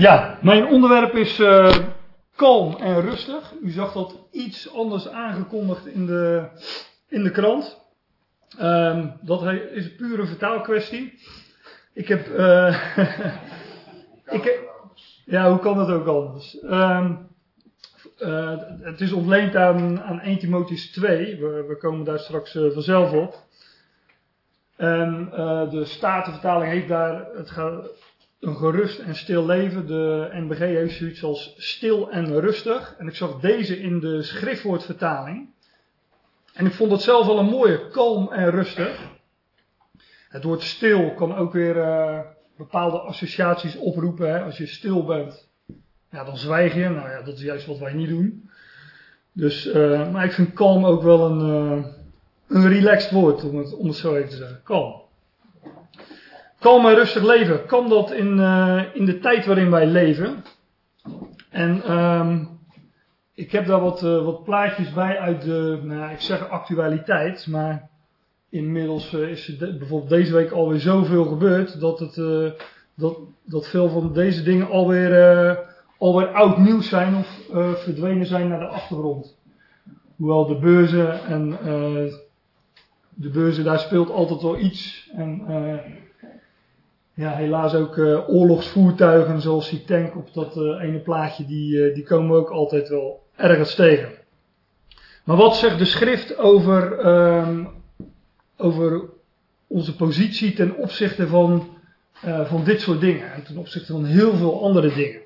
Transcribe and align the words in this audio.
Ja, 0.00 0.38
mijn 0.42 0.66
onderwerp 0.66 1.14
is 1.14 1.38
uh, 1.38 1.76
kalm 2.36 2.76
en 2.76 3.00
rustig. 3.00 3.52
U 3.62 3.70
zag 3.70 3.92
dat 3.92 4.16
iets 4.30 4.74
anders 4.74 5.08
aangekondigd 5.08 5.86
in 5.86 6.06
de, 6.06 6.48
in 7.08 7.22
de 7.22 7.30
krant. 7.30 7.80
Um, 8.60 9.12
dat 9.20 9.52
is 9.52 9.94
puur 9.94 10.20
een 10.20 10.26
vertaalkwestie. 10.26 11.18
Ik 11.94 12.08
heb. 12.08 12.28
Uh, 12.28 12.96
ik 14.36 14.42
heb 14.42 14.58
ja, 15.24 15.50
hoe 15.50 15.58
kan 15.58 15.76
dat 15.76 15.90
ook 15.90 16.06
anders? 16.06 16.62
Um, 16.62 17.28
uh, 18.18 18.58
het 18.80 19.00
is 19.00 19.12
ontleend 19.12 19.56
aan, 19.56 20.02
aan 20.02 20.20
1 20.20 20.38
Timotheus 20.38 20.90
2. 20.90 21.40
We, 21.40 21.64
we 21.68 21.76
komen 21.76 22.04
daar 22.04 22.18
straks 22.18 22.52
vanzelf 22.52 23.12
op. 23.12 23.44
En 24.76 25.28
de 25.70 25.84
Statenvertaling 25.84 26.72
heeft 26.72 26.88
daar. 26.88 27.26
Het 27.34 27.50
gaat 27.50 28.09
een 28.40 28.56
gerust 28.56 28.98
en 28.98 29.14
stil 29.14 29.46
leven. 29.46 29.86
De 29.86 30.28
NBG 30.32 30.58
heeft 30.58 30.96
zoiets 30.96 31.22
als 31.22 31.54
stil 31.56 32.10
en 32.10 32.40
rustig. 32.40 32.94
En 32.98 33.06
ik 33.06 33.14
zag 33.14 33.40
deze 33.40 33.80
in 33.80 34.00
de 34.00 34.22
schriftwoordvertaling. 34.22 35.48
En 36.52 36.66
ik 36.66 36.72
vond 36.72 36.90
het 36.90 37.02
zelf 37.02 37.26
wel 37.26 37.38
een 37.38 37.46
mooie, 37.46 37.88
kalm 37.88 38.32
en 38.32 38.50
rustig. 38.50 39.08
Het 40.28 40.44
woord 40.44 40.62
stil 40.62 41.14
kan 41.14 41.36
ook 41.36 41.52
weer 41.52 41.76
uh, 41.76 42.20
bepaalde 42.56 42.98
associaties 42.98 43.76
oproepen. 43.76 44.30
Hè. 44.32 44.42
Als 44.42 44.58
je 44.58 44.66
stil 44.66 45.04
bent, 45.04 45.48
ja, 46.10 46.24
dan 46.24 46.36
zwijg 46.36 46.74
je. 46.74 46.88
Nou 46.88 47.10
ja, 47.10 47.22
dat 47.22 47.34
is 47.34 47.42
juist 47.42 47.66
wat 47.66 47.78
wij 47.78 47.92
niet 47.92 48.08
doen. 48.08 48.50
Dus, 49.32 49.66
uh, 49.66 50.12
maar 50.12 50.24
ik 50.24 50.32
vind 50.32 50.52
kalm 50.52 50.84
ook 50.84 51.02
wel 51.02 51.30
een, 51.30 51.78
uh, 51.78 51.84
een 52.48 52.68
relaxed 52.68 53.10
woord, 53.10 53.44
om 53.44 53.58
het, 53.58 53.74
om 53.74 53.86
het 53.86 53.96
zo 53.96 54.14
even 54.14 54.30
te 54.30 54.36
zeggen. 54.36 54.60
Kalm. 54.62 54.99
Kalm 56.60 56.86
en 56.86 56.94
rustig 56.94 57.22
leven. 57.22 57.66
Kan 57.66 57.88
dat 57.88 58.12
in, 58.12 58.38
uh, 58.38 58.82
in 58.92 59.04
de 59.04 59.18
tijd 59.18 59.46
waarin 59.46 59.70
wij 59.70 59.86
leven? 59.86 60.44
En 61.48 61.98
um, 61.98 62.48
ik 63.34 63.52
heb 63.52 63.66
daar 63.66 63.80
wat, 63.80 64.02
uh, 64.02 64.24
wat 64.24 64.44
plaatjes 64.44 64.92
bij 64.92 65.18
uit 65.18 65.42
de, 65.42 65.80
nou, 65.82 66.12
ik 66.12 66.20
zeg 66.20 66.48
actualiteit, 66.48 67.46
maar 67.46 67.88
inmiddels 68.50 69.12
uh, 69.12 69.28
is 69.30 69.56
bijvoorbeeld 69.56 70.08
deze 70.08 70.32
week 70.32 70.50
alweer 70.50 70.78
zoveel 70.78 71.24
gebeurd 71.24 71.80
dat, 71.80 71.98
het, 71.98 72.14
dat, 72.94 73.18
dat 73.44 73.68
veel 73.68 73.88
van 73.88 74.12
deze 74.12 74.42
dingen 74.42 74.68
alweer, 74.70 75.58
alweer 75.98 76.28
oud 76.28 76.58
nieuws 76.58 76.88
zijn 76.88 77.14
of 77.16 77.40
verdwenen 77.82 78.26
zijn 78.26 78.48
naar 78.48 78.60
de 78.60 78.66
achtergrond. 78.66 79.38
Hoewel 80.16 80.46
de 80.46 80.58
beurzen 80.58 81.24
en 81.24 81.50
de 83.14 83.30
beurzen, 83.30 83.64
daar 83.64 83.78
speelt 83.78 84.10
altijd 84.10 84.42
wel 84.42 84.58
iets. 84.58 85.10
En 85.16 85.44
ja, 87.14 87.30
helaas 87.34 87.74
ook 87.74 87.96
uh, 87.96 88.28
oorlogsvoertuigen 88.28 89.40
zoals 89.40 89.70
die 89.70 89.84
tank 89.84 90.16
op 90.16 90.34
dat 90.34 90.56
uh, 90.56 90.82
ene 90.82 90.98
plaatje, 90.98 91.46
die, 91.46 91.76
uh, 91.76 91.94
die 91.94 92.04
komen 92.04 92.36
ook 92.36 92.50
altijd 92.50 92.88
wel 92.88 93.22
ergens 93.36 93.74
tegen. 93.74 94.08
Maar 95.24 95.36
wat 95.36 95.56
zegt 95.56 95.78
de 95.78 95.84
schrift 95.84 96.38
over, 96.38 96.98
ehm, 96.98 97.64
over 98.56 99.02
onze 99.66 99.96
positie 99.96 100.52
ten 100.52 100.76
opzichte 100.76 101.26
van, 101.26 101.68
van 102.44 102.64
dit 102.64 102.80
soort 102.80 103.00
dingen 103.00 103.32
en 103.32 103.42
ten 103.42 103.56
opzichte 103.56 103.92
van 103.92 104.04
heel 104.04 104.34
veel 104.34 104.62
andere 104.62 104.94
dingen? 104.94 105.20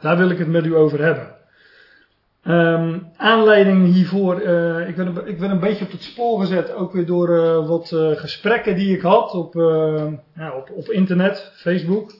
Daar 0.00 0.16
wil 0.16 0.30
ik 0.30 0.38
het 0.38 0.48
met 0.48 0.66
u 0.66 0.76
over 0.76 1.02
hebben. 1.04 1.33
Um, 2.48 3.06
aanleiding 3.16 3.92
hiervoor, 3.92 4.42
uh, 4.42 4.88
ik, 4.88 4.96
ben, 4.96 5.26
ik 5.26 5.40
een 5.40 5.60
beetje 5.60 5.84
op 5.84 5.90
het 5.90 6.02
spoor 6.02 6.40
gezet, 6.40 6.74
ook 6.74 6.92
weer 6.92 7.06
door 7.06 7.28
uh, 7.28 7.68
wat 7.68 7.90
uh, 7.90 8.10
gesprekken 8.10 8.76
die 8.76 8.96
ik 8.96 9.02
had 9.02 9.34
op, 9.34 9.54
ja, 10.34 10.52
op, 10.56 10.70
op 10.74 10.88
internet, 10.88 11.52
Facebook. 11.54 12.10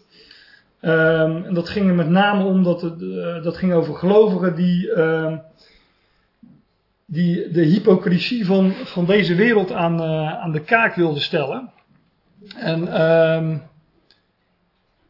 Um, 0.80 1.44
en 1.44 1.54
dat 1.54 1.68
ging 1.68 1.88
er 1.88 1.94
met 1.94 2.08
name 2.08 2.44
om 2.44 2.62
dat 2.62 2.82
het, 2.82 2.98
dat 3.44 3.56
ging 3.56 3.72
over 3.72 3.94
gelovigen 3.94 4.54
die, 4.54 4.92
ehm, 4.92 5.36
die 7.06 7.50
de 7.50 7.62
hypocrisie 7.62 8.46
van, 8.46 8.72
van 8.72 9.04
deze 9.04 9.34
wereld 9.34 9.72
aan, 9.72 10.02
aan 10.42 10.52
de 10.52 10.62
kaak 10.62 10.94
wilden 10.94 11.22
stellen. 11.22 11.70
En 12.56 12.80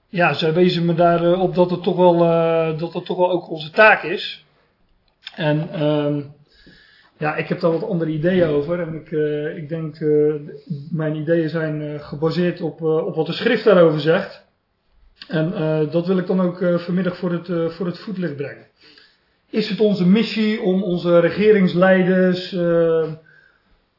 ja, 0.08 0.32
zij 0.32 0.52
wezen 0.52 0.84
me 0.84 0.94
daarop 0.94 1.54
dat 1.54 1.70
het 1.70 1.82
toch 1.82 1.96
wel, 1.96 2.18
dat 2.76 2.92
het 2.92 3.04
toch 3.04 3.16
wel 3.16 3.30
ook 3.30 3.50
onze 3.50 3.70
taak 3.70 4.02
is. 4.02 4.43
En 5.34 5.82
um, 5.82 6.32
ja, 7.18 7.36
ik 7.36 7.48
heb 7.48 7.60
daar 7.60 7.72
wat 7.72 7.88
andere 7.88 8.10
ideeën 8.10 8.48
over. 8.48 8.80
En 8.80 8.94
ik, 8.94 9.10
uh, 9.10 9.56
ik 9.56 9.68
denk, 9.68 10.00
uh, 10.00 10.34
mijn 10.90 11.14
ideeën 11.14 11.48
zijn 11.48 11.80
uh, 11.80 12.00
gebaseerd 12.00 12.60
op, 12.60 12.82
op 12.82 13.14
wat 13.14 13.26
de 13.26 13.32
schrift 13.32 13.64
daarover 13.64 14.00
zegt. 14.00 14.42
En 15.28 15.50
dat 15.90 16.06
wil 16.06 16.18
ik 16.18 16.26
dan 16.26 16.40
ook 16.40 16.64
vanmiddag 16.76 17.16
voor 17.16 17.32
het, 17.32 17.72
voor 17.72 17.86
het 17.86 17.98
voetlicht 17.98 18.36
brengen. 18.36 18.66
Is 19.50 19.68
het 19.68 19.80
onze 19.80 20.06
missie 20.06 20.60
om 20.60 20.82
onze 20.82 21.18
regeringsleiders 21.18 22.56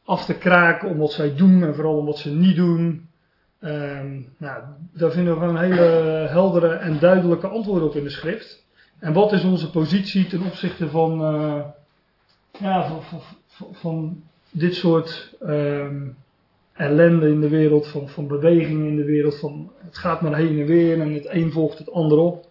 af 0.03 0.25
te 0.25 0.33
kraken 0.33 0.89
om 0.89 0.97
wat 0.97 1.11
zij 1.11 1.35
doen 1.35 1.63
en 1.63 1.75
vooral 1.75 1.97
om 1.97 2.05
wat 2.05 2.17
ze 2.17 2.29
niet 2.29 2.55
doen? 2.55 3.09
Um, 3.61 4.33
nou, 4.37 4.63
daar 4.93 5.11
vinden 5.11 5.33
we 5.33 5.39
gewoon 5.39 5.59
hele 5.59 5.81
heldere 6.29 6.73
en 6.73 6.99
duidelijke 6.99 7.47
antwoorden 7.47 7.87
op 7.87 7.95
in 7.95 8.03
de 8.03 8.09
schrift. 8.09 8.64
En 8.99 9.13
wat 9.13 9.31
is 9.31 9.43
onze 9.43 9.69
positie 9.69 10.27
ten 10.27 10.41
opzichte 10.41 10.89
van, 10.89 11.21
uh, 11.21 11.61
ja, 12.59 12.87
van, 12.87 13.21
van, 13.47 13.67
van, 13.71 14.23
dit 14.51 14.75
soort 14.75 15.35
um, 15.41 16.17
ellende 16.73 17.29
in 17.29 17.41
de 17.41 17.49
wereld, 17.49 17.87
van, 17.87 18.09
van 18.09 18.27
bewegingen 18.27 18.87
in 18.87 18.95
de 18.95 19.05
wereld, 19.05 19.39
van 19.39 19.71
het 19.77 19.97
gaat 19.97 20.21
maar 20.21 20.35
heen 20.35 20.59
en 20.59 20.65
weer 20.65 21.01
en 21.01 21.13
het 21.13 21.29
een 21.29 21.51
volgt 21.51 21.77
het 21.77 21.91
ander 21.91 22.17
op. 22.17 22.45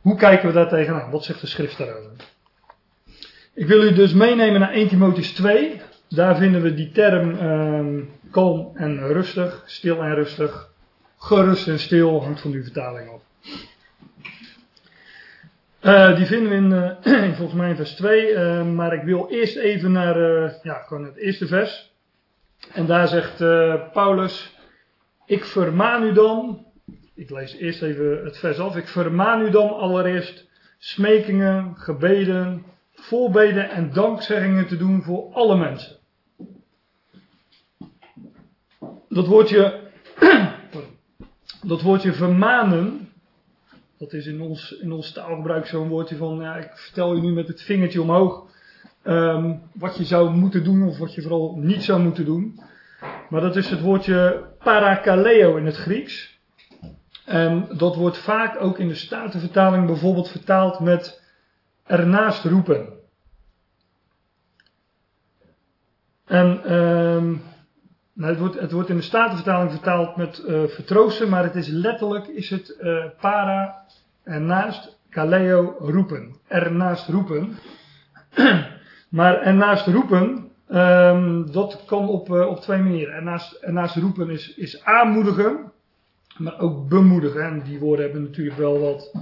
Hoe 0.00 0.16
kijken 0.16 0.48
we 0.48 0.54
daar 0.54 0.68
tegenaan? 0.68 1.10
Wat 1.10 1.24
zegt 1.24 1.40
de 1.40 1.46
schrift 1.46 1.78
daarover? 1.78 2.10
Ik 3.54 3.66
wil 3.66 3.82
u 3.82 3.92
dus 3.92 4.12
meenemen 4.12 4.60
naar 4.60 4.72
1 4.72 4.88
Timotheus 4.88 5.32
2. 5.32 5.80
Daar 6.08 6.36
vinden 6.36 6.62
we 6.62 6.74
die 6.74 6.90
term 6.92 7.28
um, 7.30 8.10
kalm 8.30 8.70
en 8.74 9.06
rustig, 9.06 9.62
stil 9.66 10.02
en 10.02 10.14
rustig. 10.14 10.72
Gerust 11.18 11.68
en 11.68 11.78
stil 11.78 12.22
hangt 12.22 12.40
van 12.40 12.52
uw 12.52 12.62
vertaling 12.62 13.10
af. 13.10 13.20
Uh, 15.84 16.16
die 16.16 16.26
vinden 16.26 16.48
we 16.48 16.56
in, 16.56 16.70
uh, 17.14 17.36
volgens 17.36 17.58
mij 17.58 17.70
in 17.70 17.76
vers 17.76 17.94
2. 17.94 18.30
Uh, 18.30 18.60
eh, 18.60 18.66
maar 18.66 18.92
ik 18.92 19.02
wil 19.02 19.28
eerst 19.28 19.56
even 19.56 19.92
naar 19.92 20.18
ja, 20.62 20.74
gewoon 20.74 21.04
het 21.04 21.16
eerste 21.16 21.46
vers. 21.46 21.92
En 22.72 22.86
daar 22.86 23.08
zegt 23.08 23.36
Paulus: 23.92 24.56
Ik 25.26 25.44
vermaan 25.44 26.02
u 26.02 26.12
dan. 26.12 26.66
Ik 27.14 27.30
lees 27.30 27.54
eerst 27.54 27.82
even 27.82 28.24
het 28.24 28.38
vers 28.38 28.58
af. 28.58 28.76
Ik 28.76 28.88
vermaan 28.88 29.40
u 29.40 29.50
dan 29.50 29.76
allereerst 29.76 30.48
smekingen, 30.78 31.74
gebeden, 31.76 32.64
voorbeden 32.94 33.70
en 33.70 33.92
dankzeggingen 33.92 34.66
te 34.66 34.76
doen 34.76 35.02
voor 35.02 35.32
alle 35.32 35.56
mensen. 35.56 35.96
Dat 39.08 39.26
woordje, 39.26 39.80
dat 41.72 41.82
woordje 41.82 42.12
vermanen 42.12 43.03
dat 44.04 44.12
is 44.12 44.26
in 44.26 44.40
ons, 44.40 44.72
in 44.72 44.92
ons 44.92 45.12
taalgebruik 45.12 45.66
zo'n 45.66 45.88
woordje 45.88 46.16
van, 46.16 46.40
ja, 46.40 46.56
ik 46.56 46.70
vertel 46.74 47.14
je 47.14 47.20
nu 47.20 47.32
met 47.32 47.48
het 47.48 47.62
vingertje 47.62 48.02
omhoog 48.02 48.46
um, 49.04 49.62
wat 49.72 49.96
je 49.96 50.04
zou 50.04 50.30
moeten 50.30 50.64
doen 50.64 50.82
of 50.88 50.98
wat 50.98 51.14
je 51.14 51.22
vooral 51.22 51.56
niet 51.56 51.82
zou 51.82 52.02
moeten 52.02 52.24
doen. 52.24 52.60
Maar 53.28 53.40
dat 53.40 53.56
is 53.56 53.70
het 53.70 53.80
woordje 53.80 54.44
parakaleo 54.58 55.56
in 55.56 55.66
het 55.66 55.76
Grieks. 55.76 56.38
En 57.24 57.68
dat 57.76 57.96
wordt 57.96 58.18
vaak 58.18 58.60
ook 58.60 58.78
in 58.78 58.88
de 58.88 58.94
Statenvertaling 58.94 59.86
bijvoorbeeld 59.86 60.28
vertaald 60.28 60.80
met 60.80 61.22
ernaast 61.84 62.44
roepen. 62.44 62.88
En 66.24 66.74
um, 66.74 67.42
nou, 68.14 68.30
het, 68.30 68.40
wordt, 68.40 68.60
het 68.60 68.72
wordt 68.72 68.88
in 68.88 68.96
de 68.96 69.02
Statenvertaling 69.02 69.70
vertaald 69.70 70.16
met 70.16 70.44
uh, 70.46 70.62
vertroosten, 70.66 71.28
maar 71.28 71.42
het 71.42 71.54
is 71.54 71.68
letterlijk 71.68 72.26
is 72.26 72.50
het 72.50 72.78
uh, 72.80 73.04
para 73.20 73.84
ernaast 74.22 74.98
kaleo 75.08 75.76
roepen. 75.78 76.36
Ernaast 76.46 77.08
roepen. 77.08 77.56
maar 79.08 79.40
ernaast 79.40 79.86
roepen, 79.86 80.50
um, 80.70 81.52
dat 81.52 81.84
kan 81.86 82.08
op, 82.08 82.28
uh, 82.28 82.46
op 82.46 82.60
twee 82.60 82.82
manieren. 82.82 83.14
Ernaast, 83.14 83.52
ernaast 83.52 83.96
roepen 83.96 84.30
is, 84.30 84.54
is 84.54 84.84
aanmoedigen, 84.84 85.72
maar 86.36 86.60
ook 86.60 86.88
bemoedigen. 86.88 87.44
En 87.44 87.62
die 87.62 87.78
woorden 87.78 88.04
hebben 88.04 88.22
natuurlijk 88.22 88.56
wel 88.56 88.80
wat 88.80 89.12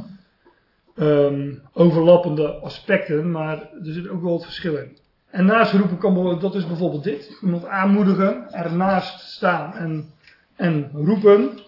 um, 0.97 1.63
overlappende 1.73 2.49
aspecten, 2.49 3.31
maar 3.31 3.59
er 3.59 3.93
zit 3.93 4.09
ook 4.09 4.23
wel 4.23 4.33
wat 4.33 4.45
verschil 4.45 4.77
in. 4.77 4.97
En 5.33 5.45
naast 5.45 5.73
roepen 5.73 5.99
kan 5.99 6.39
dat 6.39 6.55
is 6.55 6.67
bijvoorbeeld 6.67 7.05
dit. 7.05 7.39
Iemand 7.43 7.67
aanmoedigen, 7.67 8.53
ernaast 8.53 9.21
staan 9.21 9.75
en, 9.75 10.11
en 10.57 10.91
roepen. 10.95 11.59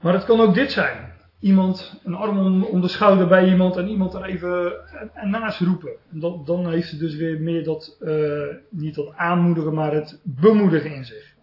Maar 0.00 0.12
het 0.12 0.24
kan 0.24 0.40
ook 0.40 0.54
dit 0.54 0.72
zijn. 0.72 1.12
Iemand, 1.40 2.00
een 2.04 2.14
arm 2.14 2.64
om, 2.64 2.80
de 2.80 2.88
schouder 2.88 3.28
bij 3.28 3.48
iemand 3.48 3.76
en 3.76 3.88
iemand 3.88 4.14
er 4.14 4.24
even 4.24 4.72
ernaast 5.14 5.60
roepen. 5.60 5.90
En 6.12 6.20
dan 6.44 6.70
heeft 6.70 6.90
het 6.90 7.00
dus 7.00 7.14
weer 7.14 7.40
meer 7.40 7.64
dat, 7.64 7.96
uh, 8.00 8.46
niet 8.70 8.94
dat 8.94 9.12
aanmoedigen, 9.16 9.74
maar 9.74 9.92
het 9.92 10.20
bemoedigen 10.22 10.94
in 10.94 11.04
zich. 11.04 11.34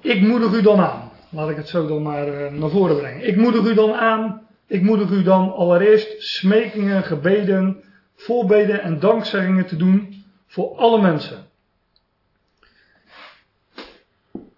Ik 0.00 0.20
moedig 0.20 0.52
u 0.52 0.62
dan 0.62 0.80
aan. 0.80 1.10
laat 1.30 1.50
ik 1.50 1.56
het 1.56 1.68
zo 1.68 1.86
dan 1.86 2.02
maar 2.02 2.28
eh, 2.28 2.52
naar 2.52 2.70
voren 2.70 2.96
brengen. 2.96 3.26
Ik 3.28 3.36
moedig 3.36 3.64
u 3.64 3.74
dan 3.74 3.92
aan, 3.92 4.46
ik 4.66 4.82
moedig 4.82 5.10
u 5.10 5.22
dan 5.22 5.54
allereerst 5.54 6.22
smekingen, 6.22 7.02
gebeden, 7.02 7.82
voorbeden 8.18 8.82
en 8.82 9.00
dankzeggingen 9.00 9.66
te 9.66 9.76
doen 9.76 10.24
voor 10.46 10.76
alle 10.76 11.00
mensen. 11.00 11.46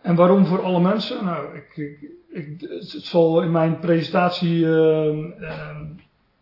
En 0.00 0.14
waarom 0.14 0.46
voor 0.46 0.62
alle 0.62 0.80
mensen? 0.80 1.24
Nou, 1.24 1.56
ik, 1.56 1.98
ik, 2.28 2.60
het 2.60 2.88
zal 2.88 3.42
in 3.42 3.50
mijn 3.50 3.78
presentatie 3.78 4.58
uh, 4.58 5.26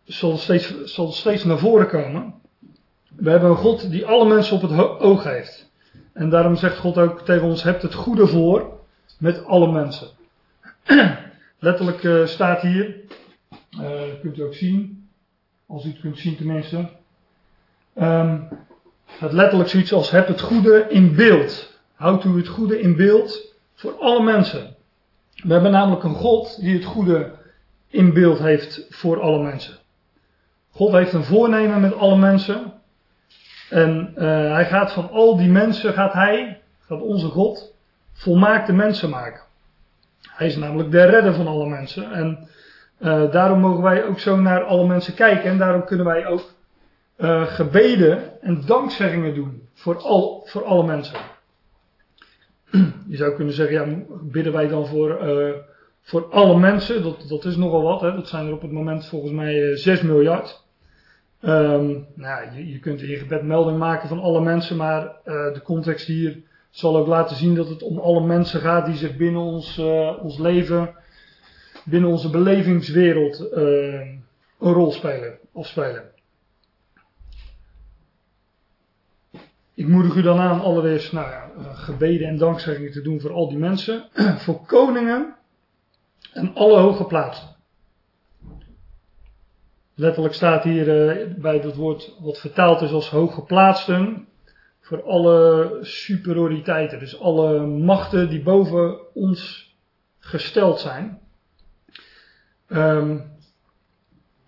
zal, 0.03 0.37
steeds, 0.37 0.83
zal 0.83 1.11
steeds 1.11 1.43
naar 1.43 1.57
voren 1.57 1.87
komen. 1.87 2.33
We 3.15 3.29
hebben 3.29 3.49
een 3.49 3.55
God 3.55 3.91
die 3.91 4.05
alle 4.05 4.27
mensen 4.27 4.55
op 4.55 4.61
het 4.61 4.99
oog 4.99 5.23
heeft. 5.23 5.71
En 6.13 6.29
daarom 6.29 6.55
zegt 6.55 6.77
God 6.77 6.97
ook 6.97 7.21
tegen 7.21 7.47
ons: 7.47 7.63
hebt 7.63 7.81
het 7.81 7.93
goede 7.93 8.27
voor 8.27 8.79
met 9.17 9.45
alle 9.45 9.71
mensen. 9.71 10.07
Letterlijk 11.59 12.03
uh, 12.03 12.25
staat 12.25 12.61
hier, 12.61 12.95
dat 13.69 14.19
kunt 14.21 14.37
u 14.37 14.41
ook 14.41 14.53
zien, 14.53 15.09
als 15.67 15.85
u 15.85 15.89
het 15.89 15.99
kunt 15.99 16.17
zien 16.17 16.35
tenminste. 16.35 16.89
Um, 18.01 18.47
het 19.19 19.31
letterlijk 19.31 19.69
zoiets 19.69 19.93
als: 19.93 20.11
heb 20.11 20.27
het 20.27 20.41
goede 20.41 20.85
in 20.89 21.15
beeld. 21.15 21.79
Houdt 21.95 22.23
u 22.23 22.37
het 22.37 22.47
goede 22.47 22.81
in 22.81 22.95
beeld 22.95 23.53
voor 23.75 23.97
alle 23.99 24.23
mensen. 24.23 24.75
We 25.35 25.53
hebben 25.53 25.71
namelijk 25.71 26.03
een 26.03 26.15
God 26.15 26.61
die 26.61 26.75
het 26.75 26.85
goede 26.85 27.31
in 27.87 28.13
beeld 28.13 28.39
heeft 28.39 28.85
voor 28.89 29.21
alle 29.21 29.43
mensen. 29.43 29.77
God 30.71 30.91
heeft 30.91 31.13
een 31.13 31.23
voornemen 31.23 31.81
met 31.81 31.95
alle 31.95 32.17
mensen. 32.17 32.73
En 33.69 34.13
uh, 34.15 34.23
hij 34.53 34.65
gaat 34.65 34.91
van 34.91 35.09
al 35.09 35.37
die 35.37 35.49
mensen, 35.49 35.93
gaat 35.93 36.13
hij, 36.13 36.61
gaat 36.87 37.01
onze 37.01 37.27
God, 37.27 37.73
volmaakte 38.13 38.73
mensen 38.73 39.09
maken. 39.09 39.41
Hij 40.21 40.47
is 40.47 40.55
namelijk 40.55 40.91
de 40.91 41.03
redder 41.03 41.33
van 41.33 41.47
alle 41.47 41.67
mensen. 41.67 42.11
En 42.11 42.47
uh, 42.99 43.31
daarom 43.31 43.59
mogen 43.59 43.83
wij 43.83 44.05
ook 44.05 44.19
zo 44.19 44.37
naar 44.37 44.63
alle 44.63 44.87
mensen 44.87 45.13
kijken. 45.13 45.49
En 45.49 45.57
daarom 45.57 45.85
kunnen 45.85 46.05
wij 46.05 46.27
ook 46.27 46.53
uh, 47.19 47.45
gebeden 47.45 48.41
en 48.41 48.65
dankzeggingen 48.65 49.33
doen 49.35 49.67
voor, 49.73 49.97
al, 49.97 50.43
voor 50.45 50.63
alle 50.63 50.85
mensen. 50.85 51.19
Je 53.07 53.17
zou 53.17 53.35
kunnen 53.35 53.53
zeggen, 53.53 53.75
ja, 53.75 54.03
bidden 54.21 54.53
wij 54.53 54.67
dan 54.67 54.87
voor, 54.87 55.27
uh, 55.27 55.53
voor 56.01 56.25
alle 56.31 56.59
mensen? 56.59 57.03
Dat, 57.03 57.25
dat 57.27 57.45
is 57.45 57.55
nogal 57.55 57.81
wat. 57.81 58.01
Hè? 58.01 58.15
Dat 58.15 58.27
zijn 58.27 58.47
er 58.47 58.53
op 58.53 58.61
het 58.61 58.71
moment 58.71 59.05
volgens 59.05 59.31
mij 59.31 59.75
6 59.75 60.01
miljard. 60.01 60.67
Um, 61.41 62.07
nou, 62.15 62.55
je, 62.55 62.71
je 62.71 62.79
kunt 62.79 63.01
in 63.01 63.09
je 63.09 63.17
gebed 63.17 63.43
melding 63.43 63.77
maken 63.77 64.07
van 64.07 64.19
alle 64.19 64.41
mensen, 64.41 64.77
maar 64.77 65.15
de 65.23 65.61
context 65.63 66.07
hier 66.07 66.37
zal 66.69 66.97
ook 66.97 67.07
laten 67.07 67.35
zien 67.35 67.55
dat 67.55 67.69
het 67.69 67.83
om 67.83 67.99
alle 67.99 68.25
mensen 68.25 68.59
gaat 68.59 68.85
die 68.85 68.95
zich 68.95 69.15
binnen 69.15 69.41
ons, 69.41 69.77
ons 70.21 70.37
leven, 70.37 70.95
binnen 71.85 72.09
onze 72.09 72.29
belevingswereld 72.29 73.47
een 73.51 74.23
rol 74.59 74.91
spelen 74.91 75.37
of 75.51 75.67
Ik 79.79 79.87
moedig 79.87 80.15
u 80.15 80.21
dan 80.21 80.39
aan 80.39 80.61
allereerst 80.61 81.11
nou 81.11 81.29
ja, 81.29 81.51
gebeden 81.73 82.27
en 82.27 82.37
dankzeggingen 82.37 82.91
te 82.91 83.01
doen 83.01 83.19
voor 83.19 83.31
al 83.31 83.49
die 83.49 83.57
mensen, 83.57 84.09
voor 84.43 84.65
koningen 84.65 85.35
en 86.33 86.55
alle 86.55 86.79
hoge 86.79 87.05
plaatsen. 87.05 87.55
Letterlijk 89.95 90.33
staat 90.33 90.63
hier 90.63 91.17
uh, 91.17 91.35
bij 91.35 91.61
dat 91.61 91.75
woord 91.75 92.15
wat 92.19 92.39
vertaald 92.39 92.81
is 92.81 92.91
als 92.91 93.09
hooggeplaatsten. 93.09 94.27
Voor 94.79 95.03
alle 95.03 95.77
superioriteiten. 95.81 96.99
Dus 96.99 97.19
alle 97.19 97.65
machten 97.65 98.29
die 98.29 98.41
boven 98.41 99.13
ons 99.13 99.73
gesteld 100.19 100.79
zijn. 100.79 101.19
Um, 102.67 103.37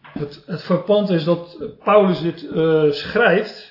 het, 0.01 0.44
het 0.45 0.63
verpand 0.63 1.10
is 1.10 1.24
dat 1.24 1.57
Paulus 1.84 2.22
dit 2.22 2.44
uh, 2.44 2.92
schrijft 2.92 3.70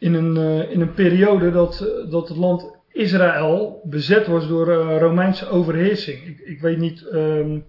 in 0.00 0.14
een, 0.14 0.36
uh, 0.36 0.70
in 0.70 0.80
een 0.80 0.94
periode 0.94 1.50
dat, 1.50 2.04
dat 2.08 2.28
het 2.28 2.36
land 2.36 2.78
Israël 2.92 3.80
bezet 3.84 4.26
was 4.26 4.48
door 4.48 4.72
Romeinse 4.98 5.48
overheersing. 5.48 6.26
Ik, 6.26 6.38
ik 6.38 6.60
weet 6.60 6.78
niet 6.78 7.06
um, 7.12 7.64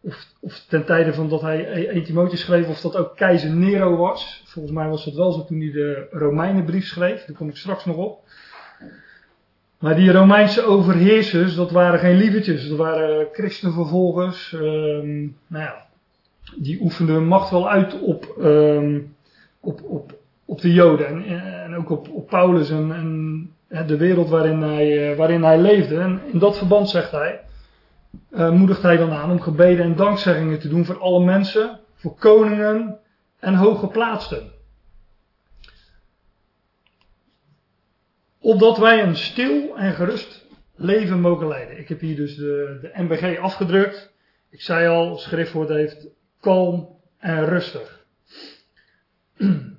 of, 0.00 0.26
of 0.40 0.64
ten 0.68 0.84
tijde 0.84 1.14
van 1.14 1.28
dat 1.28 1.40
hij 1.40 1.66
1 1.66 1.96
e- 1.96 2.02
Timotheus 2.02 2.40
schreef, 2.40 2.68
of 2.68 2.80
dat 2.80 2.96
ook 2.96 3.16
keizer 3.16 3.50
Nero 3.50 3.96
was. 3.96 4.42
Volgens 4.46 4.74
mij 4.74 4.88
was 4.88 5.04
het 5.04 5.14
wel 5.14 5.32
zo 5.32 5.44
toen 5.44 5.60
hij 5.60 5.70
de 5.70 6.06
Romeinenbrief 6.10 6.86
schreef. 6.86 7.24
Daar 7.24 7.36
kom 7.36 7.48
ik 7.48 7.56
straks 7.56 7.84
nog 7.84 7.96
op. 7.96 8.28
Maar 9.78 9.96
die 9.96 10.12
Romeinse 10.12 10.62
overheersers, 10.62 11.54
dat 11.54 11.70
waren 11.70 11.98
geen 11.98 12.16
lievertjes. 12.16 12.68
Dat 12.68 12.78
waren 12.78 13.28
christenvervolgers. 13.32 14.52
Um, 14.52 15.36
nou 15.46 15.64
ja, 15.64 15.86
die 16.56 16.80
oefenden 16.80 17.24
macht 17.26 17.50
wel 17.50 17.70
uit 17.70 18.00
op, 18.00 18.34
um, 18.40 19.16
op, 19.60 19.82
op, 19.82 20.17
op 20.48 20.60
de 20.60 20.72
Joden. 20.72 21.06
En, 21.06 21.62
en 21.64 21.76
ook 21.76 21.90
op, 21.90 22.08
op 22.08 22.28
Paulus 22.28 22.70
en, 22.70 22.92
en 23.68 23.86
de 23.86 23.96
wereld 23.96 24.28
waarin 24.28 24.62
hij, 24.62 25.16
waarin 25.16 25.42
hij 25.42 25.58
leefde. 25.58 25.98
En 25.98 26.20
in 26.32 26.38
dat 26.38 26.58
verband 26.58 26.90
zegt 26.90 27.10
hij 27.10 27.40
uh, 28.30 28.50
moedigt 28.50 28.82
hij 28.82 28.96
dan 28.96 29.12
aan 29.12 29.30
om 29.30 29.40
gebeden 29.40 29.84
en 29.84 29.96
dankzeggingen 29.96 30.58
te 30.58 30.68
doen 30.68 30.84
voor 30.84 30.98
alle 30.98 31.24
mensen, 31.24 31.80
voor 31.94 32.14
koningen 32.14 32.98
en 33.38 33.54
hooggeplaatsten. 33.54 34.52
Opdat 38.40 38.78
wij 38.78 39.02
een 39.02 39.16
stil 39.16 39.76
en 39.76 39.92
gerust 39.92 40.46
leven 40.74 41.20
mogen 41.20 41.48
leiden. 41.48 41.78
Ik 41.78 41.88
heb 41.88 42.00
hier 42.00 42.16
dus 42.16 42.36
de, 42.36 42.78
de 42.80 43.02
MBG 43.02 43.38
afgedrukt. 43.38 44.12
Ik 44.50 44.60
zei 44.60 44.88
al, 44.88 45.18
schriftwoord 45.18 45.68
heeft 45.68 46.06
kalm 46.40 46.88
en 47.18 47.44
rustig. 47.44 48.06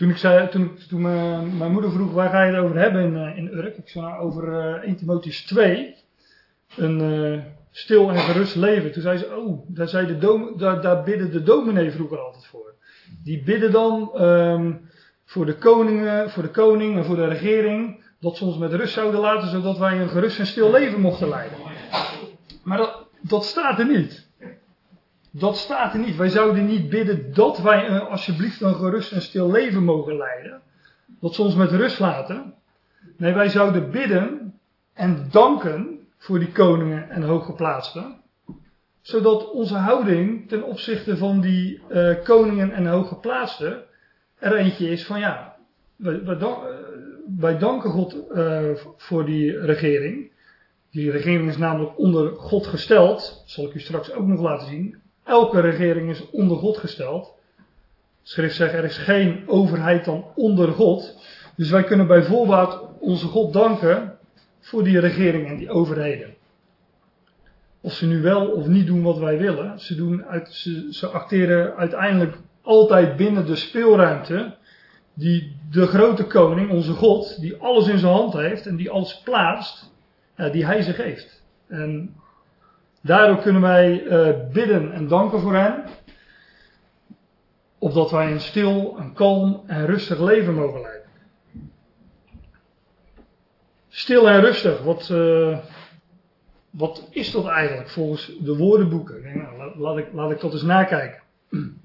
Toen, 0.00 0.10
ik 0.10 0.16
zei, 0.16 0.48
toen, 0.48 0.78
toen 0.88 1.00
mijn, 1.00 1.56
mijn, 1.56 1.72
moeder 1.72 1.90
vroeg 1.90 2.12
waar 2.12 2.30
ga 2.30 2.42
je 2.42 2.52
het 2.52 2.64
over 2.64 2.78
hebben 2.78 3.02
in, 3.02 3.16
eh, 3.16 3.36
in 3.36 3.48
Urk, 3.52 3.76
ik 3.76 3.88
zei 3.88 4.04
nou 4.04 4.20
over 4.20 4.48
uh, 4.48 4.86
1 4.86 4.96
Timotheus 4.96 5.42
2 5.42 5.94
een 6.76 7.42
stil 7.70 8.10
en 8.10 8.18
gerust 8.18 8.56
leven. 8.56 8.92
Toen 8.92 9.02
zei 9.02 9.18
ze, 9.18 9.36
oh, 9.36 9.64
daar, 9.66 9.88
zei 9.88 10.06
de 10.06 10.78
daar, 10.82 11.02
bidden 11.02 11.30
de 11.30 11.42
dominee 11.42 11.90
vroeger 11.90 12.18
altijd 12.18 12.46
voor. 12.46 12.74
Die 13.24 13.42
bidden 13.42 13.72
dan 13.72 14.22
um, 14.22 14.88
voor 15.24 15.46
de 15.46 15.54
koningen, 15.54 16.30
voor 16.30 16.42
de 16.42 16.50
koning 16.50 16.96
en 16.96 17.04
voor 17.04 17.16
de 17.16 17.28
regering, 17.28 18.04
dat 18.20 18.36
ze 18.36 18.44
ons 18.44 18.58
met 18.58 18.72
rust 18.72 18.94
zouden 18.94 19.20
laten, 19.20 19.48
zodat 19.48 19.78
wij 19.78 20.00
een 20.00 20.08
gerust 20.08 20.38
en 20.38 20.46
stil 20.46 20.70
leven 20.70 21.00
mochten 21.00 21.28
leiden. 21.28 21.58
Maar 22.62 22.78
dat, 22.78 23.06
dat 23.20 23.44
staat 23.44 23.78
er 23.78 23.86
niet. 23.86 24.29
Dat 25.30 25.56
staat 25.56 25.92
er 25.92 25.98
niet. 26.00 26.16
Wij 26.16 26.28
zouden 26.28 26.66
niet 26.66 26.88
bidden 26.88 27.34
dat 27.34 27.58
wij 27.58 27.88
uh, 27.88 28.08
alsjeblieft 28.08 28.60
een 28.60 28.74
gerust 28.74 29.12
en 29.12 29.22
stil 29.22 29.50
leven 29.50 29.84
mogen 29.84 30.16
leiden. 30.16 30.60
Dat 31.20 31.34
ze 31.34 31.42
ons 31.42 31.54
met 31.54 31.70
rust 31.70 31.98
laten. 31.98 32.54
Nee, 33.16 33.32
wij 33.32 33.48
zouden 33.48 33.90
bidden 33.90 34.54
en 34.94 35.28
danken 35.30 35.98
voor 36.18 36.38
die 36.38 36.52
koningen 36.52 37.10
en 37.10 37.22
hooggeplaatsten. 37.22 38.16
Zodat 39.00 39.50
onze 39.50 39.76
houding 39.76 40.48
ten 40.48 40.62
opzichte 40.62 41.16
van 41.16 41.40
die 41.40 41.80
uh, 41.90 42.14
koningen 42.24 42.72
en 42.72 42.86
hooggeplaatsten 42.86 43.82
er 44.38 44.56
eentje 44.56 44.88
is 44.88 45.06
van 45.06 45.20
ja, 45.20 45.56
wij, 45.96 46.24
wij, 46.24 46.38
dan, 46.38 46.58
wij 47.38 47.58
danken 47.58 47.90
God 47.90 48.16
voor 48.96 49.24
die 49.24 49.60
regering. 49.60 50.30
Die 50.90 51.10
regering 51.10 51.48
is 51.48 51.56
namelijk 51.56 51.98
onder 51.98 52.36
God 52.36 52.66
gesteld. 52.66 53.42
zal 53.46 53.66
ik 53.66 53.74
u 53.74 53.80
straks 53.80 54.12
ook 54.12 54.26
nog 54.26 54.40
laten 54.40 54.66
zien. 54.66 54.99
Elke 55.30 55.60
regering 55.60 56.10
is 56.10 56.30
onder 56.30 56.56
God 56.56 56.76
gesteld. 56.76 57.34
Schrift 58.22 58.56
zegt 58.56 58.74
er 58.74 58.84
is 58.84 58.96
geen 58.96 59.42
overheid 59.46 60.04
dan 60.04 60.24
onder 60.34 60.72
God. 60.72 61.18
Dus 61.56 61.70
wij 61.70 61.84
kunnen 61.84 62.06
bij 62.06 62.22
voorbaat 62.22 62.80
onze 62.98 63.26
God 63.26 63.52
danken 63.52 64.18
voor 64.60 64.84
die 64.84 65.00
regering 65.00 65.48
en 65.48 65.56
die 65.56 65.70
overheden. 65.70 66.34
Of 67.80 67.92
ze 67.92 68.06
nu 68.06 68.22
wel 68.22 68.46
of 68.46 68.66
niet 68.66 68.86
doen 68.86 69.02
wat 69.02 69.18
wij 69.18 69.38
willen, 69.38 69.80
ze, 69.80 69.94
doen 69.94 70.24
uit, 70.24 70.52
ze, 70.90 71.06
acteren 71.06 71.76
uiteindelijk 71.76 72.36
altijd 72.62 73.16
binnen 73.16 73.46
de 73.46 73.56
speelruimte 73.56 74.56
die 75.14 75.56
de 75.70 75.86
grote 75.86 76.24
koning, 76.24 76.70
onze 76.70 76.92
God, 76.92 77.40
die 77.40 77.56
alles 77.56 77.88
in 77.88 77.98
zijn 77.98 78.12
hand 78.12 78.32
heeft 78.32 78.66
en 78.66 78.76
die 78.76 78.90
alles 78.90 79.20
plaatst, 79.24 79.92
die 80.52 80.66
hij 80.66 80.82
ze 80.82 80.92
geeft. 80.92 81.42
En 81.68 82.14
daardoor 83.00 83.38
kunnen 83.42 83.62
wij 83.62 84.02
uh, 84.02 84.28
bidden 84.52 84.92
en 84.92 85.08
danken 85.08 85.40
voor 85.40 85.54
hem, 85.54 85.84
opdat 87.78 88.10
wij 88.10 88.32
een 88.32 88.40
stil, 88.40 88.94
een 88.98 89.12
kalm 89.12 89.62
en 89.66 89.86
rustig 89.86 90.20
leven 90.20 90.54
mogen 90.54 90.80
leiden. 90.80 91.08
Stil 93.88 94.28
en 94.28 94.40
rustig, 94.40 94.82
wat, 94.82 95.08
uh, 95.12 95.58
wat 96.70 97.08
is 97.10 97.30
dat 97.30 97.46
eigenlijk 97.46 97.88
volgens 97.88 98.32
de 98.40 98.56
woordenboeken? 98.56 99.22
Nou, 99.34 99.78
laat, 99.78 99.98
ik, 99.98 100.12
laat 100.12 100.30
ik 100.30 100.40
dat 100.40 100.52
eens 100.52 100.62
nakijken. 100.62 101.22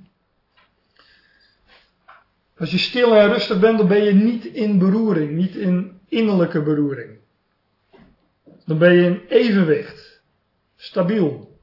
Als 2.58 2.72
je 2.72 2.78
stil 2.78 3.16
en 3.16 3.28
rustig 3.28 3.60
bent, 3.60 3.78
dan 3.78 3.88
ben 3.88 4.04
je 4.04 4.14
niet 4.14 4.46
in 4.46 4.80
beroering, 4.80 5.32
niet 5.32 5.56
in 5.56 6.00
innerlijke 6.08 6.62
beroering. 6.62 7.18
Dan 8.66 8.78
ben 8.78 8.94
je 8.94 9.04
in 9.06 9.22
evenwicht. 9.28 10.15
Stabiel, 10.76 11.60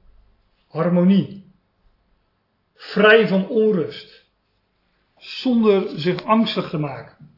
harmonie, 0.67 1.51
vrij 2.75 3.27
van 3.27 3.47
onrust, 3.47 4.25
zonder 5.17 5.99
zich 5.99 6.23
angstig 6.23 6.69
te 6.69 6.77
maken. 6.77 7.31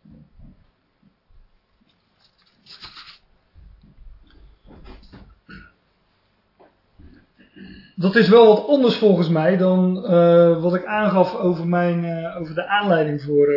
Dat 7.96 8.16
is 8.16 8.30
wel 8.30 8.48
wat 8.48 8.68
anders 8.68 8.96
volgens 8.96 9.30
mij 9.30 9.58
dan 9.58 9.98
uh, 10.06 10.62
wat 10.62 10.76
ik 10.76 10.86
aangaf 10.86 11.36
over, 11.36 11.68
mijn, 11.68 12.04
uh, 12.04 12.38
over 12.40 12.56
de 12.56 12.68
aanleiding 12.68 13.22
voor, 13.22 13.48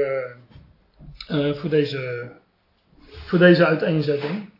uh, 1.30 1.54
voor, 1.54 1.70
deze, 1.70 2.32
voor 3.26 3.38
deze 3.38 3.66
uiteenzetting. 3.66 4.50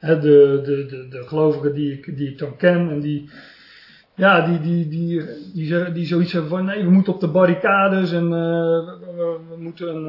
De, 0.00 0.18
de, 0.20 0.86
de, 0.88 1.08
de 1.08 1.22
gelovigen 1.26 1.74
die 1.74 1.92
ik, 1.92 2.16
die 2.16 2.28
ik 2.28 2.38
dan 2.38 2.56
ken 2.56 2.90
en 2.90 3.00
die, 3.00 3.30
ja, 4.14 4.46
die, 4.46 4.60
die, 4.60 4.88
die, 4.88 5.24
die, 5.52 5.92
die 5.92 6.06
zoiets 6.06 6.32
hebben 6.32 6.50
van 6.50 6.64
nee, 6.64 6.84
we 6.84 6.90
moeten 6.90 7.12
op 7.12 7.20
de 7.20 7.28
barricades 7.28 8.12
en 8.12 8.30
we, 8.30 9.38
we, 9.48 9.56
moeten 9.58 9.96
een, 9.96 10.08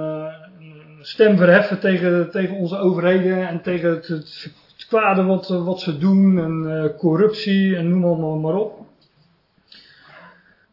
een, 0.60 0.98
stem 1.01 1.38
verheffen 1.38 1.79
tegen, 1.79 2.29
tegen 2.29 2.55
onze 2.55 2.77
overheden 2.77 3.48
en 3.48 3.62
tegen 3.62 3.89
het, 3.89 4.07
het, 4.07 4.53
kwade 4.88 5.24
wat, 5.24 5.48
wat 5.48 5.81
ze 5.81 5.98
doen 5.98 6.39
en 6.39 6.93
corruptie 6.98 7.75
en 7.75 7.89
noem 7.89 8.41
maar 8.41 8.55
op. 8.55 8.79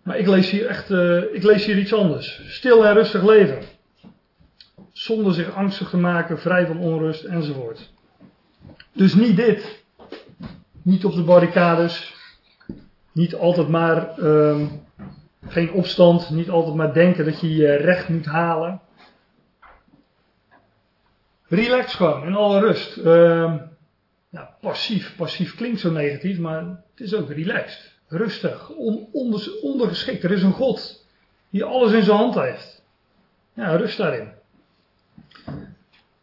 Maar 0.03 0.19
ik 0.19 0.27
lees 0.27 0.51
hier 0.51 0.67
echt, 0.67 0.91
ik 1.33 1.43
lees 1.43 1.65
hier 1.65 1.79
iets 1.79 1.95
anders. 1.95 2.43
Stil 2.49 2.87
en 2.87 2.95
rustig 2.95 3.25
leven. 3.25 3.59
Zonder 4.93 5.35
zich 5.35 5.55
angstig 5.55 5.91
te 5.91 5.97
maken, 5.97 6.39
vrij 6.39 6.67
van 6.67 6.79
onrust 6.79 7.25
enzovoort. 7.25 7.91
Dus 8.93 9.15
niet 9.15 9.37
dit. 9.37 9.85
Niet 10.83 11.05
op 11.05 11.15
de 11.15 11.23
barricades. 11.23 12.15
Niet 13.13 13.35
altijd 13.35 13.69
maar 13.69 14.19
uh, 14.19 14.67
geen 15.47 15.73
opstand. 15.73 16.31
Niet 16.31 16.51
altijd 16.51 16.75
maar 16.75 16.93
denken 16.93 17.25
dat 17.25 17.41
je 17.41 17.55
je 17.55 17.77
recht 17.77 18.09
moet 18.09 18.27
halen. 18.27 18.81
Relax 21.43 21.95
gewoon, 21.95 22.27
in 22.27 22.35
alle 22.35 22.61
rust. 22.61 22.97
Uh, 22.97 23.55
ja, 24.29 24.57
passief. 24.61 25.17
Passief 25.17 25.55
klinkt 25.55 25.81
zo 25.81 25.91
negatief, 25.91 26.39
maar 26.39 26.65
het 26.65 27.01
is 27.01 27.15
ook 27.15 27.31
relaxed 27.31 27.97
rustig, 28.09 28.71
on, 28.71 29.09
ondergeschikt. 29.63 30.25
Er 30.25 30.31
is 30.31 30.43
een 30.43 30.53
God 30.53 31.07
die 31.51 31.65
alles 31.65 31.93
in 31.93 32.03
zijn 32.03 32.17
hand 32.17 32.35
heeft. 32.35 32.83
Ja, 33.55 33.77
rust 33.77 33.97
daarin. 33.97 34.33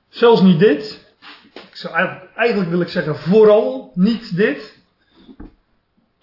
Zelfs 0.09 0.41
niet 0.41 0.59
dit. 0.59 1.04
Ik 1.83 1.91
eigenlijk, 2.35 2.69
wil 2.69 2.81
ik 2.81 2.87
zeggen, 2.87 3.15
vooral 3.15 3.91
niet 3.93 4.35
dit. 4.35 4.77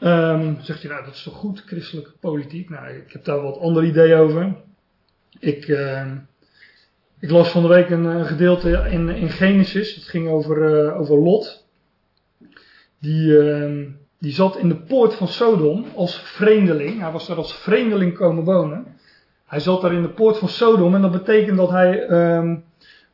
Um, 0.01 0.57
zegt 0.61 0.83
je, 0.83 0.89
nou, 0.89 1.05
dat 1.05 1.15
is 1.15 1.23
toch 1.23 1.35
goed, 1.35 1.63
christelijke 1.67 2.13
politiek? 2.21 2.71
Nou, 2.71 2.89
ik 2.89 3.13
heb 3.13 3.25
daar 3.25 3.43
wat 3.43 3.59
andere 3.59 3.87
ideeën 3.87 4.19
over. 4.19 4.55
Ik, 5.39 5.69
uh, 5.69 6.13
ik 7.21 7.31
las 7.31 7.49
van 7.51 7.63
de 7.63 7.69
week 7.69 7.91
een, 7.91 8.27
gedeelte 8.27 8.71
in, 8.91 9.09
in 9.09 9.29
Genesis. 9.29 9.95
Het 9.95 10.05
ging 10.05 10.29
over, 10.29 10.85
uh, 10.85 11.01
over 11.01 11.19
Lot. 11.19 11.67
Die, 12.99 13.27
uh, 13.27 13.89
die 14.19 14.33
zat 14.33 14.57
in 14.57 14.69
de 14.69 14.77
poort 14.77 15.15
van 15.15 15.29
Sodom 15.29 15.87
als 15.95 16.19
vreemdeling. 16.19 17.01
Hij 17.01 17.11
was 17.11 17.27
daar 17.27 17.37
als 17.37 17.55
vreemdeling 17.55 18.15
komen 18.15 18.45
wonen. 18.45 18.97
Hij 19.47 19.61
zat 19.61 19.81
daar 19.81 19.93
in 19.93 20.03
de 20.03 20.11
poort 20.11 20.39
van 20.39 20.49
Sodom 20.49 20.95
en 20.95 21.03
dat 21.03 21.13
betekent 21.13 21.57
dat 21.57 21.71
hij 21.71 22.07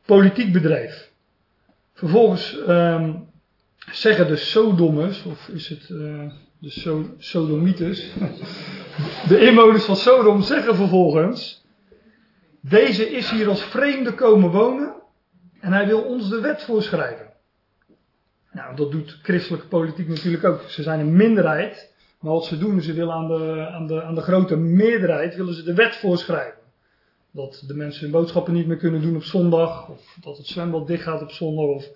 politiek 0.05 0.53
bedreef. 0.53 1.08
Vervolgens 1.99 2.57
um, 2.67 3.27
zeggen 3.91 4.27
de 4.27 4.35
Sodommers, 4.35 5.23
of 5.23 5.47
is 5.47 5.67
het 5.67 5.89
uh, 5.89 6.31
de 6.59 6.69
so 6.69 7.05
de 9.27 9.39
inwoners 9.39 9.83
van 9.83 9.95
Sodom 9.95 10.41
zeggen 10.41 10.75
vervolgens, 10.75 11.65
deze 12.61 13.09
is 13.09 13.29
hier 13.29 13.47
als 13.47 13.63
vreemde 13.63 14.13
komen 14.13 14.49
wonen 14.49 14.93
en 15.59 15.73
hij 15.73 15.87
wil 15.87 16.01
ons 16.01 16.29
de 16.29 16.41
wet 16.41 16.63
voorschrijven. 16.63 17.33
Nou, 18.51 18.75
dat 18.75 18.91
doet 18.91 19.19
christelijke 19.21 19.67
politiek 19.67 20.07
natuurlijk 20.07 20.43
ook. 20.43 20.61
Ze 20.61 20.83
zijn 20.83 20.99
een 20.99 21.15
minderheid, 21.15 21.93
maar 22.19 22.33
wat 22.33 22.45
ze 22.45 22.57
doen, 22.57 22.81
ze 22.81 22.93
willen 22.93 23.13
aan 23.13 23.27
de, 23.27 23.67
aan 23.71 23.87
de, 23.87 24.03
aan 24.03 24.15
de 24.15 24.21
grote 24.21 24.55
meerderheid, 24.55 25.35
willen 25.35 25.53
ze 25.53 25.63
de 25.63 25.73
wet 25.73 25.95
voorschrijven. 25.95 26.58
Dat 27.31 27.63
de 27.67 27.73
mensen 27.73 28.01
hun 28.01 28.11
boodschappen 28.11 28.53
niet 28.53 28.67
meer 28.67 28.77
kunnen 28.77 29.01
doen 29.01 29.15
op 29.15 29.23
zondag, 29.23 29.89
of 29.89 30.17
dat 30.21 30.37
het 30.37 30.47
zwembad 30.47 30.87
dicht 30.87 31.03
gaat 31.03 31.21
op 31.21 31.31
zondag, 31.31 31.65
of 31.65 31.89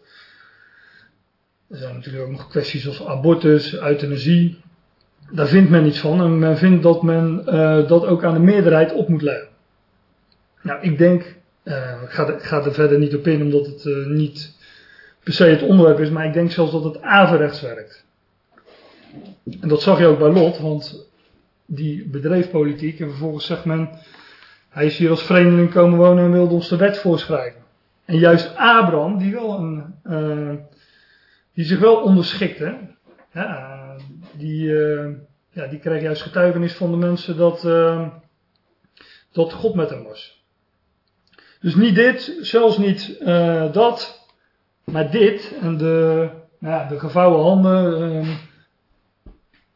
er 1.67 1.77
zijn 1.77 1.93
natuurlijk 1.95 2.23
ook 2.25 2.31
nog 2.31 2.47
kwesties 2.47 2.87
als 2.87 3.05
abortus, 3.05 3.75
euthanasie. 3.79 4.61
Daar 5.31 5.47
vindt 5.47 5.69
men 5.69 5.85
iets 5.85 5.99
van 5.99 6.21
en 6.21 6.39
men 6.39 6.57
vindt 6.57 6.83
dat 6.83 7.03
men 7.03 7.43
uh, 7.45 7.87
dat 7.87 8.05
ook 8.05 8.23
aan 8.23 8.33
de 8.33 8.39
meerderheid 8.39 8.93
op 8.93 9.07
moet 9.07 9.21
leggen. 9.21 9.47
Nou, 10.61 10.81
ik 10.81 10.97
denk, 10.97 11.35
uh, 11.63 12.01
ik, 12.03 12.09
ga, 12.09 12.27
ik 12.33 12.43
ga 12.43 12.63
er 12.63 12.73
verder 12.73 12.99
niet 12.99 13.15
op 13.15 13.27
in 13.27 13.41
omdat 13.41 13.65
het 13.65 13.85
uh, 13.85 14.07
niet 14.07 14.55
per 15.23 15.33
se 15.33 15.45
het 15.45 15.61
onderwerp 15.61 15.99
is, 15.99 16.09
maar 16.09 16.25
ik 16.25 16.33
denk 16.33 16.51
zelfs 16.51 16.71
dat 16.71 16.83
het 16.83 17.01
averechts 17.01 17.61
werkt. 17.61 18.05
En 19.59 19.67
dat 19.67 19.81
zag 19.81 19.99
je 19.99 20.05
ook 20.05 20.19
bij 20.19 20.31
Lot, 20.31 20.59
want 20.59 21.09
die 21.65 22.07
bedreef 22.07 22.49
politiek 22.49 22.99
en 22.99 23.09
vervolgens 23.09 23.45
zegt 23.45 23.65
men, 23.65 23.89
hij 24.73 24.85
is 24.85 24.97
hier 24.97 25.09
als 25.09 25.23
vreemdeling 25.23 25.71
komen 25.71 25.99
wonen 25.99 26.23
en 26.23 26.31
wilde 26.31 26.53
ons 26.53 26.69
de 26.69 26.77
wet 26.77 26.97
voorschrijven. 26.97 27.61
En 28.05 28.17
juist 28.17 28.55
Abraham, 28.55 29.17
die, 29.17 29.31
wel 29.31 29.59
een, 29.59 29.95
uh, 30.03 30.55
die 31.53 31.65
zich 31.65 31.79
wel 31.79 31.95
onderschikte, 31.95 32.77
die, 34.37 34.67
uh, 34.67 35.09
ja, 35.49 35.67
die 35.67 35.79
kreeg 35.79 36.01
juist 36.01 36.21
getuigenis 36.21 36.73
van 36.73 36.91
de 36.91 36.97
mensen 36.97 37.37
dat, 37.37 37.63
uh, 37.63 38.07
dat 39.31 39.53
God 39.53 39.75
met 39.75 39.89
hem 39.89 40.03
was. 40.03 40.43
Dus 41.59 41.75
niet 41.75 41.95
dit, 41.95 42.37
zelfs 42.41 42.77
niet 42.77 43.19
dat, 43.73 44.27
maar 44.83 45.11
dit 45.11 45.55
en 45.61 45.77
de, 45.77 46.29
nou 46.59 46.87
de 46.87 46.99
gevouwen 46.99 47.41
handen 47.41 48.25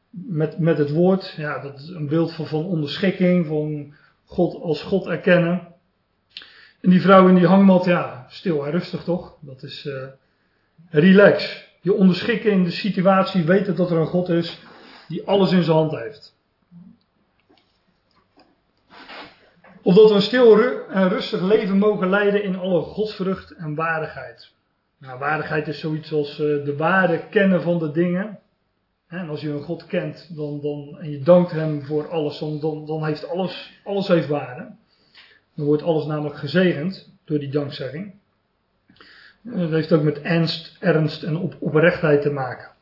met, 0.10 0.60
met 0.60 0.78
het 0.78 0.92
woord, 0.92 1.34
ja, 1.38 1.60
dat 1.60 1.80
is 1.80 1.88
een 1.88 2.08
beeld 2.08 2.34
van, 2.34 2.48
van 2.48 2.66
onderschikking, 2.66 3.46
van 3.46 3.94
God 4.28 4.62
als 4.62 4.82
God 4.82 5.06
erkennen. 5.06 5.76
En 6.82 6.90
die 6.90 7.02
vrouw 7.02 7.28
in 7.28 7.36
die 7.36 7.48
hangmat, 7.48 7.86
ja, 7.86 8.26
stil 8.30 8.66
en 8.66 8.72
rustig 8.72 9.04
toch? 9.04 9.38
Dat 9.42 9.64
is 9.64 9.86
uh, 9.86 10.04
relax. 10.90 11.66
Je 11.82 11.94
onderschikken 11.94 12.52
in 12.52 12.64
de 12.64 12.72
situatie, 12.72 13.44
weten 13.44 13.76
dat 13.76 13.92
er 13.92 13.98
een 13.98 14.08
God 14.08 14.30
is 14.30 14.60
die 15.08 15.28
alles 15.28 15.52
in 15.52 15.64
zijn 15.64 15.78
hand 15.78 15.92
heeft. 15.92 16.36
Opdat 19.82 20.10
we 20.10 20.16
een 20.16 20.22
stil 20.22 20.60
en 20.90 21.10
rustig 21.10 21.42
leven 21.42 21.78
mogen 21.78 22.10
leiden 22.10 22.44
in 22.44 22.58
alle 22.58 22.82
godsvrucht 22.82 23.52
en 23.52 23.76
waardigheid. 23.76 24.54
Nou, 24.98 25.20
waardigheid 25.20 25.68
is 25.68 25.80
zoiets 25.80 26.14
als 26.14 26.32
uh, 26.32 26.66
de 26.66 26.76
waarde 26.78 27.28
kennen 27.30 27.62
van 27.62 27.80
de 27.80 27.92
dingen. 27.92 28.40
En 29.08 29.30
als 29.30 29.42
je 29.42 29.50
een 29.50 29.64
God 29.64 29.86
kent 29.86 30.36
dan, 30.36 30.62
dan, 30.62 30.98
en 31.00 31.10
je 31.12 31.20
dankt 31.20 31.52
hem 31.52 31.86
voor 31.86 32.10
alles, 32.10 32.40
dan, 32.40 32.60
dan, 32.60 32.86
dan 32.86 33.06
heeft 33.06 33.30
alles, 33.30 33.80
alles 33.84 34.08
heeft 34.08 34.28
waarde. 34.28 34.76
Dan 35.56 35.66
wordt 35.66 35.84
alles 35.84 36.06
namelijk 36.06 36.38
gezegend 36.38 37.14
door 37.26 37.40
die 37.40 37.50
dankzegging. 37.50 38.14
Dat 39.42 39.70
heeft 39.70 39.92
ook 39.92 40.04
met 40.04 40.22
ernst, 40.22 40.78
ernst 40.80 41.24
en 41.24 41.38
op, 41.38 41.56
oprechtheid 41.60 42.22
te 42.22 42.30
maken. 42.30 42.76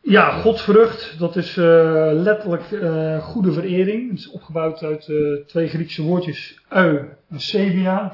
Ja, 0.00 0.30
godsvrucht, 0.30 1.18
dat 1.18 1.36
is 1.36 1.56
uh, 1.56 1.64
letterlijk 2.12 2.70
uh, 2.70 3.18
goede 3.18 3.52
verering. 3.52 4.10
Het 4.10 4.18
is 4.18 4.30
opgebouwd 4.30 4.82
uit 4.82 5.08
uh, 5.08 5.44
twee 5.46 5.68
Griekse 5.68 6.02
woordjes, 6.02 6.64
ui 6.68 7.08
en 7.28 7.40
sebia. 7.40 8.12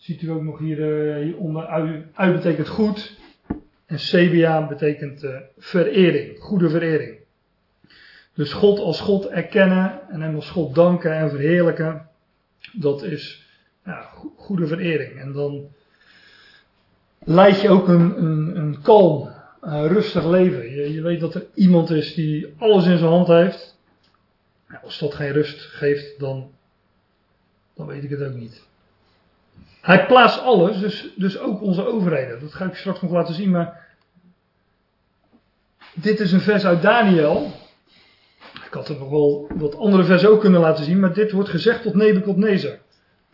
Ziet 0.00 0.22
u 0.22 0.30
ook 0.30 0.42
nog 0.42 0.58
hier, 0.58 1.14
hieronder, 1.14 1.66
ui, 1.66 2.04
ui 2.14 2.32
betekent 2.32 2.68
goed. 2.68 3.18
En 3.86 3.98
sebia 3.98 4.66
betekent 4.66 5.26
verering, 5.58 6.38
goede 6.38 6.70
verering. 6.70 7.18
Dus 8.34 8.52
God 8.52 8.78
als 8.78 9.00
God 9.00 9.26
erkennen 9.26 10.08
en 10.08 10.20
hem 10.20 10.34
als 10.34 10.50
God 10.50 10.74
danken 10.74 11.12
en 11.12 11.30
verheerlijken, 11.30 12.08
dat 12.72 13.02
is 13.02 13.46
goede 14.36 14.66
verering. 14.66 15.20
En 15.20 15.32
dan 15.32 15.68
leid 17.18 17.60
je 17.60 17.68
ook 17.68 17.88
een, 17.88 18.22
een, 18.22 18.56
een 18.56 18.82
kalm 18.82 19.28
uh, 19.64 19.86
rustig 19.86 20.24
leven. 20.24 20.70
Je, 20.70 20.92
je, 20.92 21.02
weet 21.02 21.20
dat 21.20 21.34
er 21.34 21.46
iemand 21.54 21.90
is 21.90 22.14
die 22.14 22.54
alles 22.58 22.86
in 22.86 22.98
zijn 22.98 23.10
hand 23.10 23.26
heeft. 23.26 23.78
Nou, 24.68 24.84
als 24.84 24.98
dat 24.98 25.14
geen 25.14 25.32
rust 25.32 25.60
geeft, 25.60 26.18
dan, 26.18 26.50
dan 27.74 27.86
weet 27.86 28.04
ik 28.04 28.10
het 28.10 28.22
ook 28.22 28.34
niet. 28.34 28.68
Hij 29.80 30.06
plaatst 30.06 30.40
alles, 30.40 30.78
dus, 30.78 31.08
dus 31.16 31.38
ook 31.38 31.62
onze 31.62 31.86
overheden. 31.86 32.40
Dat 32.40 32.54
ga 32.54 32.64
ik 32.64 32.74
straks 32.74 33.00
nog 33.00 33.10
laten 33.10 33.34
zien, 33.34 33.50
maar 33.50 33.86
dit 35.94 36.20
is 36.20 36.32
een 36.32 36.40
vers 36.40 36.64
uit 36.64 36.82
Daniel. 36.82 37.52
Ik 38.66 38.72
had 38.76 38.88
er 38.88 38.98
nog 38.98 39.10
wel 39.10 39.50
wat 39.54 39.76
andere 39.76 40.04
versen 40.04 40.30
ook 40.30 40.40
kunnen 40.40 40.60
laten 40.60 40.84
zien, 40.84 41.00
maar 41.00 41.12
dit 41.12 41.32
wordt 41.32 41.48
gezegd 41.48 41.82
tot 41.82 41.94
Nebuchadnezzar. 41.94 42.78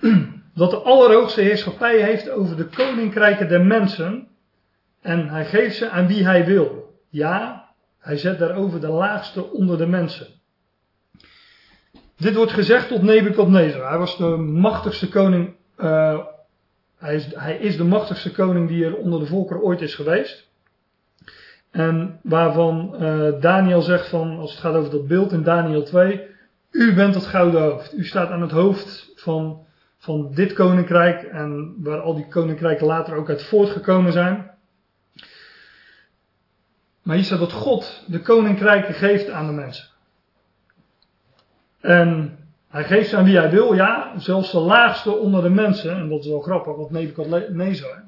Dat 0.54 0.70
de 0.70 0.76
Allerhoogste 0.76 1.40
heerschappij 1.40 2.00
heeft 2.02 2.30
over 2.30 2.56
de 2.56 2.64
koninkrijken 2.64 3.48
der 3.48 3.64
mensen 3.64 4.28
En 5.00 5.28
hij 5.28 5.44
geeft 5.44 5.76
ze 5.76 5.88
aan 5.88 6.06
wie 6.06 6.24
hij 6.24 6.44
wil. 6.44 6.94
Ja, 7.08 7.68
hij 7.98 8.16
zet 8.16 8.38
daarover 8.38 8.80
de 8.80 8.88
laagste 8.88 9.52
onder 9.52 9.78
de 9.78 9.86
mensen. 9.86 10.26
Dit 12.16 12.34
wordt 12.34 12.52
gezegd 12.52 12.88
tot 12.88 13.02
Nebukadnezar. 13.02 13.88
Hij 13.88 13.98
was 13.98 14.16
de 14.16 14.36
machtigste 14.36 15.08
koning. 15.08 15.54
Uh, 15.78 16.18
hij, 16.98 17.14
is, 17.14 17.34
hij 17.34 17.56
is 17.56 17.76
de 17.76 17.84
machtigste 17.84 18.32
koning 18.32 18.68
die 18.68 18.84
er 18.84 18.96
onder 18.96 19.20
de 19.20 19.26
volkeren 19.26 19.62
ooit 19.62 19.80
is 19.80 19.94
geweest. 19.94 20.48
En 21.70 22.20
waarvan 22.22 22.96
uh, 23.00 23.40
Daniel 23.40 23.82
zegt 23.82 24.08
van, 24.08 24.38
als 24.38 24.50
het 24.50 24.60
gaat 24.60 24.74
over 24.74 24.90
dat 24.90 25.06
beeld 25.06 25.32
in 25.32 25.42
Daniel 25.42 25.82
2, 25.82 26.26
u 26.70 26.94
bent 26.94 27.14
het 27.14 27.26
gouden 27.26 27.60
hoofd. 27.60 27.98
U 27.98 28.04
staat 28.04 28.30
aan 28.30 28.40
het 28.40 28.50
hoofd 28.50 29.12
van, 29.14 29.66
van 29.98 30.30
dit 30.34 30.52
koninkrijk 30.52 31.22
en 31.22 31.74
waar 31.78 32.00
al 32.00 32.14
die 32.14 32.28
koninkrijken 32.28 32.86
later 32.86 33.16
ook 33.16 33.28
uit 33.28 33.42
voortgekomen 33.42 34.12
zijn. 34.12 34.50
Maar 37.02 37.16
hier 37.16 37.24
staat 37.24 37.38
dat 37.38 37.52
God 37.52 38.04
de 38.06 38.20
koninkrijken 38.20 38.94
geeft 38.94 39.30
aan 39.30 39.46
de 39.46 39.52
mensen. 39.52 39.88
En 41.80 42.38
hij 42.76 42.84
geeft 42.84 43.14
aan 43.14 43.24
wie 43.24 43.36
hij 43.36 43.50
wil, 43.50 43.74
ja, 43.74 44.12
zelfs 44.16 44.52
de 44.52 44.58
laagste 44.58 45.16
onder 45.16 45.42
de 45.42 45.48
mensen. 45.48 45.96
En 45.96 46.08
dat 46.08 46.20
is 46.20 46.26
wel 46.26 46.40
grappig, 46.40 46.76
want 46.76 46.90
Nebuchadnezzar 46.90 48.02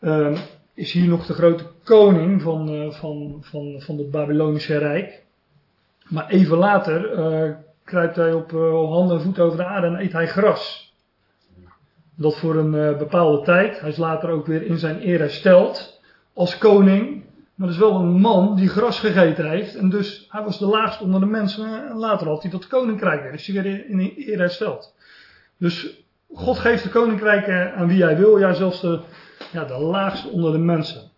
uh, 0.00 0.38
is 0.74 0.92
hier 0.92 1.08
nog 1.08 1.26
de 1.26 1.32
grote 1.32 1.64
koning 1.84 2.42
van, 2.42 2.74
uh, 2.74 2.90
van, 2.90 3.38
van, 3.40 3.80
van 3.80 3.98
het 3.98 4.10
Babylonische 4.10 4.78
Rijk. 4.78 5.22
Maar 6.08 6.28
even 6.28 6.56
later 6.56 7.18
uh, 7.18 7.54
kruipt 7.84 8.16
hij 8.16 8.32
op 8.32 8.52
uh, 8.52 8.88
handen 8.90 9.16
en 9.16 9.22
voeten 9.22 9.44
over 9.44 9.58
de 9.58 9.64
aarde 9.64 9.86
en 9.86 10.00
eet 10.00 10.12
hij 10.12 10.26
gras. 10.26 10.94
Dat 12.14 12.38
voor 12.38 12.56
een 12.56 12.98
bepaalde 12.98 13.44
tijd. 13.44 13.80
Hij 13.80 13.88
is 13.88 13.96
later 13.96 14.30
ook 14.30 14.46
weer 14.46 14.62
in 14.62 14.78
zijn 14.78 15.08
eer 15.08 15.18
hersteld 15.18 16.00
als 16.32 16.58
koning. 16.58 17.24
Maar 17.62 17.70
dat 17.70 17.80
is 17.80 17.86
wel 17.86 18.00
een 18.00 18.20
man 18.20 18.56
die 18.56 18.68
gras 18.68 19.00
gegeten 19.00 19.50
heeft. 19.50 19.74
En 19.74 19.88
dus 19.88 20.26
hij 20.28 20.42
was 20.42 20.58
de 20.58 20.66
laagste 20.66 21.04
onder 21.04 21.20
de 21.20 21.26
mensen. 21.26 21.88
En 21.88 21.96
later 21.96 22.26
had 22.26 22.42
hij 22.42 22.50
dat 22.50 22.66
koninkrijk 22.66 23.22
weer. 23.22 23.32
Is 23.32 23.46
hij 23.46 23.62
weer 23.62 23.88
in 23.88 24.12
eer 24.16 24.38
hersteld. 24.38 24.94
Dus 25.58 26.04
God 26.32 26.58
geeft 26.58 26.82
de 26.82 26.88
koninkrijken 26.88 27.74
aan 27.74 27.88
wie 27.88 28.02
hij 28.02 28.16
wil. 28.16 28.38
Ja, 28.38 28.52
zelfs 28.52 28.80
de, 28.80 29.00
ja, 29.52 29.64
de 29.64 29.78
laagste 29.78 30.28
onder 30.28 30.52
de 30.52 30.58
mensen. 30.58 31.10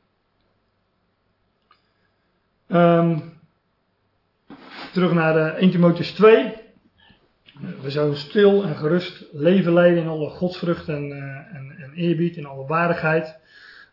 Um, 2.68 3.32
terug 4.92 5.12
naar 5.12 5.36
uh, 5.36 5.46
1 5.46 5.70
Timotheus 5.70 6.12
2. 6.12 6.54
We 7.82 7.90
zouden 7.90 8.18
stil 8.18 8.64
en 8.64 8.76
gerust 8.76 9.24
leven 9.32 9.72
leiden 9.72 10.02
in 10.02 10.08
alle 10.08 10.30
godsvrucht 10.30 10.88
en, 10.88 11.08
uh, 11.08 11.56
en, 11.56 11.76
en 11.78 11.92
eerbied, 11.94 12.36
in 12.36 12.46
alle 12.46 12.66
waardigheid. 12.66 13.42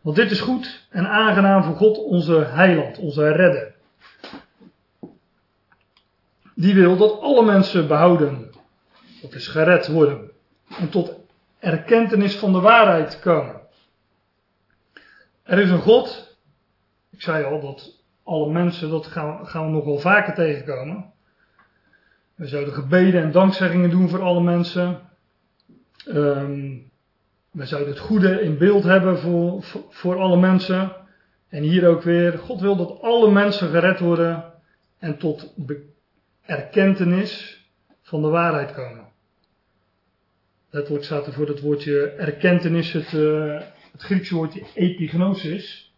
Want 0.02 0.16
dit 0.16 0.30
is 0.30 0.40
goed 0.40 0.86
en 0.90 1.08
aangenaam 1.08 1.62
voor 1.62 1.76
God, 1.76 1.98
onze 1.98 2.44
heiland, 2.44 2.98
onze 2.98 3.32
redder. 3.32 3.74
Die 6.54 6.74
wil 6.74 6.96
dat 6.96 7.20
alle 7.20 7.44
mensen 7.44 7.86
behouden, 7.86 8.50
dat 9.20 9.34
is 9.34 9.48
gered 9.48 9.88
worden, 9.88 10.30
en 10.78 10.88
tot 10.88 11.14
erkentenis 11.58 12.36
van 12.36 12.52
de 12.52 12.60
waarheid 12.60 13.20
komen. 13.20 13.60
Er 15.42 15.58
is 15.58 15.70
een 15.70 15.80
God, 15.80 16.36
ik 17.10 17.22
zei 17.22 17.44
al 17.44 17.60
dat 17.60 18.02
alle 18.22 18.52
mensen, 18.52 18.90
dat 18.90 19.06
gaan, 19.06 19.46
gaan 19.46 19.66
we 19.66 19.72
nog 19.72 19.84
wel 19.84 19.98
vaker 19.98 20.34
tegenkomen. 20.34 21.12
We 22.34 22.46
zouden 22.46 22.74
gebeden 22.74 23.22
en 23.22 23.32
dankzeggingen 23.32 23.90
doen 23.90 24.08
voor 24.08 24.22
alle 24.22 24.40
mensen. 24.40 25.00
Um, 26.08 26.91
we 27.52 27.66
zouden 27.66 27.90
het 27.92 28.02
goede 28.02 28.40
in 28.40 28.58
beeld 28.58 28.84
hebben 28.84 29.18
voor, 29.18 29.62
voor, 29.88 30.18
alle 30.18 30.36
mensen. 30.36 30.92
En 31.48 31.62
hier 31.62 31.88
ook 31.88 32.02
weer, 32.02 32.38
God 32.38 32.60
wil 32.60 32.76
dat 32.76 33.00
alle 33.00 33.30
mensen 33.30 33.68
gered 33.68 34.00
worden 34.00 34.52
en 34.98 35.18
tot 35.18 35.54
erkentenis 36.42 37.60
van 38.02 38.22
de 38.22 38.28
waarheid 38.28 38.72
komen. 38.72 39.06
Letterlijk 40.70 41.04
staat 41.04 41.26
er 41.26 41.32
voor 41.32 41.48
het 41.48 41.60
woordje 41.60 42.06
erkentenis 42.06 42.92
het, 42.92 43.12
uh, 43.12 43.60
het 43.92 44.02
Griekse 44.02 44.34
woordje 44.34 44.62
epignosis. 44.74 45.92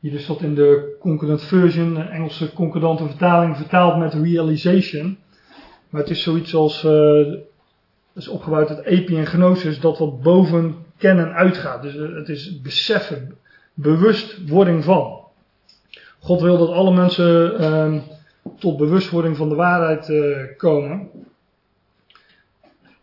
Hier 0.00 0.12
is 0.12 0.26
dat 0.26 0.42
in 0.42 0.54
de 0.54 0.96
Concordant 1.00 1.42
Version, 1.42 1.94
de 1.94 2.00
Engelse 2.00 2.52
concordante 2.52 3.06
vertaling, 3.06 3.56
vertaald 3.56 3.98
met 3.98 4.14
realization. 4.14 5.18
Maar 5.88 6.00
het 6.00 6.10
is 6.10 6.22
zoiets 6.22 6.54
als 6.54 6.84
uh, 6.84 7.34
is 8.18 8.28
opgebouwd 8.28 8.68
uit 8.68 8.84
epi 8.84 9.16
en 9.16 9.26
gnosis, 9.26 9.80
dat 9.80 9.98
wat 9.98 10.22
boven 10.22 10.76
kennen 10.96 11.32
uitgaat. 11.32 11.82
Dus 11.82 11.96
eh, 11.96 12.14
het 12.14 12.28
is 12.28 12.60
beseffen, 12.60 13.38
bewustwording 13.74 14.84
van. 14.84 15.20
God 16.18 16.40
wil 16.40 16.58
dat 16.58 16.68
alle 16.68 16.94
mensen 16.94 17.60
uh, 17.60 17.94
tot 18.58 18.76
bewustwording 18.76 19.36
van 19.36 19.48
de 19.48 19.54
waarheid 19.54 20.08
uh, 20.08 20.38
komen. 20.56 21.08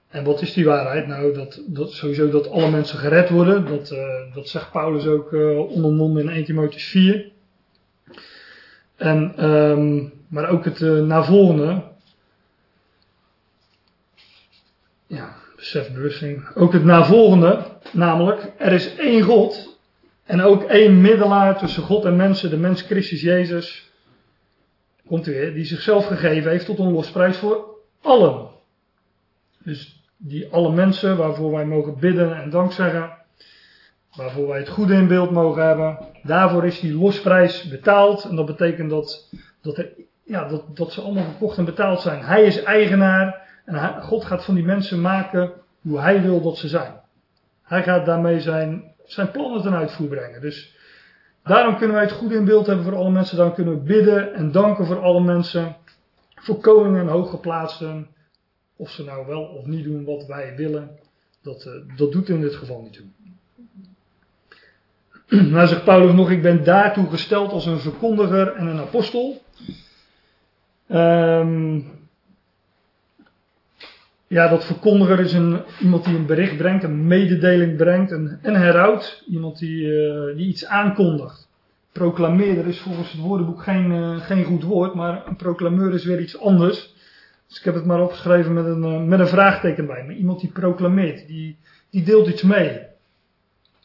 En 0.10 0.24
wat 0.24 0.42
is 0.42 0.54
die 0.54 0.66
waarheid? 0.66 1.08
Nou, 1.08 1.34
dat, 1.34 1.62
dat 1.68 1.92
sowieso 1.92 2.30
dat 2.30 2.50
alle 2.50 2.70
mensen 2.70 3.00
gered 3.00 3.30
worden. 3.30 3.66
Dat, 3.66 3.92
uh, 3.92 4.34
dat 4.34 4.48
zegt 4.48 4.72
Paulus 4.72 5.06
ook 5.06 5.34
onder 5.70 6.20
in 6.20 6.30
1 6.30 6.44
Timotheus 6.44 6.84
4. 6.84 7.32
En, 8.96 9.50
um, 9.50 10.14
maar 10.28 10.50
ook 10.50 10.66
het 10.66 10.80
navolgende, 10.80 11.84
ja, 15.66 15.80
besefbewustzijn. 15.80 16.44
Ook 16.56 16.74
het 16.74 16.84
navolgende, 16.84 17.66
namelijk, 17.92 18.52
er 18.58 18.72
is 18.72 18.96
één 18.96 19.22
God 19.22 19.78
en 20.24 20.42
ook 20.42 20.64
één 20.64 21.02
middelaar 21.02 21.58
tussen 21.58 21.84
God 21.84 22.06
en 22.06 22.16
mensen, 22.16 22.50
de 22.50 22.58
mens 22.58 22.82
Christus 22.82 23.22
Jezus, 23.22 23.92
komt 25.08 25.26
weer, 25.26 25.54
die 25.54 25.66
zichzelf 25.66 26.06
gegeven 26.06 26.52
heeft 26.52 26.66
tot 26.66 26.80
een 26.80 26.92
losprijs 26.92 27.38
voor 27.38 27.66
allen. 28.02 28.48
Dus 29.64 30.04
die 30.18 30.48
alle 30.52 30.72
mensen 30.72 31.18
waarvoor 31.18 31.52
wij 31.52 31.66
mogen 31.66 32.00
bidden 32.00 32.42
en 32.42 32.50
dankzeggen, 32.50 33.18
waarvoor 34.16 34.48
wij 34.48 34.60
het 34.60 34.70
goede 34.70 34.94
in 34.94 35.08
beeld 35.08 35.32
mogen 35.32 35.66
hebben, 35.66 35.98
daarvoor 36.24 36.66
is 36.66 36.80
die 36.80 36.98
losprijs 36.98 37.68
betaald. 37.68 38.24
En 38.24 38.36
dat 38.36 38.46
betekent 38.46 38.90
dat, 38.90 39.30
dat, 39.62 39.78
er, 39.78 39.90
ja, 40.24 40.48
dat, 40.48 40.78
dat 40.78 40.94
ze 40.94 41.02
allemaal 41.02 41.24
gekocht 41.24 41.58
en 41.58 41.66
betaald 41.66 42.02
zijn. 42.02 42.24
Hij 42.24 42.44
is 42.44 42.64
eigenaar 42.64 43.45
en 43.66 44.02
God 44.02 44.26
gaat 44.26 44.46
van 44.46 44.56
die 44.56 44.64
mensen 44.64 45.02
maken 45.02 45.52
hoe 45.82 46.00
hij 46.00 46.22
wil 46.22 46.42
dat 46.42 46.58
ze 46.58 46.68
zijn. 46.68 46.94
Hij 47.64 47.84
gaat 47.84 48.06
daarmee 48.06 48.40
zijn, 48.40 48.84
zijn 49.06 49.32
plannen 49.32 49.62
ten 49.62 49.74
uitvoer 49.74 50.08
brengen. 50.08 50.42
Dus 50.42 50.76
daarom 51.44 51.78
kunnen 51.78 51.96
wij 51.96 52.06
het 52.06 52.14
goed 52.14 52.32
in 52.32 52.46
beeld 52.46 52.68
hebben 52.68 52.86
voor 52.86 52.96
alle 52.96 53.12
mensen. 53.12 53.38
Dan 53.38 53.54
kunnen 53.54 53.74
we 53.74 53.80
bidden 53.80 54.34
en 54.34 54.52
danken 54.52 54.86
voor 54.86 55.02
alle 55.02 55.22
mensen. 55.22 55.76
Voor 56.36 56.60
koningen 56.60 57.02
en 57.02 57.08
hooggeplaatsten. 57.08 58.08
Of 58.76 58.90
ze 58.90 59.04
nou 59.04 59.28
wel 59.28 59.44
of 59.44 59.66
niet 59.66 59.84
doen 59.84 60.06
wat 60.06 60.26
wij 60.26 60.56
willen. 60.56 61.00
Dat, 61.42 61.66
uh, 61.66 61.98
dat 61.98 62.12
doet 62.12 62.30
in 62.30 62.42
dit 62.42 62.56
geval 62.56 62.82
niet 62.82 62.94
toe. 62.94 63.06
Nou 65.52 65.68
zegt 65.68 65.84
Paulus 65.84 66.14
nog, 66.14 66.30
ik 66.30 66.42
ben 66.42 66.64
daartoe 66.64 67.10
gesteld 67.10 67.52
als 67.52 67.66
een 67.66 67.80
verkondiger 67.80 68.54
en 68.54 68.68
een 68.68 68.80
apostel. 68.80 69.42
Um, 70.90 72.05
ja, 74.28 74.48
dat 74.48 74.66
verkondiger 74.66 75.20
is 75.20 75.34
een, 75.34 75.62
iemand 75.82 76.06
die 76.06 76.16
een 76.16 76.26
bericht 76.26 76.58
brengt, 76.58 76.84
een 76.84 77.08
mededeling 77.08 77.78
brengt, 77.78 78.12
een, 78.12 78.40
een. 78.42 79.02
Iemand 79.30 79.60
die, 79.60 79.86
uh, 79.86 80.36
die 80.36 80.48
iets 80.48 80.66
aankondigt. 80.66 81.48
Proclameerder 81.92 82.68
is 82.68 82.80
volgens 82.80 83.12
het 83.12 83.22
woordenboek 83.22 83.64
geen, 83.64 83.92
uh, 83.92 84.20
geen 84.20 84.44
goed 84.44 84.64
woord, 84.64 84.94
maar 84.94 85.28
een 85.28 85.36
proclameur 85.36 85.94
is 85.94 86.06
weer 86.06 86.20
iets 86.20 86.40
anders. 86.40 86.94
Dus 87.48 87.58
ik 87.58 87.64
heb 87.64 87.74
het 87.74 87.86
maar 87.86 88.02
opgeschreven 88.02 88.54
met 88.54 88.66
een, 88.66 88.84
uh, 88.84 89.04
met 89.04 89.20
een 89.20 89.28
vraagteken 89.28 89.86
bij. 89.86 90.04
Maar 90.06 90.16
iemand 90.16 90.40
die 90.40 90.52
proclameert, 90.52 91.28
die, 91.28 91.58
die 91.90 92.04
deelt 92.04 92.28
iets 92.28 92.42
mee. 92.42 92.70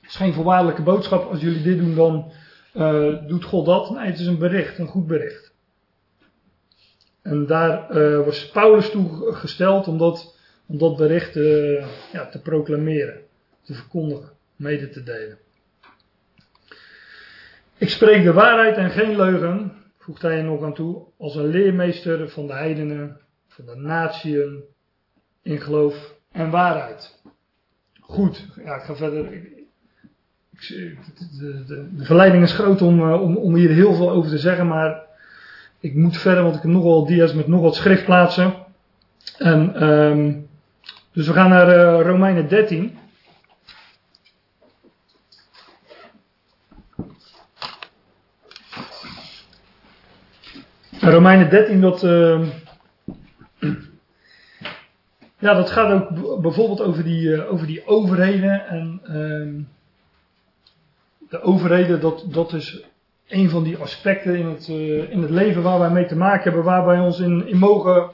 Het 0.00 0.08
is 0.08 0.16
geen 0.16 0.32
voorwaardelijke 0.32 0.82
boodschap. 0.82 1.30
Als 1.30 1.40
jullie 1.40 1.62
dit 1.62 1.78
doen, 1.78 1.94
dan 1.94 2.32
doet 3.26 3.44
God 3.44 3.66
dat. 3.66 3.90
Nee, 3.90 4.06
het 4.06 4.18
is 4.18 4.26
een 4.26 4.38
bericht, 4.38 4.78
een 4.78 4.86
goed 4.86 5.06
bericht. 5.06 5.49
En 7.22 7.46
daar 7.46 7.96
uh, 7.96 8.24
was 8.24 8.50
Paulus 8.50 8.90
toe 8.90 9.32
gesteld 9.34 9.88
om 9.88 9.98
dat, 9.98 10.36
om 10.66 10.78
dat 10.78 10.96
bericht 10.96 11.36
uh, 11.36 11.86
ja, 12.12 12.26
te 12.26 12.40
proclameren, 12.40 13.20
te 13.62 13.74
verkondigen, 13.74 14.30
mede 14.56 14.88
te 14.88 15.02
delen. 15.02 15.38
Ik 17.78 17.88
spreek 17.88 18.22
de 18.24 18.32
waarheid 18.32 18.76
en 18.76 18.90
geen 18.90 19.16
leugen, 19.16 19.72
voegt 19.98 20.22
hij 20.22 20.36
er 20.36 20.44
nog 20.44 20.62
aan 20.62 20.74
toe, 20.74 21.02
als 21.18 21.34
een 21.34 21.46
leermeester 21.46 22.28
van 22.28 22.46
de 22.46 22.52
heidenen, 22.52 23.20
van 23.48 23.64
de 23.66 23.76
natieën, 23.76 24.62
in 25.42 25.60
geloof 25.60 26.14
en 26.32 26.50
waarheid. 26.50 27.20
Goed, 28.00 28.46
ja, 28.64 28.76
ik 28.76 28.82
ga 28.82 28.96
verder. 28.96 29.30
De, 30.68 30.96
de, 31.38 31.64
de, 31.96 32.04
verleiding 32.04 32.42
is 32.42 32.52
groot 32.52 32.82
om, 32.82 33.00
eh, 33.00 33.22
om, 33.22 33.36
om 33.36 33.54
hier 33.54 33.70
heel 33.70 33.94
veel 33.94 34.10
over 34.10 34.30
te 34.30 34.38
zeggen, 34.38 34.66
maar 34.66 35.06
ik 35.80 35.94
moet 35.94 36.16
verder, 36.16 36.42
want 36.42 36.56
ik 36.56 36.62
heb 36.62 36.70
nogal 36.70 37.06
dia's 37.06 37.32
met 37.32 37.46
nogal 37.46 37.72
schriftplaatsen. 37.72 38.54
En, 39.38 39.88
um, 39.88 40.48
dus 41.12 41.26
we 41.26 41.32
gaan 41.32 41.48
naar 41.48 41.68
uh, 41.68 42.06
Romeinen 42.06 42.48
13. 42.48 42.98
Romeinen 51.00 51.50
13, 51.50 51.80
dat, 51.80 52.04
ehm, 52.04 52.46
ja, 55.38 55.54
dat 55.54 55.70
gaat 55.70 55.92
ook 55.92 56.40
bijvoorbeeld 56.40 56.80
over 56.80 57.04
die, 57.04 57.34
eh, 57.34 57.52
over 57.52 57.66
die 57.66 57.86
overheden. 57.86 58.66
En 58.66 59.00
ehm, 59.04 59.62
de 61.28 61.42
overheden, 61.42 62.00
dat, 62.00 62.24
dat 62.28 62.52
is 62.52 62.89
een 63.30 63.50
van 63.50 63.62
die 63.62 63.76
aspecten 63.76 64.36
in 64.36 64.46
het, 64.46 64.68
uh, 64.68 65.10
in 65.10 65.22
het 65.22 65.30
leven 65.30 65.62
waar 65.62 65.78
wij 65.78 65.90
mee 65.90 66.06
te 66.06 66.16
maken 66.16 66.42
hebben, 66.42 66.62
waar 66.62 66.84
wij 66.86 66.98
ons 66.98 67.18
in, 67.18 67.46
in 67.46 67.56
mogen 67.56 68.10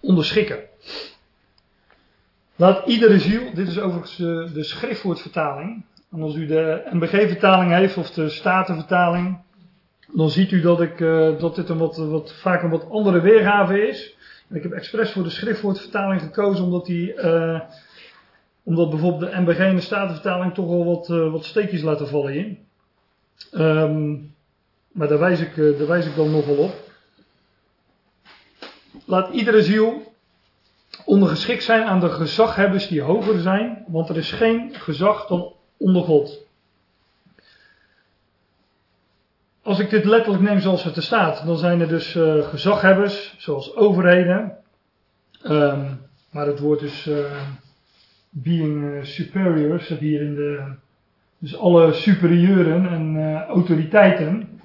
onderschikken. 0.00 0.58
Laat 2.56 2.86
iedere 2.86 3.18
ziel, 3.18 3.40
dit 3.54 3.68
is 3.68 3.80
overigens 3.80 4.18
uh, 4.18 4.54
de 4.54 4.62
schriftwoordvertaling. 4.62 5.84
En 6.12 6.22
als 6.22 6.34
u 6.34 6.46
de 6.46 6.82
MBG-vertaling 6.90 7.72
heeft 7.72 7.96
of 7.96 8.10
de 8.10 8.28
Statenvertaling, 8.28 9.38
dan 10.12 10.30
ziet 10.30 10.50
u 10.50 10.60
dat, 10.60 10.80
ik, 10.80 11.00
uh, 11.00 11.38
dat 11.38 11.54
dit 11.54 11.68
een 11.68 11.78
wat, 11.78 11.96
wat, 11.96 12.32
vaak 12.32 12.62
een 12.62 12.70
wat 12.70 12.90
andere 12.90 13.20
weergave 13.20 13.88
is. 13.88 14.16
En 14.48 14.56
ik 14.56 14.62
heb 14.62 14.72
expres 14.72 15.10
voor 15.10 15.22
de 15.22 15.30
schriftwoordvertaling 15.30 16.20
gekozen, 16.20 16.64
omdat, 16.64 16.86
die, 16.86 17.14
omdat 18.62 18.90
bijvoorbeeld 18.90 19.32
de 19.32 19.40
MBG 19.40 19.58
en 19.58 19.74
de 19.74 19.80
Statenvertaling 19.80 20.54
toch 20.54 20.68
wel 20.68 20.84
wat, 20.84 21.06
wat 21.06 21.44
steekjes 21.44 21.82
laten 21.82 22.08
vallen 22.08 22.34
in. 22.34 22.58
Um, 23.52 24.34
maar 24.92 25.08
daar 25.08 25.18
wijs, 25.18 25.40
ik, 25.40 25.56
daar 25.56 25.86
wijs 25.86 26.06
ik 26.06 26.16
dan 26.16 26.30
nog 26.30 26.46
wel 26.46 26.56
op. 26.56 26.90
Laat 29.04 29.32
iedere 29.32 29.62
ziel 29.62 30.12
ondergeschikt 31.04 31.64
zijn 31.64 31.84
aan 31.84 32.00
de 32.00 32.10
gezaghebbers 32.10 32.88
die 32.88 33.02
hoger 33.02 33.40
zijn, 33.40 33.84
want 33.86 34.08
er 34.08 34.16
is 34.16 34.32
geen 34.32 34.74
gezag 34.74 35.26
dan 35.26 35.52
onder 35.76 36.02
God. 36.02 36.46
Als 39.62 39.78
ik 39.78 39.90
dit 39.90 40.04
letterlijk 40.04 40.42
neem 40.42 40.60
zoals 40.60 40.84
het 40.84 40.96
er 40.96 41.02
staat, 41.02 41.46
dan 41.46 41.58
zijn 41.58 41.80
er 41.80 41.88
dus 41.88 42.14
uh, 42.14 42.48
gezaghebbers, 42.48 43.34
zoals 43.38 43.76
overheden. 43.76 44.56
Um, 45.44 46.00
maar 46.30 46.46
het 46.46 46.58
woord 46.58 46.82
is 46.82 47.06
uh, 47.06 47.42
being 48.30 49.06
superior, 49.06 49.80
staat 49.80 49.98
hier 49.98 50.20
in 50.20 50.34
de. 50.34 50.74
Dus 51.42 51.56
alle 51.56 51.92
superieuren 51.92 52.88
en 52.88 53.36
autoriteiten. 53.48 54.60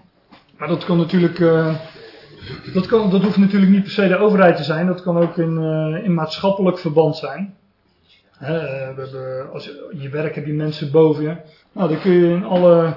Maar 0.58 0.68
dat 0.68 0.86
kan 0.86 0.98
natuurlijk. 0.98 1.40
dat, 2.74 2.86
kan, 2.86 3.10
dat 3.10 3.22
hoeft 3.22 3.38
natuurlijk 3.38 3.72
niet 3.72 3.84
per 3.84 3.92
se 3.92 4.08
de 4.08 4.18
overheid 4.18 4.58
te 4.58 4.64
zijn, 4.64 4.88
dat 4.88 5.02
kan 5.02 5.18
ook 5.18 5.38
in, 5.38 5.58
in 6.04 6.14
maatschappelijk 6.14 6.80
verband 6.80 7.18
zijn. 7.18 7.56
He, 8.38 8.60
we 8.60 9.02
hebben, 9.02 9.52
als 9.52 9.66
je, 9.66 9.96
je 9.98 10.10
werk 10.10 10.36
heb 10.36 10.46
je 10.46 10.54
mensen 10.54 10.92
boven 10.92 11.24
je. 11.24 11.38
Nou, 11.72 11.90
dan 11.90 12.00
kun 12.00 12.12
je 12.12 12.34
in 12.34 12.44
alle 12.44 12.96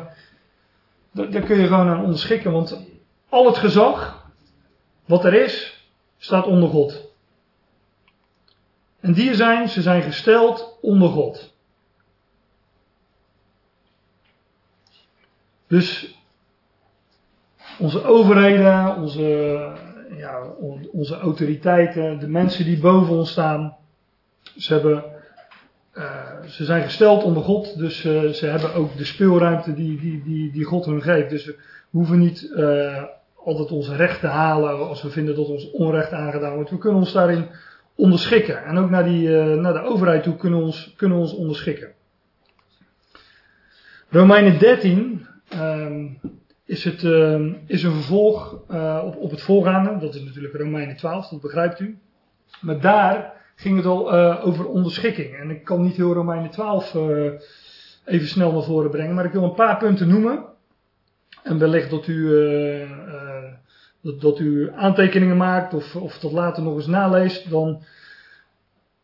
daar 1.13 1.43
kun 1.43 1.59
je 1.59 1.67
gewoon 1.67 1.89
aan 1.89 2.03
onderschikken, 2.03 2.53
want 2.53 2.87
al 3.29 3.47
het 3.47 3.57
gezag 3.57 4.27
wat 5.05 5.25
er 5.25 5.35
is, 5.35 5.85
staat 6.19 6.47
onder 6.47 6.69
God. 6.69 7.09
En 9.01 9.13
die 9.13 9.35
zijn, 9.35 9.69
ze 9.69 9.83
zijn 9.83 10.03
gesteld 10.03 10.79
onder 10.81 11.09
God. 11.09 11.55
Dus 15.71 16.15
onze 17.79 18.05
overheden, 18.05 18.97
onze, 18.97 19.23
ja, 20.17 20.43
onze 20.93 21.19
autoriteiten, 21.19 22.19
de 22.19 22.29
mensen 22.29 22.65
die 22.65 22.79
boven 22.79 23.15
ons 23.17 23.31
staan, 23.31 23.77
ze 24.57 24.73
hebben 24.73 25.05
uh, 25.95 26.43
ze 26.47 26.65
zijn 26.65 26.83
gesteld 26.83 27.23
onder 27.23 27.43
God, 27.43 27.79
dus 27.79 28.05
uh, 28.05 28.29
ze 28.29 28.47
hebben 28.47 28.75
ook 28.75 28.97
de 28.97 29.05
speelruimte 29.05 29.75
die, 29.75 30.01
die, 30.01 30.23
die, 30.23 30.53
die 30.53 30.65
God 30.65 30.85
hun 30.85 31.03
geeft. 31.03 31.31
Dus 31.31 31.47
we 31.47 31.57
hoeven 31.91 32.19
niet 32.19 32.51
uh, 32.55 33.03
altijd 33.45 33.71
ons 33.71 33.89
recht 33.89 34.21
te 34.21 34.27
halen 34.27 34.89
als 34.89 35.03
we 35.03 35.11
vinden 35.11 35.35
dat 35.37 35.49
ons 35.49 35.71
onrecht 35.71 36.13
aangedaan 36.13 36.55
wordt. 36.55 36.71
We 36.71 36.79
kunnen 36.79 37.01
ons 37.01 37.13
daarin 37.13 37.47
onderschikken. 37.95 38.65
En 38.65 38.79
ook 38.79 38.91
naar, 38.91 39.05
die, 39.05 39.29
naar 39.29 39.73
de 39.73 39.83
overheid 39.83 40.23
toe 40.23 40.37
kunnen 40.37 40.59
we 40.59 40.65
ons, 40.65 40.95
kunnen 40.97 41.19
ons 41.19 41.35
onderschikken. 41.35 41.93
Romeinen 44.09 44.59
13 44.59 45.29
ehm, 45.51 46.07
is, 46.65 46.85
het, 46.85 47.05
ehm, 47.05 47.53
is 47.67 47.83
een 47.83 47.93
vervolg 47.93 48.53
op, 49.05 49.17
op 49.17 49.31
het 49.31 49.43
voorgaande. 49.43 49.99
Dat 49.99 50.15
is 50.15 50.25
natuurlijk 50.25 50.55
Romeinen 50.55 50.97
12, 50.97 51.29
dat 51.29 51.41
begrijpt 51.41 51.81
u. 51.81 51.99
Maar 52.61 52.81
daar 52.81 53.33
ging 53.61 53.77
het 53.77 53.87
al 53.87 54.15
uh, 54.15 54.47
over 54.47 54.67
onderschikking. 54.67 55.35
En 55.37 55.51
ik 55.51 55.65
kan 55.65 55.83
niet 55.83 55.97
heel 55.97 56.13
Romeinen 56.13 56.51
12 56.51 56.95
uh, 56.95 57.27
eh, 57.27 57.33
even 58.05 58.29
snel 58.29 58.53
naar 58.53 58.63
voren 58.63 58.91
brengen, 58.91 59.15
maar 59.15 59.25
ik 59.25 59.33
wil 59.33 59.43
een 59.43 59.55
paar 59.55 59.77
punten 59.77 60.09
noemen. 60.09 60.45
En 61.43 61.59
wellicht 61.59 61.91
dat 61.91 62.07
u, 62.07 62.29
dat, 64.01 64.21
dat, 64.21 64.39
u 64.39 64.71
aantekeningen 64.75 65.37
maakt 65.37 65.75
of, 65.75 65.97
of 65.97 66.19
dat 66.19 66.33
later 66.33 66.63
nog 66.63 66.75
eens 66.75 66.87
naleest. 66.87 67.51
Dan, 67.51 67.83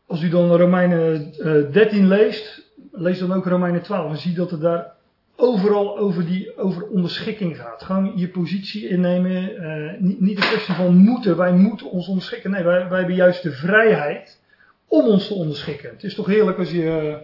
als 0.05 0.21
u 0.21 0.29
dan 0.29 0.55
Romeinen 0.55 1.31
13 1.71 2.07
leest, 2.07 2.71
lees 2.91 3.19
dan 3.19 3.33
ook 3.33 3.45
Romeinen 3.45 3.81
12 3.81 4.11
en 4.11 4.17
zie 4.17 4.33
dat 4.33 4.51
het 4.51 4.61
daar 4.61 4.96
overal 5.39 5.97
over, 5.97 6.25
die, 6.25 6.57
over 6.57 6.87
onderschikking 6.87 7.57
gaat. 7.57 7.83
Gewoon 7.83 8.11
je 8.15 8.27
positie 8.27 8.87
innemen. 8.87 9.51
niet, 9.99 10.19
niet 10.19 10.37
een 10.37 10.47
kwestie 10.47 10.73
van 10.73 10.97
moeten. 10.97 11.37
Wij 11.37 11.53
moeten 11.53 11.89
ons 11.91 12.07
onderschikken. 12.07 12.51
Nee, 12.51 12.63
wij, 12.63 12.89
wij 12.89 12.97
hebben 12.97 13.15
juist 13.15 13.43
de 13.43 13.51
vrijheid 13.51 14.41
om 14.87 15.05
ons 15.05 15.27
te 15.27 15.33
onderschikken. 15.33 15.89
Het 15.89 16.03
is 16.03 16.15
toch 16.15 16.25
heerlijk 16.25 16.57
als 16.57 16.71
je, 16.71 17.17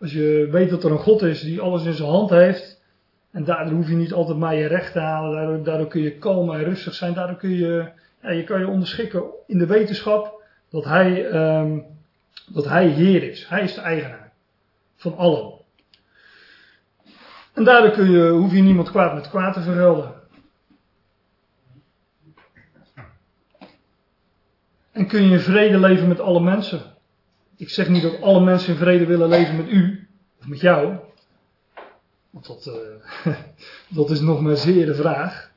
als 0.00 0.12
je 0.12 0.48
weet 0.50 0.70
dat 0.70 0.84
er 0.84 0.90
een 0.90 0.98
God 0.98 1.22
is 1.22 1.40
die 1.40 1.60
alles 1.60 1.84
in 1.84 1.92
zijn 1.92 2.08
hand 2.08 2.30
heeft. 2.30 2.82
En 3.30 3.44
daardoor 3.44 3.74
hoef 3.74 3.88
je 3.88 3.94
niet 3.94 4.12
altijd 4.12 4.38
maar 4.38 4.54
je 4.54 4.66
recht 4.66 4.92
te 4.92 4.98
halen. 4.98 5.64
Daardoor, 5.64 5.88
kun 5.88 6.02
je 6.02 6.18
kalm 6.18 6.54
en 6.54 6.64
rustig 6.64 6.94
zijn. 6.94 7.14
Daardoor 7.14 7.36
kun 7.36 7.50
je, 7.50 7.88
ja, 8.22 8.30
je 8.30 8.44
kan 8.44 8.60
je 8.60 8.68
onderschikken 8.68 9.22
in 9.46 9.58
de 9.58 9.66
wetenschap 9.66 10.42
dat 10.70 10.84
hij, 10.84 11.24
um, 11.24 11.84
dat 12.52 12.64
hij 12.64 12.86
Heer 12.86 13.22
is. 13.22 13.46
Hij 13.48 13.62
is 13.62 13.74
de 13.74 13.80
eigenaar 13.80 14.32
van 14.96 15.16
allen. 15.16 15.57
En 17.58 17.64
daardoor 17.64 17.90
kun 17.90 18.10
je, 18.10 18.28
hoef 18.28 18.52
je 18.52 18.62
niemand 18.62 18.90
kwaad 18.90 19.14
met 19.14 19.28
kwaad 19.28 19.54
te 19.54 19.60
vergelden. 19.60 20.12
En 24.92 25.06
kun 25.06 25.22
je 25.22 25.30
in 25.30 25.40
vrede 25.40 25.78
leven 25.78 26.08
met 26.08 26.20
alle 26.20 26.40
mensen. 26.40 26.80
Ik 27.56 27.68
zeg 27.68 27.88
niet 27.88 28.02
dat 28.02 28.22
alle 28.22 28.40
mensen 28.40 28.72
in 28.72 28.78
vrede 28.78 29.06
willen 29.06 29.28
leven 29.28 29.56
met 29.56 29.68
u, 29.68 30.08
of 30.40 30.46
met 30.46 30.60
jou. 30.60 30.96
Want 32.30 32.46
dat, 32.46 32.66
uh, 33.26 33.34
dat 33.98 34.10
is 34.10 34.20
nog 34.20 34.40
maar 34.40 34.56
zeer 34.56 34.86
de 34.86 34.94
vraag. 34.94 35.50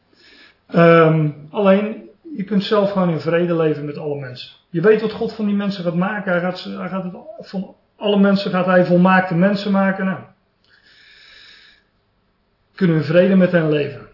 Um, 0.75 1.47
alleen, 1.49 2.09
je 2.35 2.43
kunt 2.43 2.63
zelf 2.63 2.91
gewoon 2.91 3.09
in 3.09 3.19
vrede 3.19 3.55
leven 3.55 3.85
met 3.85 3.97
alle 3.97 4.19
mensen. 4.19 4.51
Je 4.69 4.81
weet 4.81 5.01
wat 5.01 5.11
God 5.11 5.33
van 5.33 5.45
die 5.45 5.55
mensen 5.55 5.83
gaat 5.83 5.95
maken. 5.95 6.31
Hij 6.31 6.41
gaat, 6.41 6.59
gaat 6.59 7.03
het, 7.03 7.13
van 7.39 7.75
alle 7.95 8.19
mensen 8.19 8.51
gaat 8.51 8.65
hij 8.65 8.85
volmaakte 8.85 9.35
mensen 9.35 9.71
maken. 9.71 10.05
Nou, 10.05 10.19
kunnen 12.75 12.97
we 12.97 13.03
vrede 13.03 13.35
met 13.35 13.51
hen 13.51 13.69
leven. 13.69 14.09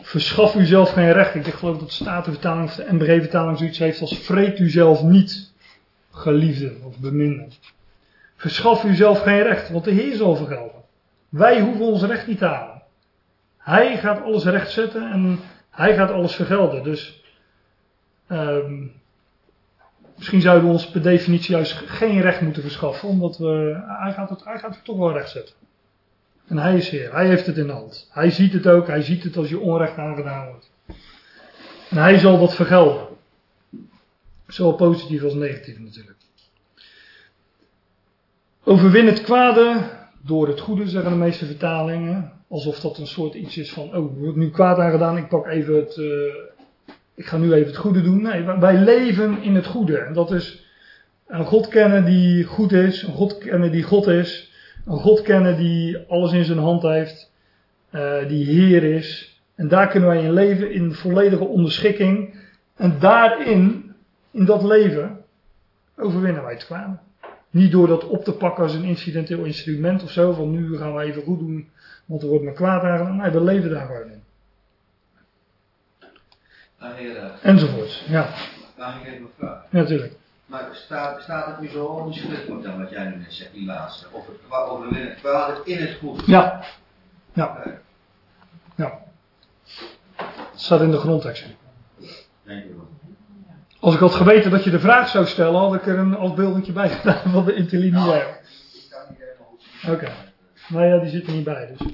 Verschaf 0.00 0.54
u 0.54 0.64
zelf 0.64 0.92
geen 0.92 1.12
recht. 1.12 1.34
Ik 1.34 1.46
geloof 1.46 1.78
dat 1.78 1.88
de 1.88 1.94
Statenvertaling 1.94 2.64
of 2.64 2.74
de 2.74 2.86
MBG-vertaling 2.90 3.58
zoiets 3.58 3.78
heeft 3.78 4.00
als 4.00 4.18
vreet 4.18 4.58
u 4.58 4.70
zelf 4.70 5.02
niet 5.02 5.52
geliefde 6.10 6.72
of 6.82 6.98
beminde. 6.98 7.48
Verschaf 8.36 8.84
u 8.84 8.94
zelf 8.94 9.22
geen 9.22 9.42
recht, 9.42 9.70
want 9.70 9.84
de 9.84 9.90
Heer 9.90 10.16
zal 10.16 10.36
vergelden. 10.36 10.82
Wij 11.28 11.60
hoeven 11.60 11.84
ons 11.84 12.02
recht 12.02 12.26
niet 12.26 12.38
te 12.38 12.44
halen. 12.44 12.82
Hij 13.58 13.98
gaat 13.98 14.22
alles 14.22 14.44
recht 14.44 14.70
zetten 14.70 15.10
en 15.10 15.40
hij 15.70 15.94
gaat 15.94 16.10
alles 16.10 16.34
vergelden. 16.34 16.82
Dus 16.82 17.22
um, 18.28 18.92
misschien 20.16 20.40
zouden 20.40 20.66
we 20.66 20.72
ons 20.72 20.90
per 20.90 21.02
definitie 21.02 21.54
juist 21.54 21.72
geen 21.72 22.20
recht 22.20 22.40
moeten 22.40 22.62
verschaffen, 22.62 23.08
omdat 23.08 23.38
we, 23.38 23.82
hij, 23.86 24.12
gaat 24.12 24.30
het, 24.30 24.44
hij 24.44 24.58
gaat 24.58 24.74
het 24.74 24.84
toch 24.84 24.98
wel 24.98 25.12
recht 25.12 25.30
zetten. 25.30 25.54
En 26.50 26.58
hij 26.58 26.76
is 26.76 26.88
Heer, 26.88 27.12
hij 27.12 27.26
heeft 27.26 27.46
het 27.46 27.56
in 27.56 27.66
de 27.66 27.72
hand. 27.72 28.08
Hij 28.10 28.30
ziet 28.30 28.52
het 28.52 28.66
ook, 28.66 28.86
hij 28.86 29.02
ziet 29.02 29.22
het 29.22 29.36
als 29.36 29.48
je 29.48 29.58
onrecht 29.58 29.96
aangedaan 29.96 30.46
wordt. 30.46 30.70
En 31.90 31.96
hij 31.96 32.18
zal 32.18 32.38
dat 32.38 32.54
vergelden. 32.54 33.06
Zowel 34.46 34.74
positief 34.74 35.22
als 35.22 35.34
negatief 35.34 35.78
natuurlijk. 35.78 36.16
Overwin 38.64 39.06
het 39.06 39.22
kwade 39.22 39.80
door 40.22 40.48
het 40.48 40.60
goede, 40.60 40.88
zeggen 40.88 41.10
de 41.10 41.16
meeste 41.16 41.46
vertalingen. 41.46 42.32
Alsof 42.48 42.80
dat 42.80 42.98
een 42.98 43.06
soort 43.06 43.34
iets 43.34 43.56
is 43.56 43.72
van, 43.72 43.96
oh, 43.96 44.18
wordt 44.18 44.36
nu 44.36 44.50
kwaad 44.50 44.78
aangedaan, 44.78 45.16
ik 45.16 45.28
pak 45.28 45.46
even 45.46 45.74
het, 45.74 45.96
uh, 45.96 46.34
ik 47.14 47.26
ga 47.26 47.36
nu 47.36 47.52
even 47.52 47.66
het 47.66 47.76
goede 47.76 48.02
doen. 48.02 48.22
Nee, 48.22 48.42
wij 48.42 48.76
leven 48.76 49.42
in 49.42 49.54
het 49.54 49.66
goede. 49.66 49.98
En 49.98 50.12
dat 50.12 50.30
is 50.30 50.64
een 51.26 51.44
God 51.44 51.68
kennen 51.68 52.04
die 52.04 52.44
goed 52.44 52.72
is, 52.72 53.02
een 53.02 53.14
God 53.14 53.38
kennen 53.38 53.72
die 53.72 53.82
God 53.82 54.06
is, 54.06 54.49
een 54.86 54.98
God 54.98 55.22
kennen 55.22 55.56
die 55.56 55.98
alles 56.08 56.32
in 56.32 56.44
zijn 56.44 56.58
hand 56.58 56.82
heeft, 56.82 57.32
uh, 57.90 58.28
die 58.28 58.44
Heer 58.44 58.84
is. 58.84 59.40
En 59.54 59.68
daar 59.68 59.88
kunnen 59.88 60.08
wij 60.08 60.22
in 60.22 60.32
leven 60.32 60.72
in 60.72 60.94
volledige 60.94 61.44
onderschikking. 61.44 62.34
En 62.76 62.98
daarin 62.98 63.94
in 64.30 64.44
dat 64.44 64.62
leven 64.62 65.24
overwinnen 65.96 66.42
wij 66.42 66.52
het 66.52 66.64
kwade. 66.64 66.96
Niet 67.50 67.72
door 67.72 67.86
dat 67.86 68.06
op 68.06 68.24
te 68.24 68.32
pakken 68.32 68.62
als 68.62 68.74
een 68.74 68.84
incidenteel 68.84 69.44
instrument 69.44 70.02
of 70.02 70.10
zo, 70.10 70.32
van 70.32 70.50
nu 70.50 70.76
gaan 70.76 70.94
we 70.94 71.02
even 71.02 71.22
goed 71.22 71.38
doen, 71.38 71.68
want 72.04 72.22
er 72.22 72.28
wordt 72.28 72.44
me 72.44 72.52
kwaad 72.52 72.82
aangedaan. 72.82 73.16
Nee, 73.16 73.30
we 73.30 73.42
leven 73.42 73.70
daar 73.70 73.86
gewoon 73.86 74.10
in. 74.10 74.22
Enzovoorts, 77.42 78.04
ja. 78.08 78.28
Mag 78.78 79.00
ik 79.00 79.12
even 79.12 79.28
vraag? 79.38 79.64
Ja, 79.70 79.78
natuurlijk. 79.78 80.12
Maar 80.50 80.68
staat, 80.72 81.22
staat 81.22 81.46
het 81.46 81.60
nu 81.60 81.68
zo 81.68 81.84
onbeschriftelijk 81.84 82.62
dan 82.62 82.78
wat 82.78 82.90
jij 82.90 83.04
nu 83.04 83.16
net 83.16 83.32
zegt, 83.32 83.52
die 83.52 83.66
laatste? 83.66 84.06
Of 84.10 84.26
het 84.26 84.36
qua 85.20 85.54
het 85.54 85.66
in 85.66 85.78
het 85.78 85.96
goed? 85.98 86.22
Ja. 86.26 86.64
Ja. 87.32 87.62
Ja. 88.74 88.98
Het 90.16 90.60
staat 90.60 90.80
in 90.80 90.90
de 90.90 90.98
grondtekst. 90.98 91.46
Denk 92.42 92.64
ik 92.64 92.70
wel. 92.70 92.88
Als 93.80 93.94
ik 93.94 94.00
had 94.00 94.14
geweten 94.14 94.50
dat 94.50 94.64
je 94.64 94.70
de 94.70 94.80
vraag 94.80 95.08
zou 95.08 95.26
stellen, 95.26 95.60
had 95.60 95.74
ik 95.74 95.86
er 95.86 95.98
een 95.98 96.16
afbeeldingje 96.16 96.72
bij 96.72 96.88
gedaan 96.88 97.30
van 97.32 97.44
de 97.44 97.54
interlineair. 97.54 98.06
Nou, 98.06 98.18
ik 98.18 98.86
kan 98.90 99.00
niet 99.08 99.18
helemaal 99.18 99.46
goed 99.50 99.62
zien. 99.80 99.92
Oké. 99.92 100.08
Nou 100.68 100.86
ja, 100.86 100.98
die 100.98 101.10
zit 101.10 101.26
er 101.26 101.32
niet 101.32 101.44
bij, 101.44 101.66
dus. 101.66 101.92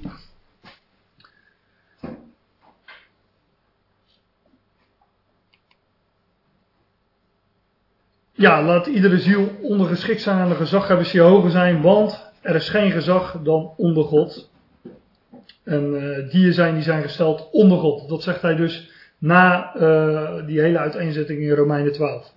Ja, 8.38 8.62
laat 8.62 8.86
iedere 8.86 9.18
ziel 9.18 9.50
ondergeschikt 9.62 10.22
zijn 10.22 10.38
aan 10.38 10.48
de 10.48 10.54
gezaghebbers 10.54 11.10
die 11.10 11.20
hoger 11.20 11.50
zijn, 11.50 11.82
want 11.82 12.32
er 12.40 12.54
is 12.54 12.68
geen 12.68 12.90
gezag 12.90 13.40
dan 13.42 13.72
onder 13.76 14.04
God. 14.04 14.50
En 15.64 15.94
eh 15.94 16.30
die 16.30 16.52
zijn, 16.52 16.74
die 16.74 16.82
zijn 16.82 17.02
gesteld 17.02 17.48
onder 17.50 17.78
God. 17.78 18.08
Dat 18.08 18.22
zegt 18.22 18.42
hij 18.42 18.54
dus 18.54 18.90
na 19.18 19.74
eh, 19.74 20.46
die 20.46 20.60
hele 20.60 20.78
uiteenzetting 20.78 21.40
in 21.40 21.50
Romeinen 21.50 21.92
12. 21.92 22.32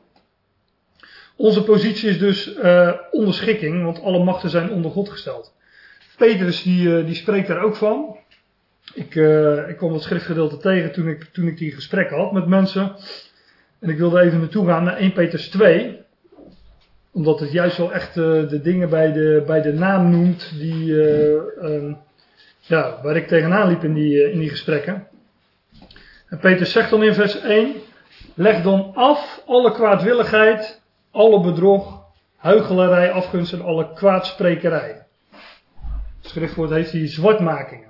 Onze 1.35 1.63
positie 1.63 2.09
is 2.09 2.19
dus 2.19 2.55
eh 2.55 2.93
onderschikking, 3.11 3.83
want 3.83 4.01
alle 4.01 4.23
machten 4.23 4.49
zijn 4.49 4.71
onder 4.71 4.91
God 4.91 5.09
gesteld. 5.09 5.53
Petrus 6.17 6.63
die, 6.63 7.03
die 7.03 7.15
spreekt 7.15 7.47
daar 7.47 7.63
ook 7.63 7.75
van. 7.75 8.17
Ik, 8.93 9.15
ik 9.67 9.77
kwam 9.77 9.91
dat 9.91 10.03
schriftgedeelte 10.03 10.57
tegen 10.57 10.91
toen 10.91 11.07
ik, 11.07 11.23
toen 11.23 11.47
ik 11.47 11.57
die 11.57 11.71
gesprekken 11.71 12.17
had 12.17 12.31
met 12.31 12.47
mensen. 12.47 12.95
En 13.79 13.89
ik 13.89 13.97
wilde 13.97 14.21
even 14.21 14.39
naartoe 14.39 14.65
gaan 14.65 14.83
naar 14.83 14.97
1 14.97 15.13
Petrus 15.13 15.49
2. 15.49 16.01
Omdat 17.11 17.39
het 17.39 17.51
juist 17.51 17.77
wel 17.77 17.93
echt 17.93 18.17
eh, 18.17 18.23
de 18.49 18.61
dingen 18.61 18.89
bij 18.89 19.11
de, 19.11 19.43
bij 19.45 19.61
de 19.61 19.73
naam 19.73 20.09
noemt 20.09 20.59
die, 20.59 21.01
eh, 21.01 21.35
ehm, 21.63 21.93
ja, 22.59 22.99
waar 23.03 23.15
ik 23.15 23.27
tegenaan 23.27 23.67
liep 23.67 23.83
in 23.83 23.93
die, 23.93 24.23
eh, 24.23 24.33
in 24.33 24.39
die 24.39 24.49
gesprekken. 24.49 25.07
En 26.27 26.39
Petrus 26.39 26.71
zegt 26.71 26.89
dan 26.89 27.03
in 27.03 27.13
vers 27.13 27.41
1. 27.41 27.75
Leg 28.33 28.61
dan 28.61 28.91
af 28.95 29.41
alle 29.45 29.71
kwaadwilligheid, 29.71 30.81
alle 31.11 31.41
bedrog, 31.41 32.03
huichelarij, 32.35 33.11
afgunst 33.11 33.53
en 33.53 33.61
alle 33.61 33.93
kwaadsprekerij. 33.93 35.05
Het 36.21 36.29
schriftwoord 36.29 36.69
heeft 36.69 36.91
die 36.91 37.07
zwartmakingen. 37.07 37.89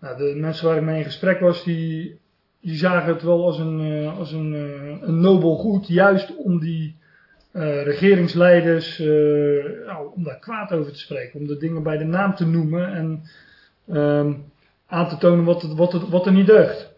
Nou, 0.00 0.16
de 0.16 0.34
mensen 0.36 0.66
waar 0.66 0.76
ik 0.76 0.82
mee 0.82 0.98
in 0.98 1.04
gesprek 1.04 1.40
was, 1.40 1.64
die, 1.64 2.20
die 2.60 2.76
zagen 2.76 3.12
het 3.12 3.22
wel 3.22 3.44
als 3.44 3.58
een, 3.58 3.80
eh, 3.80 4.18
als 4.18 4.32
een, 4.32 4.54
eh, 4.54 5.08
een 5.08 5.20
nobel 5.20 5.56
goed, 5.56 5.88
juist 5.88 6.36
om 6.36 6.60
die 6.60 6.98
eh, 7.52 7.82
regeringsleiders, 7.82 8.98
nou, 9.86 10.12
om 10.14 10.24
daar 10.24 10.38
kwaad 10.38 10.72
over 10.72 10.92
te 10.92 10.98
spreken, 10.98 11.40
om 11.40 11.46
de 11.46 11.56
dingen 11.56 11.82
bij 11.82 11.96
de 11.96 12.04
naam 12.04 12.34
te 12.34 12.46
noemen 12.46 12.92
en 12.92 13.22
ehm, 13.88 14.34
aan 14.86 15.08
te 15.08 15.16
tonen 15.16 15.44
wat, 15.44 15.62
het, 15.62 15.74
wat, 15.74 15.92
het, 15.92 16.08
wat 16.08 16.26
er 16.26 16.32
niet 16.32 16.46
deugt. 16.46 16.92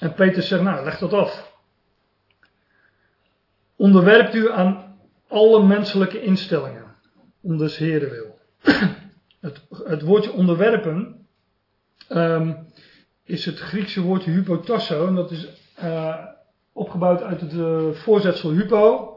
En 0.00 0.14
Peter 0.14 0.42
zegt, 0.42 0.62
nou, 0.62 0.84
leg 0.84 0.98
dat 0.98 1.12
af. 1.12 1.58
Onderwerpt 3.76 4.34
u 4.34 4.50
aan 4.50 4.96
alle 5.28 5.66
menselijke 5.66 6.22
instellingen, 6.22 6.94
om 7.40 7.58
des 7.58 7.76
Heren 7.76 8.10
wil. 8.10 8.38
Het, 9.40 9.66
het 9.84 10.02
woordje 10.02 10.32
onderwerpen 10.32 11.26
ehm, 12.08 12.52
is 13.30 13.44
het 13.44 13.58
Griekse 13.58 14.00
woordje 14.00 14.30
hypotasso. 14.30 15.06
En 15.06 15.14
dat 15.14 15.30
is 15.30 15.48
eh, 15.74 16.24
opgebouwd 16.72 17.22
uit 17.22 17.40
het 17.40 17.52
eh, 17.52 17.90
voorzetsel 17.90 18.50
hypo. 18.50 19.14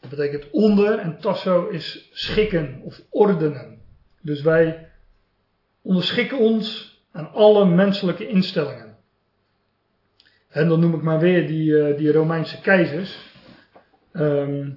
Dat 0.00 0.10
betekent 0.10 0.50
onder 0.50 0.98
en 0.98 1.18
tasso 1.18 1.68
is 1.68 2.08
schikken 2.12 2.80
of 2.84 3.02
ordenen. 3.10 3.78
Dus 4.20 4.42
wij 4.42 4.88
onderschikken 5.82 6.38
ons 6.38 6.96
aan 7.12 7.32
alle 7.32 7.64
menselijke 7.64 8.28
instellingen. 8.28 8.96
En 10.48 10.68
dan 10.68 10.80
noem 10.80 10.94
ik 10.94 11.02
maar 11.02 11.20
weer 11.20 11.46
die, 11.46 11.78
eh, 11.78 11.96
die 11.96 12.12
Romeinse 12.12 12.60
keizers. 12.60 13.30
Ehm, 14.12 14.70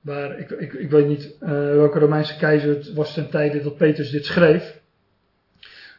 waar 0.00 0.38
ik, 0.38 0.50
ik, 0.50 0.72
ik 0.72 0.90
weet 0.90 1.06
niet 1.06 1.36
welke 1.38 1.98
Romeinse 1.98 2.36
keizer 2.36 2.68
het 2.68 2.92
was 2.92 3.14
ten 3.14 3.30
tijde 3.30 3.62
dat 3.62 3.76
Petrus 3.76 4.10
dit 4.10 4.24
schreef. 4.24 4.81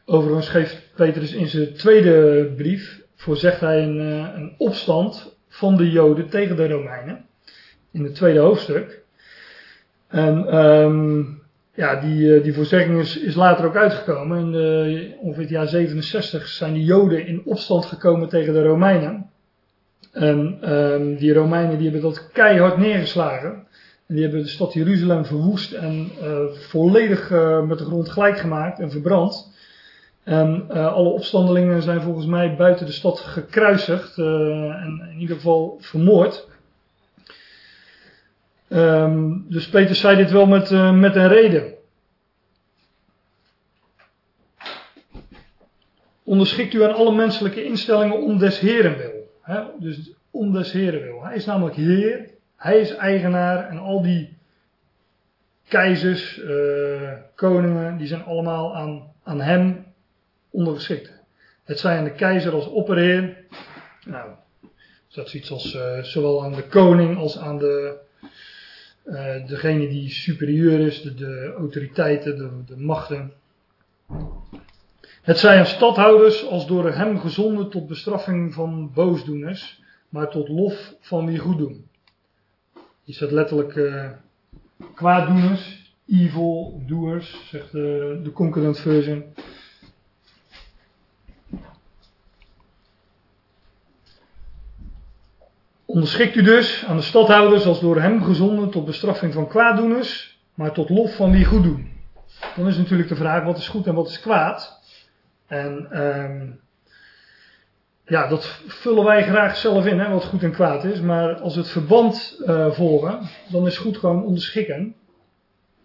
Overigens 0.06 0.50
geeft 0.50 0.92
Petrus 0.96 1.34
in 1.34 1.48
zijn 1.48 1.74
tweede 1.74 2.46
brief, 2.56 3.02
voorzegt 3.16 3.60
hij 3.60 3.84
een, 3.84 4.00
eh, 4.00 4.36
een 4.36 4.54
opstand 4.58 5.36
van 5.48 5.78
de 5.78 5.92
Joden 5.92 6.30
tegen 6.30 6.56
de 6.56 6.68
Romeinen. 6.68 7.26
In 7.92 8.04
het 8.04 8.16
tweede 8.16 8.40
hoofdstuk. 8.40 9.02
En 10.08 10.48
ehm, 10.48 11.24
ja, 11.74 11.96
die, 11.96 12.36
eh, 12.36 12.44
die 12.44 12.54
voorzegging 12.54 13.00
is, 13.00 13.36
later 13.36 13.66
ook 13.66 13.76
uitgekomen. 13.76 14.40
In 14.40 14.52
de, 14.52 15.14
ongeveer 15.20 15.42
het 15.42 15.52
jaar 15.52 15.68
67 15.68 16.48
zijn 16.48 16.74
de 16.74 16.84
Joden 16.84 17.28
in 17.28 17.42
opstand 17.46 17.86
gekomen 17.86 18.30
tegen 18.30 18.54
de 18.54 18.64
Romeinen. 18.64 19.30
En 20.12 20.58
ehm, 20.62 21.16
die 21.16 21.34
Romeinen 21.34 21.78
die 21.78 21.90
hebben 21.90 22.10
dat 22.10 22.32
keihard 22.32 22.78
neergeslagen. 22.78 23.68
En 24.08 24.16
die 24.16 24.24
hebben 24.24 24.42
de 24.42 24.48
stad 24.48 24.74
Jeruzalem 24.74 25.26
verwoest 25.26 25.72
en 25.72 26.10
eh, 26.22 26.46
volledig 26.52 27.30
met 27.68 27.78
de 27.78 27.86
grond 27.86 28.10
gelijk 28.10 28.38
gemaakt 28.38 28.80
en 28.80 28.92
verbrand. 28.92 29.52
En 30.24 30.66
eh, 30.70 30.94
alle 30.94 31.10
opstandelingen 31.10 31.82
zijn 31.82 32.02
volgens 32.02 32.26
mij 32.26 32.56
buiten 32.56 32.86
de 32.86 32.92
stad 32.92 33.20
gekruisigd 33.20 34.18
eh, 34.18 34.26
en 34.84 35.08
in 35.12 35.20
ieder 35.20 35.36
geval 35.36 35.78
vermoord. 35.80 36.48
Ehm, 38.68 39.32
dus 39.48 39.70
Peter 39.70 39.96
zei 39.96 40.16
dit 40.16 40.32
wel 40.32 40.46
met, 40.46 40.72
eh, 40.72 40.92
met 40.92 41.16
een 41.16 41.28
reden. 41.28 41.74
Onderschikt 46.24 46.74
u 46.74 46.84
aan 46.84 46.96
alle 46.96 47.16
menselijke 47.16 47.64
instellingen 47.64 48.22
om 48.22 48.38
des 48.38 48.60
Heren 48.60 48.98
wil. 48.98 49.32
Hè? 49.42 49.64
Dus 49.80 50.12
om 50.32 50.54
des 50.54 50.72
Heren 50.72 51.02
wil. 51.02 51.24
Hij 51.24 51.36
is 51.36 51.46
namelijk 51.46 51.76
Heer, 51.76 52.30
hij 52.56 52.80
is 52.80 52.96
eigenaar 52.96 53.70
en 53.70 53.78
al 53.78 54.02
die 54.02 54.38
keizers, 55.68 56.42
koningen, 57.36 57.98
die 57.98 58.08
zijn 58.08 58.24
allemaal 58.24 58.76
aan, 58.76 59.14
aan 59.24 59.42
hem 59.42 59.93
ondergeschikt. 60.54 61.12
Het 61.64 61.80
zij 61.80 61.98
aan 61.98 62.04
de 62.04 62.14
keizer 62.14 62.54
als 62.54 62.68
opperheer. 62.68 63.38
Nou, 64.06 64.30
dat 65.14 65.26
is 65.26 65.36
iets 65.36 65.52
als 65.52 65.76
eh, 65.76 66.04
zowel 66.04 66.44
aan 66.44 66.54
de 66.54 66.68
koning 66.68 67.18
als 67.18 67.38
aan 67.38 67.58
de, 67.58 67.98
eh, 69.04 69.48
degene 69.48 69.88
die 69.88 70.10
superieur 70.10 70.80
is, 70.80 71.02
de, 71.02 71.54
autoriteiten, 71.58 72.38
de, 72.38 72.74
de 72.74 72.82
machten. 72.82 73.34
Het 75.22 75.38
zij 75.38 75.60
aan 75.60 75.66
stadhouders 75.66 76.46
als 76.46 76.68
door 76.68 76.92
hem 76.92 77.20
gezonden 77.20 77.70
tot 77.70 77.88
bestraffing 77.88 78.54
van 78.54 78.92
boosdoeners, 78.94 79.82
maar 80.10 80.30
tot 80.30 80.48
lof 80.48 80.96
van 81.00 81.26
wie 81.26 81.40
goed 81.40 81.58
doen. 81.58 81.88
Hier 83.04 83.16
staat 83.16 83.32
letterlijk 83.32 83.76
eh 83.76 84.12
kwaaddoeners, 84.96 85.94
evil 86.08 86.82
doers, 86.86 87.48
zegt 87.50 87.72
de, 87.72 88.20
de 88.24 88.32
concurrent 88.32 88.80
version. 88.80 89.24
Onderschikt 95.94 96.36
u 96.36 96.42
dus 96.42 96.86
aan 96.86 96.96
de 96.96 97.02
stadhouders 97.02 97.66
als 97.66 97.80
door 97.80 98.02
hem 98.02 98.24
gezonden 98.24 98.70
tot 98.70 98.86
bestraffing 98.86 99.34
van 99.34 99.48
kwaaddoeners, 99.48 100.40
maar 100.54 100.72
tot 100.72 100.90
lof 100.90 101.16
van 101.16 101.32
wie 101.32 101.46
goed 101.46 101.64
doen. 101.64 101.92
Dan 102.56 102.68
is 102.68 102.78
natuurlijk 102.78 103.10
de 103.10 103.16
vraag 103.16 103.44
wat 103.44 103.58
is 103.58 103.68
goed 103.68 103.88
en 103.88 103.94
wat 103.94 104.08
is 104.08 104.20
kwaad. 104.20 104.80
En 105.48 105.88
ehm 105.92 106.48
ja, 108.06 108.28
dat 108.28 108.46
vullen 108.68 109.04
wij 109.04 109.24
graag 109.24 109.58
zelf 109.58 109.86
in, 109.86 110.00
hè, 110.00 110.10
wat 110.10 110.26
goed 110.26 110.44
en 110.44 110.52
kwaad 110.52 110.84
is. 110.84 111.02
Maar 111.02 111.36
als 111.36 111.56
we 111.56 111.62
het 111.62 111.70
verband 111.70 112.42
eh, 112.46 112.72
volgen, 112.72 113.30
dan 113.50 113.68
is 113.68 113.78
goed 113.78 113.98
gewoon 113.98 114.24
onderschikken. 114.24 114.96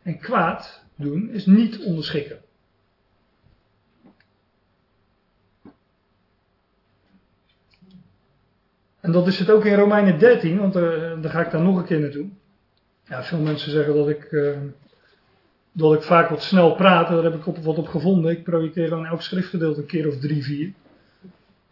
En 0.03 0.18
kwaad 0.18 0.85
doen 0.97 1.31
is 1.33 1.47
niet 1.47 1.79
onderschikken. 1.85 2.38
En 9.09 9.14
dat 9.14 9.27
is 9.27 9.38
het 9.38 9.51
ook 9.51 9.64
in 9.64 9.75
Romeinen 9.75 10.18
13, 10.18 10.59
want 10.59 10.77
uh, 10.77 10.83
daar 11.21 11.31
ga 11.31 11.40
ik 11.40 11.51
daar 11.51 11.62
nog 11.62 11.77
een 11.77 11.85
keer 11.85 12.01
naartoe. 12.01 12.27
Ja, 13.05 13.23
veel 13.23 13.38
mensen 13.38 13.71
zeggen 13.71 13.94
dat 13.94 14.09
ik, 14.09 14.33
uh, 14.33 14.57
dat 15.73 15.94
ik 15.94 16.03
vaak 16.03 16.29
wat 16.29 16.42
snel 16.42 16.75
praat, 16.75 17.09
daar 17.09 17.23
heb 17.23 17.35
ik 17.35 17.47
op, 17.47 17.59
wat 17.59 17.79
op 17.79 17.88
gevonden. 17.88 18.31
Ik 18.31 18.44
projecteer 18.44 18.88
gewoon 18.88 19.07
elk 19.07 19.23
schriftgedeelte 19.23 19.81
een 19.81 19.87
keer 19.87 20.09
of 20.09 20.18
drie, 20.18 20.44
vier. 20.44 20.73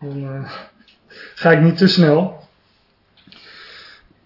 Dan 0.01 0.23
uh, 0.23 0.53
ga 1.35 1.51
ik 1.51 1.61
niet 1.61 1.77
te 1.77 1.87
snel. 1.87 2.41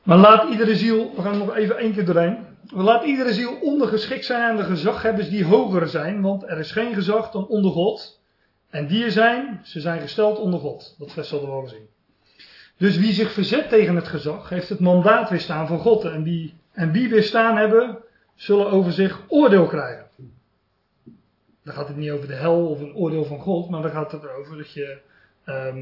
Maar 0.02 0.18
laat 0.18 0.50
iedere 0.50 0.76
ziel, 0.76 1.12
we 1.16 1.22
gaan 1.22 1.38
nog 1.38 1.56
even 1.56 1.78
één 1.78 1.92
keer 1.92 2.04
doorheen. 2.04 2.38
Laat 2.66 3.04
iedere 3.04 3.32
ziel 3.32 3.58
ondergeschikt 3.60 4.24
zijn 4.24 4.42
aan 4.42 4.56
de 4.56 4.64
gezaghebbers 4.64 5.28
die 5.28 5.44
hoger 5.44 5.88
zijn, 5.88 6.22
want 6.22 6.42
er 6.42 6.58
is 6.58 6.72
geen 6.72 6.94
gezag 6.94 7.30
dan 7.30 7.46
onder 7.46 7.70
God. 7.70 8.20
En 8.68 8.86
die 8.86 9.04
er 9.04 9.12
zijn, 9.12 9.60
ze 9.62 9.80
zijn 9.80 10.00
gesteld 10.00 10.38
onder 10.38 10.60
God. 10.60 10.94
Dat 10.98 11.12
vers 11.12 11.30
hadden 11.30 11.48
we 11.48 11.54
al 11.54 11.62
gezien. 11.62 11.88
Dus 12.80 12.96
wie 12.96 13.12
zich 13.12 13.32
verzet 13.32 13.68
tegen 13.68 13.96
het 13.96 14.08
gezag, 14.08 14.48
heeft 14.48 14.68
het 14.68 14.80
mandaat 14.80 15.30
weerstaan 15.30 15.66
van 15.66 15.78
God. 15.78 16.04
En 16.04 16.22
wie, 16.22 16.54
en 16.72 16.92
wie 16.92 17.08
weerstaan 17.08 17.56
hebben, 17.56 17.98
zullen 18.34 18.70
over 18.70 18.92
zich 18.92 19.20
oordeel 19.28 19.66
krijgen. 19.66 20.06
Dan 21.64 21.74
gaat 21.74 21.88
het 21.88 21.96
niet 21.96 22.10
over 22.10 22.28
de 22.28 22.34
hel 22.34 22.66
of 22.66 22.80
een 22.80 22.94
oordeel 22.94 23.24
van 23.24 23.38
God, 23.38 23.70
maar 23.70 23.82
dan 23.82 23.90
gaat 23.90 24.12
het 24.12 24.22
erover 24.22 24.56
dat 24.56 24.72
je, 24.72 24.98
ehm, 25.44 25.78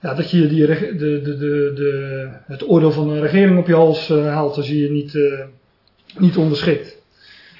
ja, 0.00 0.14
dat 0.14 0.30
je 0.30 0.46
die, 0.48 0.66
de, 0.66 0.96
de, 0.96 1.20
de, 1.22 1.72
de, 1.74 2.28
het 2.46 2.68
oordeel 2.68 2.92
van 2.92 3.08
de 3.08 3.20
regering 3.20 3.58
op 3.58 3.66
je 3.66 3.74
hals 3.74 4.10
uh, 4.10 4.26
haalt 4.26 4.56
als 4.56 4.68
je 4.68 4.78
je 4.78 4.90
niet, 4.90 5.14
uh, 5.14 5.44
niet 6.16 6.36
onderschikt. 6.36 7.02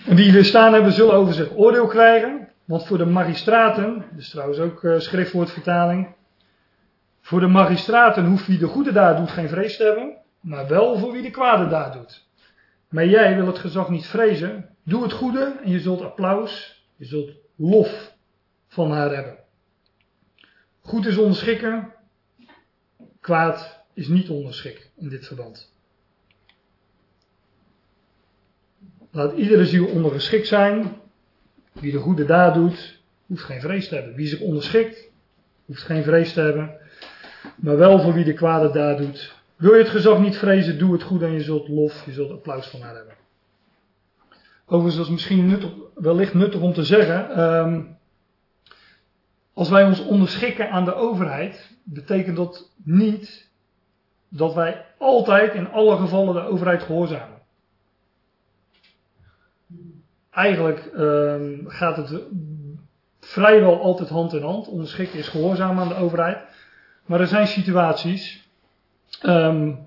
En 0.06 0.16
wie 0.16 0.32
weerstaan 0.32 0.72
hebben, 0.72 0.92
zullen 0.92 1.14
over 1.14 1.34
zich 1.34 1.56
oordeel 1.56 1.86
krijgen. 1.86 2.48
Want 2.64 2.86
voor 2.86 2.98
de 2.98 3.06
magistraten, 3.06 4.04
dus 4.16 4.30
trouwens 4.30 4.58
ook 4.58 4.82
uh, 4.82 4.98
schriftwoordvertaling. 4.98 6.18
Voor 7.30 7.40
de 7.40 7.46
magistraten 7.46 8.26
hoeft 8.26 8.46
wie 8.46 8.58
de 8.58 8.66
goede 8.66 8.92
daad 8.92 9.16
doet 9.16 9.30
geen 9.30 9.48
vrees 9.48 9.76
te 9.76 9.84
hebben, 9.84 10.16
maar 10.40 10.68
wel 10.68 10.98
voor 10.98 11.12
wie 11.12 11.22
de 11.22 11.30
kwade 11.30 11.68
daad 11.68 11.92
doet. 11.92 12.28
Maar 12.88 13.06
jij 13.06 13.36
wil 13.36 13.46
het 13.46 13.58
gezag 13.58 13.88
niet 13.88 14.06
vrezen. 14.06 14.76
Doe 14.82 15.02
het 15.02 15.12
goede 15.12 15.60
en 15.64 15.70
je 15.70 15.80
zult 15.80 16.00
applaus, 16.00 16.84
je 16.96 17.04
zult 17.04 17.30
lof 17.56 18.16
van 18.68 18.92
haar 18.92 19.14
hebben. 19.14 19.38
Goed 20.80 21.06
is 21.06 21.16
onderschikken, 21.16 21.92
kwaad 23.20 23.84
is 23.94 24.08
niet 24.08 24.28
onderschik 24.28 24.90
in 24.96 25.08
dit 25.08 25.26
verband. 25.26 25.74
Laat 29.10 29.32
iedere 29.32 29.66
ziel 29.66 29.86
ondergeschikt 29.86 30.46
zijn. 30.46 31.00
Wie 31.72 31.92
de 31.92 31.98
goede 31.98 32.24
daad 32.24 32.54
doet, 32.54 33.02
hoeft 33.26 33.44
geen 33.44 33.60
vrees 33.60 33.88
te 33.88 33.94
hebben. 33.94 34.14
Wie 34.14 34.26
zich 34.26 34.40
onderschikt, 34.40 35.10
hoeft 35.64 35.82
geen 35.82 36.02
vrees 36.02 36.32
te 36.32 36.40
hebben. 36.40 36.79
Maar 37.56 37.76
wel 37.76 38.00
voor 38.00 38.12
wie 38.12 38.24
de 38.24 38.32
kwade 38.32 38.70
daad 38.70 38.98
doet. 38.98 39.34
Wil 39.56 39.72
je 39.72 39.78
het 39.78 39.88
gezag 39.88 40.18
niet 40.18 40.36
vrezen, 40.36 40.78
doe 40.78 40.92
het 40.92 41.02
goed 41.02 41.22
en 41.22 41.32
je 41.32 41.40
zult 41.40 41.68
lof, 41.68 42.04
je 42.06 42.12
zult 42.12 42.30
applaus 42.30 42.66
van 42.66 42.80
haar 42.80 42.94
hebben. 42.94 43.14
Overigens, 44.64 44.96
dat 44.96 45.04
is 45.04 45.12
misschien 45.12 45.46
nuttig, 45.46 45.70
wellicht 45.94 46.34
nuttig 46.34 46.60
om 46.60 46.72
te 46.72 46.84
zeggen. 46.84 47.40
Um, 47.40 47.98
als 49.52 49.68
wij 49.68 49.84
ons 49.84 50.04
onderschikken 50.04 50.70
aan 50.70 50.84
de 50.84 50.94
overheid, 50.94 51.76
betekent 51.84 52.36
dat 52.36 52.72
niet 52.84 53.50
dat 54.28 54.54
wij 54.54 54.84
altijd 54.98 55.54
in 55.54 55.70
alle 55.70 55.96
gevallen 55.96 56.34
de 56.34 56.48
overheid 56.48 56.82
gehoorzamen. 56.82 57.38
Eigenlijk 60.30 60.90
um, 60.96 61.64
gaat 61.66 61.96
het 61.96 62.22
vrijwel 63.20 63.80
altijd 63.80 64.08
hand 64.08 64.32
in 64.32 64.42
hand. 64.42 64.68
Onderschikken 64.68 65.18
is 65.18 65.28
gehoorzaam 65.28 65.78
aan 65.78 65.88
de 65.88 65.94
overheid. 65.94 66.38
Maar 67.06 67.20
er 67.20 67.26
zijn 67.26 67.46
situaties 67.46 68.48
um, 69.22 69.78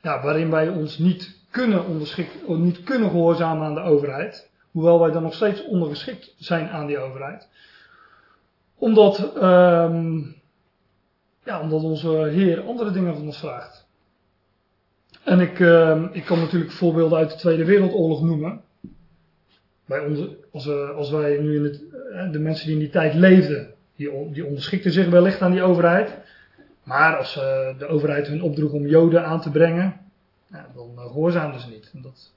ja, 0.00 0.22
waarin 0.22 0.50
wij 0.50 0.68
ons 0.68 0.98
niet 0.98 1.36
kunnen 1.50 1.86
onderschikken, 1.86 2.62
niet 2.62 2.82
kunnen 2.82 3.10
gehoorzamen 3.10 3.66
aan 3.66 3.74
de 3.74 3.80
overheid. 3.80 4.50
Hoewel 4.70 5.00
wij 5.00 5.10
dan 5.10 5.22
nog 5.22 5.34
steeds 5.34 5.64
ondergeschikt 5.64 6.34
zijn 6.38 6.68
aan 6.68 6.86
die 6.86 6.98
overheid. 6.98 7.48
Omdat, 8.74 9.32
um, 9.36 10.36
ja, 11.44 11.60
omdat 11.60 11.82
onze 11.82 12.08
Heer 12.08 12.60
andere 12.60 12.90
dingen 12.90 13.14
van 13.14 13.26
ons 13.26 13.38
vraagt. 13.38 13.86
En 15.24 15.40
ik, 15.40 15.58
uh, 15.58 16.04
ik 16.12 16.24
kan 16.24 16.38
natuurlijk 16.38 16.72
voorbeelden 16.72 17.18
uit 17.18 17.30
de 17.30 17.36
Tweede 17.36 17.64
Wereldoorlog 17.64 18.22
noemen. 18.22 18.60
Bij 19.84 20.00
onze, 20.00 20.36
als, 20.52 20.64
we, 20.64 20.92
als 20.96 21.10
wij 21.10 21.38
nu 21.38 21.56
in 21.56 21.64
het, 21.64 21.82
de 22.32 22.38
mensen 22.38 22.66
die 22.66 22.74
in 22.74 22.80
die 22.80 22.90
tijd 22.90 23.14
leefden, 23.14 23.74
die, 23.96 24.30
die 24.32 24.44
onderschikten 24.44 24.92
zich 24.92 25.08
wellicht 25.08 25.40
aan 25.40 25.52
die 25.52 25.62
overheid. 25.62 26.17
Maar 26.88 27.16
als 27.16 27.36
uh, 27.36 27.42
de 27.78 27.86
overheid 27.86 28.26
hun 28.26 28.42
opdroeg 28.42 28.72
om 28.72 28.86
Joden 28.86 29.24
aan 29.24 29.40
te 29.40 29.50
brengen, 29.50 30.00
dan 30.50 30.90
uh, 30.94 31.02
gehoorzaamden 31.02 31.60
ze 31.60 31.68
niet. 31.68 31.90
En 31.94 32.02
dat, 32.02 32.32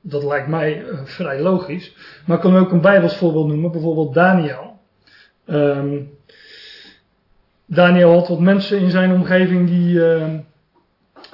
dat, 0.00 0.24
lijkt 0.24 0.48
mij 0.48 0.82
uh, 0.82 1.00
vrij 1.04 1.40
logisch. 1.40 1.96
Maar 2.24 2.36
ik 2.36 2.42
kan 2.42 2.56
ook 2.56 2.72
een 2.72 2.80
Bijbels 2.80 3.16
voorbeeld 3.16 3.46
noemen, 3.46 3.72
bijvoorbeeld 3.72 4.14
Daniel. 4.14 4.78
Um, 5.46 6.10
Daniel 7.66 8.12
had 8.12 8.28
wat 8.28 8.40
mensen 8.40 8.78
in 8.78 8.90
zijn 8.90 9.12
omgeving 9.12 9.68
die, 9.68 10.00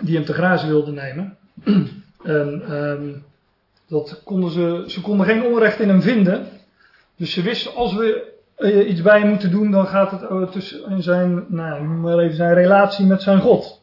die 0.01 0.17
hem 0.17 0.25
te 0.25 0.33
grazen 0.33 0.69
wilden 0.69 0.95
nemen. 0.95 1.37
en 2.23 2.73
um, 2.73 3.25
dat 3.89 4.23
konden 4.25 4.51
ze, 4.51 4.85
ze 4.87 5.01
konden 5.01 5.27
geen 5.27 5.45
onrecht 5.45 5.81
in 5.81 5.89
hem 5.89 6.03
vinden. 6.03 6.47
Dus 7.17 7.33
ze 7.33 7.43
wisten, 7.43 7.75
als 7.75 7.95
we 7.95 8.32
uh, 8.63 8.89
iets 8.89 9.03
bij 9.03 9.25
moeten 9.25 9.51
doen, 9.51 9.71
dan 9.71 9.87
gaat 9.87 10.11
het 10.11 10.23
uh, 10.23 10.43
tussen 10.43 10.91
in 10.91 11.03
zijn, 11.03 11.45
nou, 11.49 11.83
maar 11.83 12.19
even 12.19 12.37
zijn 12.37 12.55
relatie 12.55 13.07
met 13.07 13.23
zijn 13.23 13.41
God. 13.41 13.83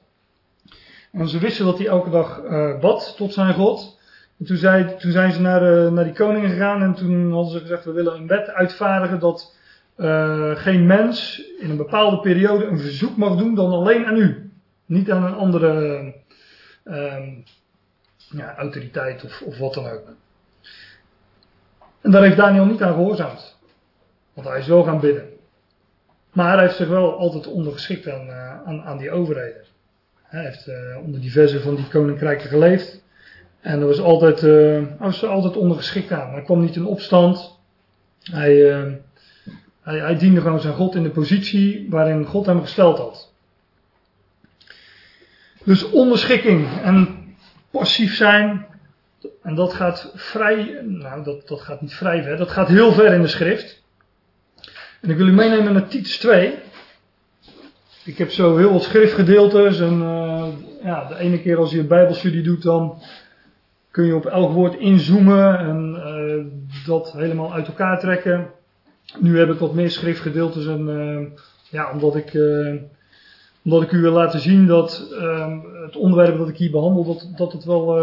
En 1.12 1.28
ze 1.28 1.40
wisten 1.40 1.66
dat 1.66 1.78
hij 1.78 1.88
elke 1.88 2.10
dag 2.10 2.42
uh, 2.44 2.80
bad 2.80 3.14
tot 3.18 3.34
zijn 3.34 3.54
God. 3.54 3.98
En 4.40 4.46
toen, 4.46 4.58
zei, 4.58 4.96
toen 4.98 5.12
zijn 5.12 5.32
ze 5.32 5.42
naar, 5.42 5.92
naar 5.92 6.04
die 6.04 6.14
koning 6.14 6.46
gegaan 6.46 6.82
en 6.82 6.94
toen 6.94 7.32
hadden 7.32 7.52
ze 7.52 7.60
gezegd, 7.60 7.86
we 7.86 7.92
willen 7.92 8.16
een 8.16 8.28
wet 8.28 8.50
uitvaardigen 8.50 9.20
dat 9.20 9.58
geen 10.54 10.86
mens 10.86 11.42
in 11.60 11.70
een 11.70 11.78
bepaalde 11.78 12.20
periode 12.20 12.66
een 12.66 12.80
verzoek 12.80 13.18
mag 13.18 13.36
doen 13.36 13.56
dan 13.56 13.72
alleen 13.72 14.06
aan 14.06 14.18
u. 14.18 14.52
Niet 14.86 15.12
aan 15.12 15.24
een 15.24 15.34
andere 15.34 16.14
ja, 18.32 18.56
autoriteit 18.56 19.24
of, 19.24 19.42
of 19.42 19.58
wat 19.58 19.74
dan 19.74 19.88
ook. 19.88 20.04
En 22.02 22.12
daar 22.12 22.24
heeft 22.24 22.38
Daniel 22.38 22.66
niet 22.66 22.82
aan 22.82 22.94
gehoorzaamd. 22.94 23.59
Want 24.40 24.52
hij 24.52 24.60
is 24.60 24.68
wel 24.68 24.84
gaan 24.84 25.00
bidden. 25.00 25.30
Maar 26.34 26.54
hij 26.54 26.64
heeft 26.64 26.76
zich 26.76 26.88
wel 26.88 27.18
altijd 27.18 27.48
ondergeschikt 27.48 28.10
aan, 28.10 28.28
uh, 28.28 28.62
aan, 28.66 28.82
aan 28.82 28.98
die 28.98 29.12
overheden. 29.12 29.64
Hij 30.24 30.44
heeft 30.44 30.68
uh, 30.68 30.76
onder 31.04 31.22
diverse 31.22 31.62
van 31.62 31.76
die 31.76 31.88
koninkrijken 31.88 32.50
geleefd. 32.50 33.04
En 33.62 33.80
er 33.80 33.86
was 33.86 34.00
altijd, 34.00 34.44
uh, 34.44 34.84
was 35.00 35.26
altijd 35.26 35.58
ondergeschikt 35.58 36.12
aan. 36.12 36.32
Hij 36.32 36.42
kwam 36.42 36.62
niet 36.62 36.76
in 36.76 36.86
opstand. 36.86 37.60
Hij, 38.22 38.56
hij, 39.82 40.00
hij 40.00 40.18
diende 40.18 40.42
gewoon 40.42 40.62
zijn 40.62 40.74
God 40.74 40.96
in 40.96 41.04
de 41.04 41.10
positie 41.10 41.88
waarin 41.90 42.26
God 42.26 42.46
hem 42.46 42.62
gesteld 42.62 42.98
had. 42.98 43.34
Dus 45.64 45.90
onderschikking 45.90 46.82
en 46.84 47.26
passief 47.72 48.16
zijn. 48.16 48.66
En 49.44 49.56
dat 49.56 49.74
gaat 49.74 50.12
vrij, 50.16 50.82
nou 50.86 51.24
dat, 51.24 51.48
dat 51.48 51.62
gaat 51.62 51.82
niet 51.82 51.94
vrij 51.94 52.24
ver, 52.24 52.38
dat 52.38 52.52
gaat 52.52 52.68
heel 52.68 52.92
ver 52.92 53.14
in 53.14 53.22
de 53.22 53.28
schrift. 53.28 53.80
En 55.02 55.10
ik 55.10 55.18
wil 55.18 55.28
u 55.28 55.32
meenemen 55.32 55.74
naar 55.74 55.88
Titus 55.88 56.18
2. 56.18 56.54
Ik 58.06 58.18
heb 58.18 58.32
zo 58.32 58.58
heel 58.58 58.72
wat 58.72 58.84
schriftgedeeltes 58.84 59.80
en 59.80 60.02
uh, 60.02 60.48
ja, 60.84 61.08
de 61.08 61.18
ene 61.18 61.42
keer 61.42 61.58
als 61.58 61.72
je 61.72 61.80
een 61.80 61.88
bijbelstudie 61.88 62.42
doet 62.42 62.64
dan 62.64 63.02
kun 63.92 64.06
je 64.06 64.16
op 64.16 64.26
elk 64.26 64.52
woord 64.52 64.76
inzoomen 64.76 65.60
en 65.60 65.96
uh, 65.96 66.86
dat 66.86 67.12
helemaal 67.12 67.54
uit 67.54 67.68
elkaar 67.68 68.00
trekken. 68.00 68.48
Nu 69.20 69.40
heb 69.40 69.50
ik 69.50 69.60
wat 69.60 69.74
meer 69.74 69.92
schriftgedeeltes 69.92 70.66
en 70.66 70.88
uh, 70.88 71.42
ja, 71.70 71.92
omdat 71.92 72.16
ik, 72.16 72.38
omdat 73.64 73.82
ik 73.82 73.92
u 73.92 74.02
wil 74.02 74.12
laten 74.12 74.40
zien 74.40 74.68
dat 74.68 75.08
het 75.86 75.96
onderwerp 75.96 76.38
dat 76.38 76.50
ik 76.50 76.58
hier 76.58 76.72
behandel, 76.72 77.06
dat, 77.06 77.28
dat 77.36 77.52
het 77.52 77.64
wel, 77.64 78.00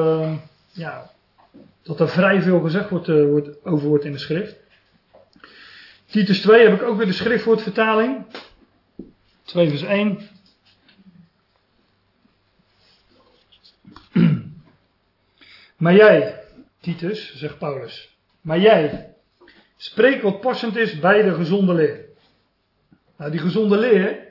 ja, 0.73 1.11
dat 1.83 2.01
er 2.01 2.09
vrij 2.09 2.43
veel 2.43 2.61
gezegd 2.61 2.91
wordt, 2.91 3.07
wordt, 3.07 3.65
over 3.65 3.89
wordt 3.89 4.05
in 4.05 4.13
de 4.13 4.19
schrift. 4.19 4.65
Titus 6.07 6.41
2 6.41 6.69
heb 6.69 6.81
ik 6.81 6.87
ook 6.87 6.97
weer 6.97 7.07
de 7.07 7.13
schriftwoordvertaling. 7.13 8.27
2 9.43 9.69
vers 9.69 9.83
1. 9.83 10.29
Maar 15.77 15.95
jij, 15.95 16.45
Titus, 16.81 17.37
zegt 17.37 17.59
Paulus, 17.59 18.17
maar 18.41 18.61
jij, 18.61 19.15
spreek 19.77 20.23
wat 20.23 20.41
passend 20.41 20.77
is 20.77 20.99
bij 20.99 21.23
de 21.23 21.35
gezonde 21.35 21.75
leer. 21.75 22.05
Nou, 23.17 23.31
die 23.31 23.41
gezonde 23.41 23.79
leer 23.79 24.27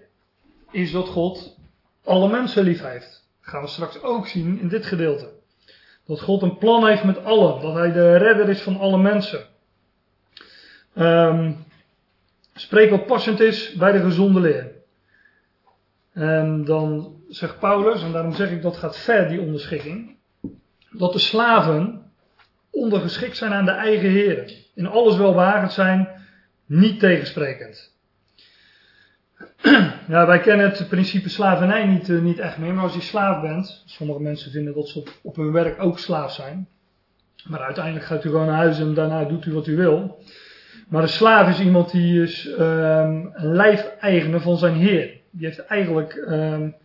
is 0.72 0.92
dat 0.92 1.08
God 1.08 1.58
alle 2.04 2.30
mensen 2.30 2.64
lief 2.64 2.82
heeft. 2.82 3.28
Dat 3.42 3.50
gaan 3.50 3.62
we 3.62 3.68
straks 3.68 4.02
ook 4.02 4.28
zien 4.28 4.60
in 4.60 4.68
dit 4.68 4.86
gedeelte. 4.86 5.34
Dat 6.06 6.22
God 6.22 6.42
een 6.42 6.58
plan 6.58 6.88
heeft 6.88 7.04
met 7.04 7.24
allen. 7.24 7.62
Dat 7.62 7.74
Hij 7.74 7.92
de 7.92 8.18
redder 8.18 8.50
is 8.50 8.62
van 8.62 8.78
alle 8.78 8.98
mensen. 8.98 9.48
Um, 10.98 11.66
spreek 12.54 12.90
wat 12.90 13.06
passend 13.06 13.40
is 13.40 13.74
bij 13.74 13.92
de 13.92 14.00
gezonde 14.00 14.40
leer. 14.40 14.72
En 16.14 16.66
dan 16.66 17.16
zegt 17.30 17.60
Paulus, 17.60 18.02
en 18.02 18.12
daarom 18.12 18.34
zeg 18.34 18.52
ik 18.52 18.62
dat 18.62 18.78
gaat 18.78 18.98
ver 18.98 19.28
die 19.28 19.42
onderschikking, 19.42 20.16
dat 20.92 21.14
de 21.14 21.20
slaven 21.20 22.12
ondergeschikt 22.72 23.38
zijn 23.38 23.54
aan 23.54 23.66
de 23.66 23.72
eigen 23.72 24.10
heren. 24.10 24.52
In 24.74 24.88
alles 24.88 25.18
welwagend 25.18 25.72
zijn, 25.72 26.08
niet 26.66 27.00
tegensprekend. 27.00 27.94
Ja, 30.08 30.26
wij 30.26 30.40
kennen 30.40 30.70
het 30.70 30.88
principe 30.90 31.30
slavernij 31.30 31.86
niet, 31.86 32.10
uh, 32.10 32.22
niet 32.22 32.40
echt 32.40 32.58
meer, 32.58 32.74
maar 32.74 32.84
als 32.84 32.94
je 32.94 33.02
slaaf 33.02 33.42
bent, 33.42 33.84
sommige 33.86 34.22
mensen 34.22 34.52
vinden 34.52 34.74
dat 34.74 34.88
ze 34.88 35.00
op, 35.00 35.10
op 35.22 35.36
hun 35.36 35.52
werk 35.52 35.82
ook 35.82 36.00
slaaf 36.00 36.34
zijn. 36.34 36.68
Maar 37.44 37.60
uiteindelijk 37.60 38.06
gaat 38.06 38.24
u 38.24 38.30
gewoon 38.30 38.46
naar 38.46 38.56
huis 38.56 38.80
en 38.80 38.94
daarna 38.94 39.24
doet 39.24 39.46
u 39.46 39.54
wat 39.54 39.68
u 39.68 39.76
wil. 39.76 40.24
Maar 40.88 41.02
een 41.02 41.10
slaaf 41.10 41.50
is 41.50 41.60
iemand 41.60 41.92
die 41.92 42.22
is 42.22 42.46
um, 42.46 43.32
een 43.34 43.56
lijfeigene 43.56 44.40
van 44.40 44.58
zijn 44.58 44.76
heer. 44.76 45.18
Die 45.30 45.46
heeft 45.46 45.66
eigenlijk 45.66 46.16
um, 46.16 46.76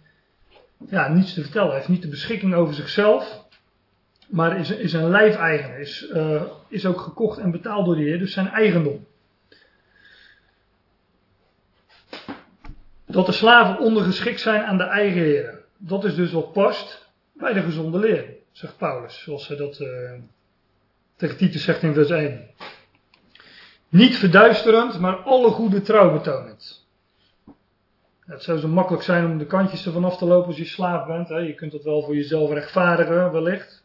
ja, 0.89 1.09
niets 1.09 1.35
te 1.35 1.43
vertellen. 1.43 1.69
Hij 1.69 1.77
heeft 1.77 1.89
niet 1.89 2.03
de 2.03 2.09
beschikking 2.09 2.55
over 2.55 2.75
zichzelf. 2.75 3.45
Maar 4.29 4.59
is, 4.59 4.71
is 4.71 4.93
een 4.93 5.11
lijfeigene. 5.11 5.81
Is, 5.81 6.11
uh, 6.15 6.43
is 6.69 6.87
ook 6.87 7.01
gekocht 7.01 7.39
en 7.39 7.51
betaald 7.51 7.87
door 7.87 7.97
de 7.97 8.03
heer. 8.03 8.19
Dus 8.19 8.33
zijn 8.33 8.49
eigendom. 8.49 9.07
Dat 13.07 13.27
de 13.27 13.33
slaven 13.33 13.85
ondergeschikt 13.85 14.41
zijn 14.41 14.63
aan 14.63 14.77
de 14.77 14.85
eigen 14.85 15.21
heren. 15.21 15.59
Dat 15.77 16.05
is 16.05 16.15
dus 16.15 16.33
wat 16.33 16.53
past 16.53 17.11
bij 17.33 17.53
de 17.53 17.63
gezonde 17.63 17.99
leer, 17.99 18.25
zegt 18.53 18.77
Paulus. 18.77 19.23
Zoals 19.23 19.49
hij 19.49 19.57
dat 19.57 19.81
uh, 19.81 19.89
tegen 21.17 21.37
Titus 21.37 21.65
zegt 21.65 21.83
in 21.83 21.95
vers 21.95 22.11
1. 22.11 22.49
Niet 23.91 24.17
verduisterend, 24.17 24.99
maar 24.99 25.17
alle 25.17 25.51
goede 25.51 25.81
trouw 25.81 26.13
betonend. 26.13 26.89
Het 28.21 28.43
zou 28.43 28.59
zo 28.59 28.69
makkelijk 28.69 29.03
zijn 29.03 29.25
om 29.27 29.39
de 29.39 29.47
kantjes 29.47 29.87
ervan 29.87 30.05
af 30.05 30.17
te 30.17 30.25
lopen 30.25 30.47
als 30.47 30.57
je 30.57 30.65
slaaf 30.65 31.07
bent. 31.07 31.29
Hè. 31.29 31.37
Je 31.37 31.55
kunt 31.55 31.73
dat 31.73 31.83
wel 31.83 32.03
voor 32.03 32.15
jezelf 32.15 32.51
rechtvaardigen, 32.51 33.33
wellicht. 33.33 33.85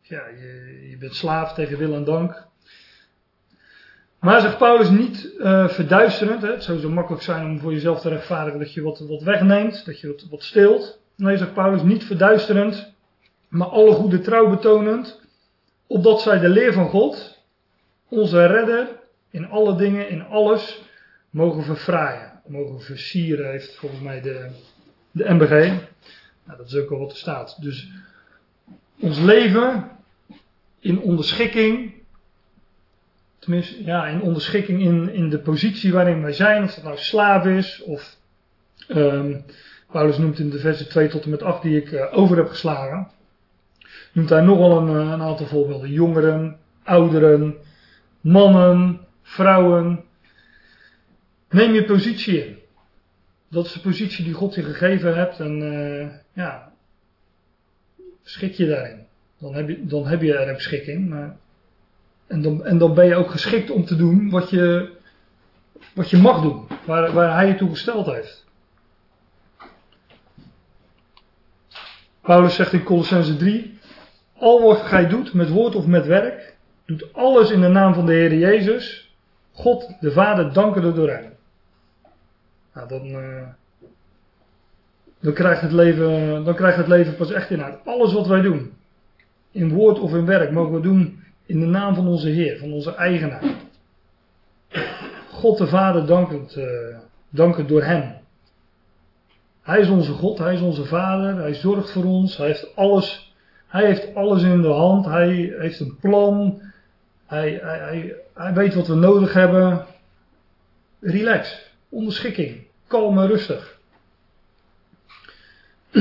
Ja, 0.00 0.26
je, 0.26 0.86
je 0.90 0.96
bent 0.96 1.14
slaaf 1.14 1.54
tegen 1.54 1.78
wil 1.78 1.94
en 1.94 2.04
dank. 2.04 2.46
Maar 4.18 4.40
zegt 4.40 4.58
Paulus 4.58 4.90
niet 4.90 5.34
uh, 5.38 5.68
verduisterend. 5.68 6.42
Hè. 6.42 6.50
Het 6.50 6.64
zou 6.64 6.78
zo 6.78 6.88
makkelijk 6.88 7.22
zijn 7.22 7.46
om 7.46 7.60
voor 7.60 7.72
jezelf 7.72 8.00
te 8.00 8.08
rechtvaardigen 8.08 8.60
dat 8.60 8.72
je 8.72 8.82
wat, 8.82 8.98
wat 8.98 9.22
wegneemt, 9.22 9.84
dat 9.84 10.00
je 10.00 10.06
wat, 10.06 10.26
wat 10.30 10.42
stilt. 10.42 11.00
Nee, 11.16 11.36
zegt 11.36 11.54
Paulus, 11.54 11.82
niet 11.82 12.04
verduisterend, 12.04 12.92
maar 13.48 13.68
alle 13.68 13.92
goede 13.92 14.20
trouw 14.20 14.50
betonend. 14.50 15.20
Opdat 15.86 16.20
zij 16.20 16.38
de 16.38 16.48
leer 16.48 16.72
van 16.72 16.88
God, 16.88 17.38
onze 18.08 18.46
redder, 18.46 18.88
in 19.32 19.48
alle 19.48 19.76
dingen, 19.76 20.08
in 20.08 20.22
alles, 20.22 20.82
mogen 21.30 21.64
verfraaien. 21.64 22.40
Mogen 22.46 22.80
versieren, 22.80 23.50
heeft 23.50 23.76
volgens 23.76 24.00
mij 24.00 24.20
de, 24.20 24.50
de 25.10 25.34
MBG. 25.34 25.50
Nou, 26.44 26.58
dat 26.58 26.66
is 26.66 26.76
ook 26.76 26.90
al 26.90 26.98
wat 26.98 27.10
er 27.10 27.16
staat. 27.16 27.62
Dus 27.62 27.88
ons 29.00 29.18
leven 29.18 29.90
in 30.78 31.00
onderschikking 31.00 31.92
tenminste, 33.42 33.84
ja, 33.84 34.06
in 34.06 34.20
onderschikking 34.20 34.80
in, 34.80 35.12
in 35.12 35.30
de 35.30 35.38
positie 35.38 35.92
waarin 35.92 36.22
wij 36.22 36.32
zijn, 36.32 36.62
of 36.62 36.74
dat 36.74 36.84
nou 36.84 36.96
slaaf 36.96 37.44
is, 37.44 37.82
of 37.82 38.16
um, 38.88 39.44
Paulus 39.90 40.18
noemt 40.18 40.38
in 40.38 40.50
de 40.50 40.58
versen 40.58 40.88
2 40.88 41.08
tot 41.08 41.24
en 41.24 41.30
met 41.30 41.42
8 41.42 41.62
die 41.62 41.76
ik 41.76 41.90
uh, 41.90 42.18
over 42.18 42.36
heb 42.36 42.48
geslagen, 42.48 43.08
noemt 44.12 44.28
hij 44.28 44.40
nogal 44.40 44.78
een, 44.78 44.88
eh, 44.88 45.12
een 45.12 45.22
aantal 45.22 45.46
voorbeelden. 45.46 45.90
Jongeren, 45.90 46.56
ouderen, 46.82 47.56
mannen, 48.20 49.00
vrouwen. 49.22 50.04
Neem 51.48 51.72
je 51.72 51.84
positie 51.84 52.46
in. 52.46 52.58
Dat 53.48 53.66
is 53.66 53.72
de 53.72 53.80
positie 53.80 54.24
die 54.24 54.34
God 54.34 54.54
je 54.54 54.62
gegeven 54.62 55.16
hebt 55.16 55.40
en 55.40 55.60
uh, 55.60 56.08
ja, 56.32 56.72
schik 58.22 58.52
je 58.52 58.66
daarin. 58.66 59.06
Dan 59.38 59.54
heb 59.54 59.68
je, 59.68 59.86
dan 59.86 60.06
heb 60.06 60.22
je 60.22 60.34
er 60.38 60.48
een 60.48 60.54
beschikking, 60.54 61.08
maar 61.08 61.36
en 62.26 62.42
dan, 62.42 62.64
en 62.64 62.78
dan 62.78 62.94
ben 62.94 63.06
je 63.06 63.14
ook 63.14 63.30
geschikt 63.30 63.70
om 63.70 63.84
te 63.84 63.96
doen 63.96 64.30
wat 64.30 64.50
je, 64.50 64.90
wat 65.94 66.10
je 66.10 66.16
mag 66.16 66.42
doen, 66.42 66.66
waar, 66.86 67.12
waar 67.12 67.34
hij 67.34 67.46
je 67.46 67.54
toe 67.54 67.70
gesteld 67.70 68.06
heeft. 68.06 68.44
Paulus 72.20 72.54
zegt 72.54 72.72
in 72.72 72.82
Colossense 72.82 73.36
3, 73.36 73.78
al 74.38 74.62
wat 74.62 74.80
gij 74.80 75.08
doet 75.08 75.32
met 75.32 75.48
woord 75.48 75.74
of 75.74 75.86
met 75.86 76.06
werk, 76.06 76.56
doet 76.86 77.12
alles 77.12 77.50
in 77.50 77.60
de 77.60 77.68
naam 77.68 77.94
van 77.94 78.06
de 78.06 78.12
Heer 78.12 78.34
Jezus, 78.34 79.01
God 79.52 79.94
de 80.00 80.12
Vader 80.12 80.52
danken 80.52 80.94
door 80.94 81.08
hem. 81.08 81.32
Nou, 82.74 82.88
dan, 82.88 83.06
uh, 83.06 83.42
dan, 85.20 85.32
krijgt 85.32 85.60
het 85.60 85.72
leven, 85.72 86.44
dan 86.44 86.54
krijgt 86.54 86.76
het 86.76 86.88
leven 86.88 87.16
pas 87.16 87.32
echt 87.32 87.50
inhoud. 87.50 87.78
Alles 87.84 88.12
wat 88.12 88.26
wij 88.26 88.40
doen, 88.40 88.72
in 89.50 89.72
woord 89.72 89.98
of 89.98 90.14
in 90.14 90.26
werk, 90.26 90.50
mogen 90.50 90.74
we 90.74 90.80
doen 90.80 91.22
in 91.46 91.60
de 91.60 91.66
naam 91.66 91.94
van 91.94 92.06
onze 92.06 92.28
Heer, 92.28 92.58
van 92.58 92.72
onze 92.72 92.94
eigenaar. 92.94 93.42
God 95.30 95.58
de 95.58 95.66
Vader 95.66 96.06
dankend, 96.06 96.56
uh, 96.56 96.98
dankend 97.28 97.68
door 97.68 97.82
Hem. 97.82 98.14
Hij 99.62 99.80
is 99.80 99.88
onze 99.88 100.12
God, 100.12 100.38
Hij 100.38 100.54
is 100.54 100.60
onze 100.60 100.84
Vader, 100.84 101.36
Hij 101.36 101.54
zorgt 101.54 101.90
voor 101.90 102.04
ons, 102.04 102.36
Hij 102.36 102.46
heeft 102.46 102.76
alles, 102.76 103.34
Hij 103.66 103.86
heeft 103.86 104.14
alles 104.14 104.42
in 104.42 104.62
de 104.62 104.72
hand, 104.72 105.04
Hij 105.04 105.54
heeft 105.58 105.80
een 105.80 105.96
plan, 106.00 106.60
Hij, 107.32 108.52
weet 108.54 108.74
wat 108.74 108.86
we 108.86 108.94
nodig 108.94 109.32
hebben. 109.32 109.86
Relax, 111.00 111.70
onderschikking, 111.88 112.66
kalm 112.86 113.18
en 113.18 113.26
rustig. 113.26 113.78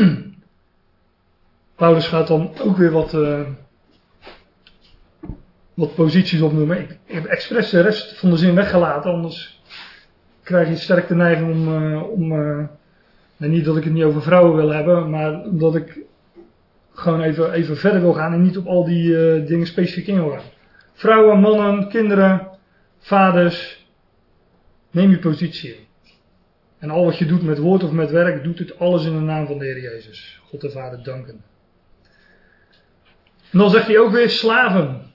Paulus 1.76 2.08
gaat 2.08 2.28
dan 2.28 2.52
ook 2.60 2.78
weer 2.78 2.92
wat, 2.92 3.14
uh, 3.14 3.42
wat 5.74 5.96
posities 5.96 6.42
opnoemen. 6.42 6.80
Ik, 6.80 6.90
ik 7.06 7.14
heb 7.14 7.26
expres 7.26 7.70
de 7.70 7.82
rest 7.82 8.20
van 8.20 8.30
de 8.30 8.38
zin 8.38 8.56
weggelaten, 8.56 9.12
anders 9.12 9.62
krijg 10.44 10.68
je 10.68 10.76
sterk 10.76 11.08
de 11.08 11.16
neiging 11.16 11.52
om, 11.52 11.84
uh, 11.84 12.10
om 12.10 12.32
uh, 12.32 12.66
niet 13.38 13.66
dat 13.66 13.78
ik 13.78 13.84
het 13.84 13.94
niet 13.94 14.04
over 14.04 14.22
vrouwen 14.22 14.56
wil 14.56 14.70
hebben, 14.70 15.10
maar 15.10 15.44
omdat 15.44 15.76
ik 15.76 16.00
gewoon 16.94 17.22
even, 17.22 17.52
even 17.52 17.78
verder 17.78 18.02
wil 18.02 18.14
gaan 18.14 18.34
en 18.34 18.44
niet 18.44 18.58
op 18.58 18.66
al 18.66 18.86
die 18.86 19.44
dingen 19.44 19.68
specifiek 19.68 20.08
in. 20.08 20.40
Vrouwen, 21.02 21.39
mannen, 21.39 21.89
kinderen, 21.89 22.47
vaders, 22.99 23.86
neem 24.91 25.10
je 25.10 25.20
positie 25.20 25.70
in. 25.70 25.86
En 26.80 26.89
al 26.89 27.06
wat 27.06 27.18
je 27.18 27.26
doet 27.26 27.43
met 27.43 27.58
woord 27.58 27.84
of 27.84 27.91
met 27.91 28.12
werk, 28.12 28.43
doet 28.43 28.60
het 28.60 28.80
alles 28.80 29.06
in 29.06 29.14
de 29.14 29.20
naam 29.20 29.45
van 29.47 29.58
de 29.58 29.66
Heer 29.66 29.82
Jezus. 29.82 30.41
God 30.47 30.62
de 30.62 30.70
Vader 30.70 31.04
danken. 31.04 31.43
En 33.52 33.60
dan 33.60 33.70
zegt 33.70 33.88
hij 33.88 33.99
ook 33.99 34.12
weer 34.12 34.30
slaven. 34.30 35.14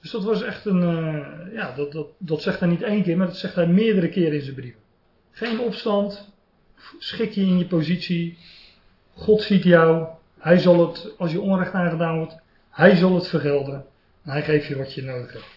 Dus 0.00 0.10
dat 0.10 0.24
was 0.24 0.42
echt 0.42 0.64
een, 0.64 0.82
uh, 0.82 1.54
ja, 1.54 1.72
dat, 1.76 1.92
dat, 1.92 2.06
dat 2.18 2.42
zegt 2.42 2.60
hij 2.60 2.68
niet 2.68 2.82
één 2.82 3.02
keer, 3.02 3.16
maar 3.16 3.26
dat 3.26 3.36
zegt 3.36 3.54
hij 3.54 3.66
meerdere 3.66 4.08
keren 4.08 4.34
in 4.34 4.42
zijn 4.42 4.54
brieven. 4.54 4.80
Geen 5.30 5.60
opstand, 5.60 6.32
schik 6.98 7.32
je 7.32 7.40
in 7.40 7.58
je 7.58 7.66
positie, 7.66 8.38
God 9.14 9.42
ziet 9.42 9.62
jou, 9.62 10.06
hij 10.38 10.58
zal 10.58 10.88
het, 10.88 11.14
als 11.16 11.32
je 11.32 11.40
onrecht 11.40 11.72
aangedaan 11.72 12.16
wordt, 12.16 12.38
hij 12.70 12.96
zal 12.96 13.14
het 13.14 13.28
vergelden. 13.28 13.84
Hij 14.28 14.42
geeft 14.42 14.66
je 14.66 14.76
wat 14.76 14.94
je 14.94 15.02
nodig 15.02 15.32
hebt. 15.32 15.56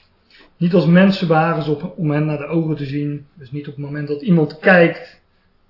Niet 0.57 0.73
als 0.73 0.85
mensen 0.85 1.27
behagen 1.27 1.71
op, 1.71 1.93
om 1.97 2.11
hen 2.11 2.25
naar 2.25 2.37
de 2.37 2.45
ogen 2.45 2.75
te 2.75 2.85
zien. 2.85 3.27
Dus 3.33 3.51
niet 3.51 3.67
op 3.67 3.75
het 3.75 3.85
moment 3.85 4.07
dat 4.07 4.21
iemand 4.21 4.59
kijkt, 4.59 5.21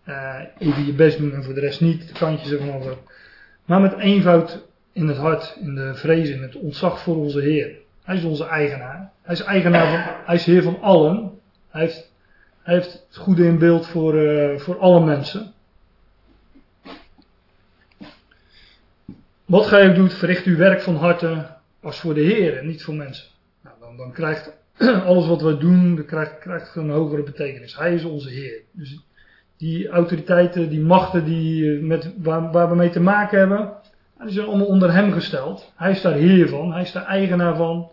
uh, 0.08 0.40
even 0.58 0.86
je 0.86 0.94
best 0.94 1.18
doen 1.18 1.34
en 1.34 1.44
voor 1.44 1.54
de 1.54 1.60
rest 1.60 1.82
niet, 1.82 2.08
de 2.08 2.14
kantjes 2.14 2.52
ervan 2.52 2.74
over. 2.74 2.98
Maar 3.66 3.82
met 3.82 3.98
eenvoud 3.98 4.66
in 4.94 5.08
het 5.08 5.18
hart, 5.18 5.58
in 5.62 5.76
de 5.76 5.96
vrees, 5.96 6.30
in 6.30 6.42
het 6.42 6.56
ontzag 6.56 7.00
voor 7.00 7.16
onze 7.16 7.40
Heer. 7.40 7.76
Hij 8.04 8.16
is 8.16 8.24
onze 8.24 8.46
eigenaar. 8.46 9.12
Hij 9.22 9.34
is 9.34 9.42
eigenaar 9.42 9.88
van, 9.88 10.14
hij 10.26 10.36
is 10.36 10.46
heer 10.46 10.64
van 10.64 10.82
allen. 10.82 11.40
Hij 11.70 11.82
heeft, 11.82 12.12
hij 12.62 12.74
heeft 12.74 12.92
het 13.08 13.18
goede 13.18 13.46
in 13.46 13.58
beeld 13.58 13.88
voor, 13.88 14.16
uh, 14.16 14.60
voor 14.60 14.80
alle 14.80 15.06
mensen. 15.06 15.54
Wat 19.46 19.66
gij 19.66 19.90
ook 19.90 19.96
doet, 19.96 20.14
verricht 20.14 20.46
uw 20.46 20.58
werk 20.58 20.82
van 20.82 20.96
harte 20.96 21.60
als 21.82 22.00
voor 22.00 22.14
de 22.14 22.22
Heer 22.22 22.58
en 22.58 22.68
niet 22.68 22.84
voor 22.84 22.94
mensen. 22.94 23.28
Nou, 23.64 23.76
dan, 23.80 23.98
dan 23.98 24.12
krijgt 24.12 24.54
alles 25.06 25.28
wat 25.28 25.42
we 25.42 25.58
doen, 25.58 26.06
krijgt, 26.06 26.76
een 26.76 26.90
hogere 26.90 27.24
betekenis. 27.24 27.76
Hij 27.78 27.94
is 27.94 28.04
onze 28.04 28.30
Heer. 28.30 28.62
Dus 28.72 29.00
die 29.58 29.90
autoriteiten, 29.90 30.70
die 30.70 30.80
machten 30.80 31.26
die 31.26 31.76
eh, 31.76 31.82
met, 31.82 32.14
waar, 32.18 32.70
we 32.70 32.76
mee 32.76 32.90
te 32.90 33.00
maken 33.00 33.40
hebben, 33.40 33.74
die 34.24 34.32
zijn 34.32 34.48
allemaal 34.48 34.68
onder 34.68 34.94
hem 34.94 35.12
gesteld. 35.12 35.72
Hij 35.76 35.92
is 35.92 36.02
daar 36.02 36.14
heer 36.14 36.50
van, 36.50 36.72
hij 36.74 36.82
is 36.82 36.92
daar 36.92 37.06
eigenaar 37.06 37.56
van. 37.56 37.92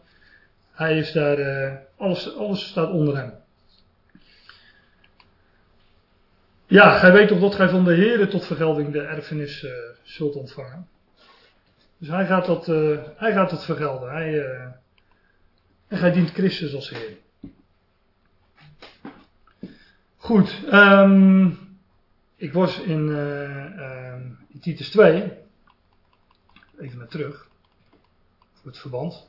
Hij 0.72 0.99
is 0.99 1.12
daar, 1.12 1.39
uh, 1.39 1.72
alles, 1.97 2.36
alles 2.36 2.68
staat 2.68 2.91
onder 2.91 3.16
hem. 3.16 3.32
Ja, 6.66 6.99
gij 6.99 7.12
weet 7.12 7.28
toch 7.28 7.41
dat 7.41 7.55
gij 7.55 7.68
van 7.68 7.84
de 7.84 7.95
Heer 7.95 8.28
tot 8.28 8.47
vergelding 8.47 8.93
de 8.93 9.01
erfenis 9.01 9.62
uh, 9.62 9.70
zult 10.03 10.34
ontvangen. 10.34 10.89
Dus 11.99 12.09
hij 12.09 12.26
gaat 12.26 12.46
dat, 12.46 12.68
uh, 12.68 12.99
hij 13.16 13.32
gaat 13.32 13.51
dat 13.51 13.64
vergelden. 13.64 14.11
Hij, 14.11 14.32
uh, 14.32 14.62
en 15.86 15.99
hij 15.99 16.12
dient 16.12 16.30
Christus 16.30 16.74
als 16.74 16.90
Heer. 16.90 17.16
Goed, 20.16 20.62
um, 20.72 21.59
ik 22.36 22.53
was 22.53 22.80
in, 22.80 23.09
in 24.49 24.61
Titus 24.61 24.90
2 24.90 25.32
even 26.78 26.99
naar 26.99 27.09
terug. 27.09 27.49
Voor 28.53 28.70
het 28.70 28.78
verband. 28.78 29.28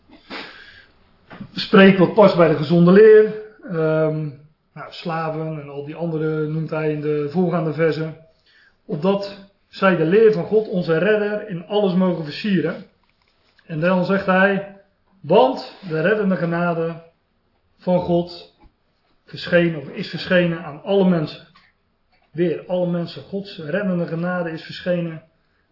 Spreek 1.53 1.97
wat 1.97 2.13
past 2.13 2.35
bij 2.35 2.47
de 2.47 2.55
gezonde 2.55 2.91
leer. 2.91 3.33
Um, 3.63 4.47
nou, 4.73 4.87
slaven 4.89 5.61
en 5.61 5.69
al 5.69 5.85
die 5.85 5.95
andere 5.95 6.47
noemt 6.47 6.69
hij 6.69 6.91
in 6.91 7.01
de 7.01 7.27
voorgaande 7.29 7.73
versen. 7.73 8.17
Opdat 8.85 9.48
zij 9.69 9.95
de 9.95 10.05
leer 10.05 10.33
van 10.33 10.45
God, 10.45 10.67
onze 10.67 10.97
redder, 10.97 11.49
in 11.49 11.67
alles 11.67 11.93
mogen 11.93 12.23
versieren. 12.23 12.85
En 13.65 13.79
dan 13.79 14.05
zegt 14.05 14.25
hij, 14.25 14.77
want 15.21 15.77
de 15.87 16.01
reddende 16.01 16.35
genade 16.35 17.03
van 17.77 17.99
God 17.99 18.55
verschenen 19.25 19.79
of 19.79 19.89
is 19.89 20.09
verschenen 20.09 20.63
aan 20.63 20.83
alle 20.83 21.09
mensen. 21.09 21.47
Weer, 22.31 22.65
alle 22.67 22.87
mensen. 22.87 23.21
Gods 23.21 23.57
reddende 23.57 24.07
genade 24.07 24.51
is 24.51 24.63
verschenen 24.63 25.23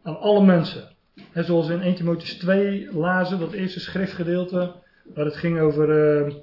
aan 0.03 0.19
alle 0.19 0.45
mensen. 0.45 0.95
En 1.31 1.45
zoals 1.45 1.67
we 1.67 1.73
in 1.73 1.81
1 1.81 1.95
Timotheus 1.95 2.33
2 2.37 2.93
lazen, 2.93 3.39
dat 3.39 3.51
eerste 3.51 3.79
schriftgedeelte, 3.79 4.73
waar 5.13 5.25
het 5.25 5.35
ging 5.35 5.59
over 5.59 5.89
uh, 6.25 6.33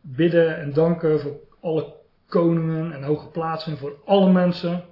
bidden 0.00 0.56
en 0.56 0.72
danken 0.72 1.20
voor 1.20 1.40
alle 1.60 1.94
koningen 2.26 2.92
en 2.92 3.02
hoge 3.02 3.28
plaatsen 3.28 3.76
voor 3.76 3.96
alle 4.04 4.32
mensen. 4.32 4.84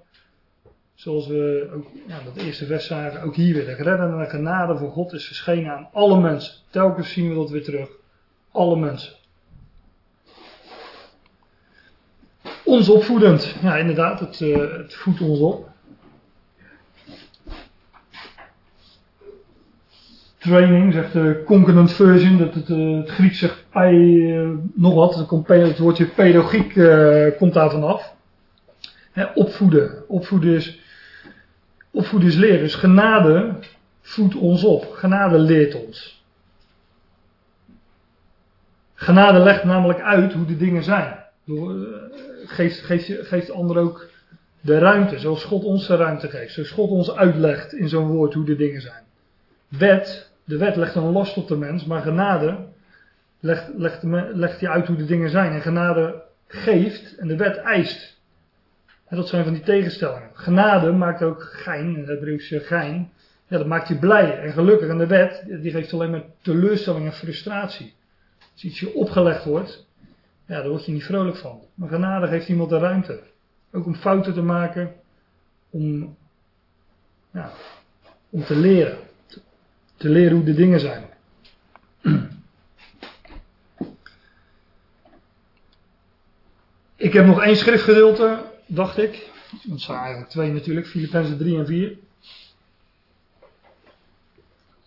Zoals 1.01 1.27
we 1.27 1.71
ook 1.75 1.87
ja, 2.07 2.19
dat 2.25 2.37
eerste 2.37 2.67
vers 2.67 2.87
zagen, 2.87 3.23
ook 3.23 3.35
hier 3.35 3.55
weer. 3.55 3.65
De 3.65 3.83
reddende 3.83 4.27
genade 4.27 4.77
van 4.77 4.91
God 4.91 5.13
is 5.13 5.27
verschenen 5.27 5.73
aan 5.73 5.89
alle 5.93 6.21
mensen. 6.21 6.55
Telkens 6.71 7.13
zien 7.13 7.29
we 7.29 7.35
dat 7.35 7.51
weer 7.51 7.65
terug. 7.65 7.89
Alle 8.53 8.77
mensen. 8.77 9.13
Ons 12.65 12.89
opvoedend. 12.89 13.57
Ja, 13.63 13.77
inderdaad, 13.77 14.21
het, 14.21 14.41
uh, 14.41 14.57
het 14.59 14.95
voedt 14.95 15.21
ons 15.21 15.39
op. 15.39 15.69
Training, 20.39 20.93
zegt 20.93 21.13
de 21.13 21.43
concordant 21.47 21.93
version, 21.93 22.39
dat 22.39 22.55
het, 22.55 22.69
uh, 22.69 22.97
het 22.97 23.11
Grieks 23.11 23.39
zegt 23.39 23.65
pij, 23.71 23.95
uh, 23.95 24.51
nog 24.75 24.95
wat, 24.95 25.15
het, 25.15 25.27
komt, 25.27 25.49
het 25.49 25.79
woordje 25.79 26.07
pedagogiek 26.07 26.73
komt 27.39 27.55
daar 27.55 27.71
vanaf. 27.71 28.15
He, 29.13 29.25
opvoeden. 29.35 30.09
Opvoeden 30.09 30.55
is, 30.55 30.79
opvoeden 31.91 32.29
is 32.29 32.37
leren. 32.37 32.61
Dus 32.61 32.75
genade 32.75 33.55
voedt 34.01 34.35
ons 34.35 34.65
op. 34.65 34.93
Genade 34.93 35.39
leert 35.39 35.75
ons. 35.75 36.25
Genade 38.95 39.39
legt 39.39 39.65
namelijk 39.65 40.01
uit 40.01 40.33
hoe 40.33 40.47
de 40.47 40.57
dingen 40.57 40.83
zijn. 40.83 41.25
Door, 41.45 41.89
geeft, 42.45 42.81
geeft, 42.81 43.27
geeft 43.27 43.51
anderen 43.51 43.83
ook 43.83 44.09
de 44.61 44.79
ruimte, 44.79 45.19
zoals 45.19 45.45
God 45.45 45.65
ons 45.65 45.87
de 45.87 45.97
ruimte 45.97 46.29
geeft. 46.29 46.53
Zoals 46.53 46.71
God 46.71 46.91
ons 46.91 47.15
uitlegt 47.15 47.73
in 47.73 47.89
zo'n 47.89 48.09
woord 48.09 48.35
hoe 48.35 48.45
de 48.45 48.57
dingen 48.57 48.81
zijn. 48.81 49.05
Wet, 49.69 50.31
de 50.45 50.57
wet 50.57 50.77
legt 50.77 50.95
een 50.95 51.13
last 51.13 51.37
op 51.37 51.49
de 51.49 51.57
mens, 51.57 51.85
maar 51.85 52.03
genade 52.03 52.57
legt, 53.41 53.69
legt, 53.77 54.03
legt 54.33 54.61
hij 54.61 54.71
uit 54.71 54.87
hoe 54.87 54.97
de 54.97 55.05
dingen 55.05 55.31
zijn. 55.31 55.53
En 55.53 55.61
genade 55.61 56.23
geeft 56.47 57.17
en 57.17 57.29
de 57.29 57.37
wet 57.37 57.57
eist. 57.57 58.20
En 59.11 59.17
dat 59.17 59.29
zijn 59.29 59.45
van 59.45 59.53
die 59.53 59.63
tegenstellingen. 59.63 60.31
Genade 60.33 60.93
maakt 60.93 61.23
ook 61.23 61.43
gein, 61.43 61.95
het 61.95 62.07
Hebreeuwse 62.07 62.61
gein. 62.61 63.13
Ja, 63.47 63.59
dat 63.59 63.67
maakt 63.67 63.89
je 63.89 63.99
blij 63.99 64.39
en 64.39 64.53
gelukkig. 64.53 64.89
En 64.89 64.99
de 64.99 65.07
wet, 65.07 65.45
die 65.47 65.71
geeft 65.71 65.93
alleen 65.93 66.11
maar 66.11 66.25
teleurstelling 66.43 67.07
en 67.07 67.13
frustratie. 67.13 67.95
Als 68.53 68.65
iets 68.65 68.81
je 68.81 68.95
opgelegd 68.95 69.45
wordt, 69.45 69.87
ja, 70.47 70.61
daar 70.61 70.69
word 70.69 70.85
je 70.85 70.93
niet 70.93 71.05
vrolijk 71.05 71.37
van. 71.37 71.61
Maar 71.75 71.89
genade 71.89 72.27
geeft 72.27 72.49
iemand 72.49 72.71
de 72.71 72.79
ruimte. 72.79 73.21
Ook 73.73 73.87
om 73.87 73.95
fouten 73.95 74.35
te 74.35 74.43
maken. 74.43 74.95
Om, 75.71 76.17
om 78.31 78.45
te 78.45 78.57
leren. 78.57 78.99
Te 79.97 80.09
leren 80.09 80.37
hoe 80.37 80.45
de 80.45 80.55
dingen 80.55 80.81
zijn. 80.81 81.05
Ik 86.97 87.13
heb 87.13 87.27
nog 87.27 87.43
één 87.43 87.57
schriftgedeelte, 87.57 88.50
dacht 88.71 88.99
ik. 88.99 89.31
Dat 89.63 89.81
zijn 89.81 89.99
eigenlijk 89.99 90.31
twee 90.31 90.53
natuurlijk, 90.53 90.87
Filippenzen 90.87 91.39
3 91.39 91.59
en 91.59 91.67
4. 91.67 91.97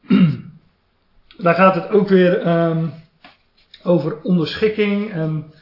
Daar 1.37 1.55
gaat 1.55 1.75
het 1.75 1.89
ook 1.89 2.07
weer 2.07 2.47
um, 2.47 2.93
over 3.83 4.21
onderschikking 4.21 5.11
en 5.11 5.53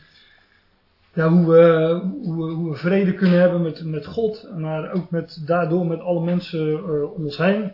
ja, 1.13 1.29
hoe, 1.29 1.45
we, 1.45 1.99
hoe, 2.23 2.45
we, 2.45 2.51
hoe 2.51 2.75
vrede 2.75 3.13
kunnen 3.13 3.39
hebben 3.39 3.61
met, 3.61 3.85
met 3.85 4.05
God, 4.05 4.47
maar 4.57 4.91
ook 4.91 5.09
met, 5.09 5.41
daardoor 5.45 5.85
met 5.85 5.99
alle 5.99 6.21
mensen 6.21 6.67
uh, 6.71 7.13
om 7.13 7.25
ons 7.25 7.37
heen. 7.37 7.71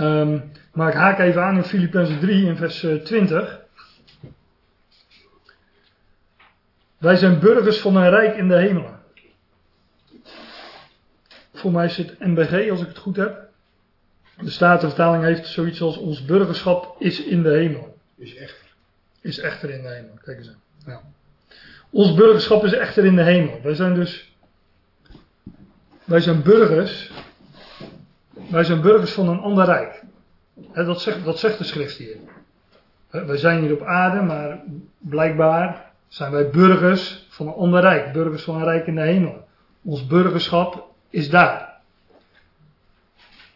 Um, 0.00 0.52
maar 0.72 0.88
ik 0.88 0.94
haak 0.94 1.18
even 1.18 1.42
aan 1.42 1.56
in 1.56 1.64
Filippenzen 1.64 2.20
3 2.20 2.46
in 2.46 2.56
vers 2.56 2.86
20. 3.04 3.30
Eh, 3.30 3.54
Wij 6.98 7.16
zijn 7.16 7.38
burgers 7.38 7.80
van 7.80 7.96
een 7.96 8.10
rijk 8.10 8.36
in 8.36 8.48
de 8.48 8.56
hemelen. 8.56 8.95
Voor 11.66 11.74
mij 11.74 11.84
is 11.84 11.96
het 11.96 12.18
NBG 12.18 12.70
als 12.70 12.80
ik 12.80 12.86
het 12.86 12.98
goed 12.98 13.16
heb. 13.16 13.48
De 14.40 14.50
Statenvertaling 14.50 15.24
heeft 15.24 15.46
zoiets 15.46 15.80
als 15.80 15.96
ons 15.96 16.24
burgerschap 16.24 16.96
is 16.98 17.22
in 17.24 17.42
de 17.42 17.50
hemel. 17.50 17.96
Is 18.16 18.36
echter. 18.36 18.66
Is 19.20 19.38
echter 19.38 19.70
in 19.70 19.82
de 19.82 19.88
hemel. 19.88 20.18
Kijk 20.22 20.38
eens 20.38 20.48
aan. 20.48 20.60
Ja. 20.86 21.00
Ons 21.90 22.14
burgerschap 22.14 22.64
is 22.64 22.72
echter 22.72 23.04
in 23.04 23.16
de 23.16 23.22
hemel. 23.22 23.60
Wij 23.62 23.74
zijn 23.74 23.94
dus. 23.94 24.36
Wij 26.04 26.20
zijn 26.20 26.42
burgers. 26.42 27.10
Wij 28.50 28.64
zijn 28.64 28.80
burgers 28.80 29.12
van 29.12 29.28
een 29.28 29.40
ander 29.40 29.64
rijk. 29.64 30.02
dat, 30.72 31.00
zegt, 31.00 31.24
dat 31.24 31.38
zegt 31.38 31.58
de 31.58 31.64
schrift 31.64 31.96
hier. 31.96 32.16
wij 33.10 33.36
zijn 33.36 33.60
hier 33.60 33.72
op 33.72 33.82
aarde, 33.82 34.22
maar 34.22 34.62
blijkbaar 34.98 35.92
zijn 36.08 36.32
wij 36.32 36.50
burgers 36.50 37.26
van 37.28 37.46
een 37.46 37.54
ander 37.54 37.80
rijk. 37.80 38.12
Burgers 38.12 38.42
van 38.42 38.54
een 38.54 38.64
rijk 38.64 38.86
in 38.86 38.94
de 38.94 39.02
hemel. 39.02 39.44
Ons 39.82 40.06
burgerschap 40.06 40.94
is 41.16 41.30
daar. 41.30 41.80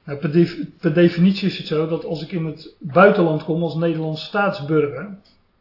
Nou, 0.04 0.18
per, 0.80 0.94
definitie 0.94 1.48
is 1.48 1.58
het 1.58 1.66
zo 1.66 1.88
dat 1.88 2.04
als 2.04 2.22
ik 2.22 2.32
in 2.32 2.46
het 2.46 2.74
buitenland 2.78 3.44
kom 3.44 3.62
als 3.62 3.74
Nederlands 3.74 4.24
staatsburger, 4.24 5.08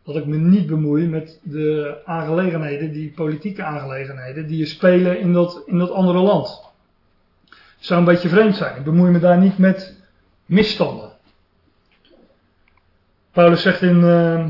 dat 0.03 0.15
ik 0.15 0.25
me 0.25 0.37
niet 0.37 0.67
bemoei 0.67 1.07
met 1.07 1.39
de 1.43 1.97
aangelegenheden, 2.05 2.91
die 2.91 3.11
politieke 3.11 3.63
aangelegenheden, 3.63 4.47
die 4.47 4.57
je 4.57 4.65
spelen 4.65 5.19
in 5.19 5.33
dat, 5.33 5.63
in 5.65 5.77
dat 5.77 5.91
andere 5.91 6.19
land. 6.19 6.61
Het 7.49 7.87
zou 7.87 7.99
een 7.99 8.05
beetje 8.05 8.29
vreemd 8.29 8.55
zijn. 8.55 8.77
Ik 8.77 8.83
bemoei 8.83 9.11
me 9.11 9.19
daar 9.19 9.37
niet 9.37 9.57
met 9.57 9.95
misstanden. 10.45 11.11
Paulus 13.31 13.61
zegt 13.61 13.81
in, 13.81 13.99
uh, 13.99 14.45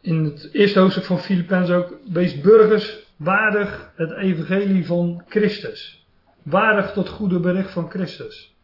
in 0.00 0.24
het 0.24 0.48
eerste 0.52 0.80
hoofdstuk 0.80 1.04
van 1.04 1.18
Filippenzen 1.18 1.76
ook, 1.76 1.94
wees 2.12 2.40
burgers 2.40 3.05
waardig 3.16 3.92
het 3.94 4.10
evangelie 4.10 4.86
van 4.86 5.22
Christus. 5.28 6.06
Waardig 6.42 6.92
tot 6.92 7.08
goede 7.08 7.40
bericht 7.40 7.70
van 7.70 7.90
Christus. 7.90 8.54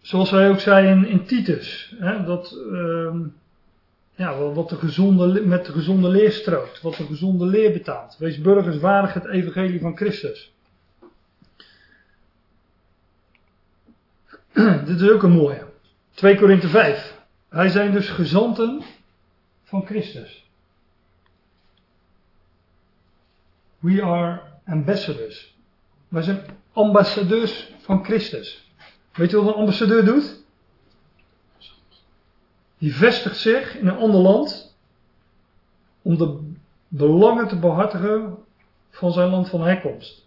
Zoals 0.00 0.30
wij 0.30 0.48
ook 0.48 0.60
zeiden 0.60 1.06
in 1.06 1.24
Titus, 1.24 1.94
hè, 1.98 2.24
dat 2.24 2.58
uh, 2.72 3.14
ja, 4.14 4.38
wat 4.38 4.68
de 4.68 4.76
gezonde, 4.76 5.46
met 5.46 5.66
de 5.66 5.72
gezonde 5.72 6.08
leer 6.08 6.32
strookt, 6.32 6.80
wat 6.80 6.94
de 6.94 7.06
gezonde 7.06 7.46
leer 7.46 7.72
betaamt. 7.72 8.16
Wees 8.18 8.40
burgers 8.40 8.78
waardig 8.78 9.14
het 9.14 9.26
evangelie 9.26 9.80
van 9.80 9.96
Christus. 9.96 10.54
Dit 14.86 15.00
is 15.00 15.10
ook 15.10 15.22
een 15.22 15.30
mooie. 15.30 15.64
2 16.14 16.36
Korinthe 16.36 16.68
5. 16.68 17.16
Wij 17.48 17.68
zijn 17.68 17.92
dus 17.92 18.08
gezanten 18.08 18.82
van 19.64 19.86
Christus. 19.86 20.45
We 23.78 24.02
are 24.02 24.40
ambassadors. 24.64 25.56
Wij 26.08 26.22
zijn 26.22 26.40
ambassadeurs 26.72 27.72
van 27.78 28.04
Christus. 28.04 28.72
Weet 29.12 29.30
je 29.30 29.36
wat 29.36 29.46
een 29.46 29.60
ambassadeur 29.60 30.04
doet? 30.04 30.44
Die 32.78 32.94
vestigt 32.94 33.38
zich 33.38 33.76
in 33.76 33.86
een 33.86 33.96
ander 33.96 34.20
land 34.20 34.76
om 36.02 36.16
de 36.16 36.54
belangen 36.88 37.48
te 37.48 37.58
behartigen 37.58 38.36
van 38.90 39.12
zijn 39.12 39.30
land 39.30 39.48
van 39.48 39.62
herkomst. 39.62 40.26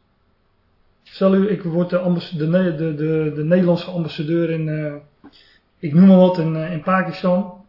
Stel 1.03 1.33
u, 1.33 1.49
ik 1.49 1.63
word 1.63 1.89
de, 1.89 2.17
de, 2.37 2.49
de, 2.49 2.95
de, 2.95 3.31
de 3.35 3.43
Nederlandse 3.43 3.91
ambassadeur 3.91 4.49
in, 4.49 4.67
uh, 4.67 4.93
ik 5.79 5.93
noem 5.93 6.07
maar 6.07 6.17
wat, 6.17 6.39
uh, 6.39 6.71
in 6.71 6.81
Pakistan. 6.81 7.65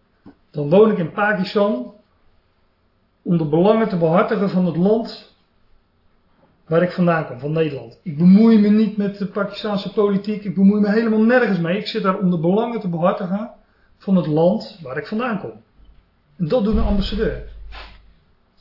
Dan 0.51 0.69
woon 0.69 0.91
ik 0.91 0.99
in 0.99 1.13
Pakistan 1.13 1.95
om 3.23 3.39
de 3.39 3.45
belangen 3.45 3.89
te 3.89 3.97
behartigen 3.97 4.51
van 4.51 4.67
het 4.67 4.77
land 4.77 5.30
waar 6.71 6.83
ik 6.83 6.93
vandaan 6.93 7.27
kom, 7.27 7.39
van 7.39 7.53
Nederland. 7.53 7.99
Ik 8.03 8.19
bemoei 8.19 8.59
me 8.59 8.69
niet 8.69 8.97
met 8.97 9.19
de 9.19 9.27
Pakistanse 9.27 9.93
politiek, 9.93 10.45
ik 10.45 10.55
bemoei 10.55 10.81
me 10.81 10.91
helemaal 10.91 11.23
nergens 11.23 11.59
mee. 11.59 11.79
Ik 11.79 11.87
zit 11.87 12.03
daar 12.03 12.19
om 12.19 12.31
de 12.31 12.39
belangen 12.39 12.81
te 12.81 12.89
behartigen 12.89 13.51
van 13.99 14.17
het 14.17 14.27
land 14.27 14.79
waar 14.83 14.97
ik 14.97 15.07
vandaan 15.07 15.41
kom. 15.41 15.53
En 16.37 16.49
dat 16.49 16.65
doet 16.65 16.77
een 16.77 16.83
ambassadeur. 16.83 17.43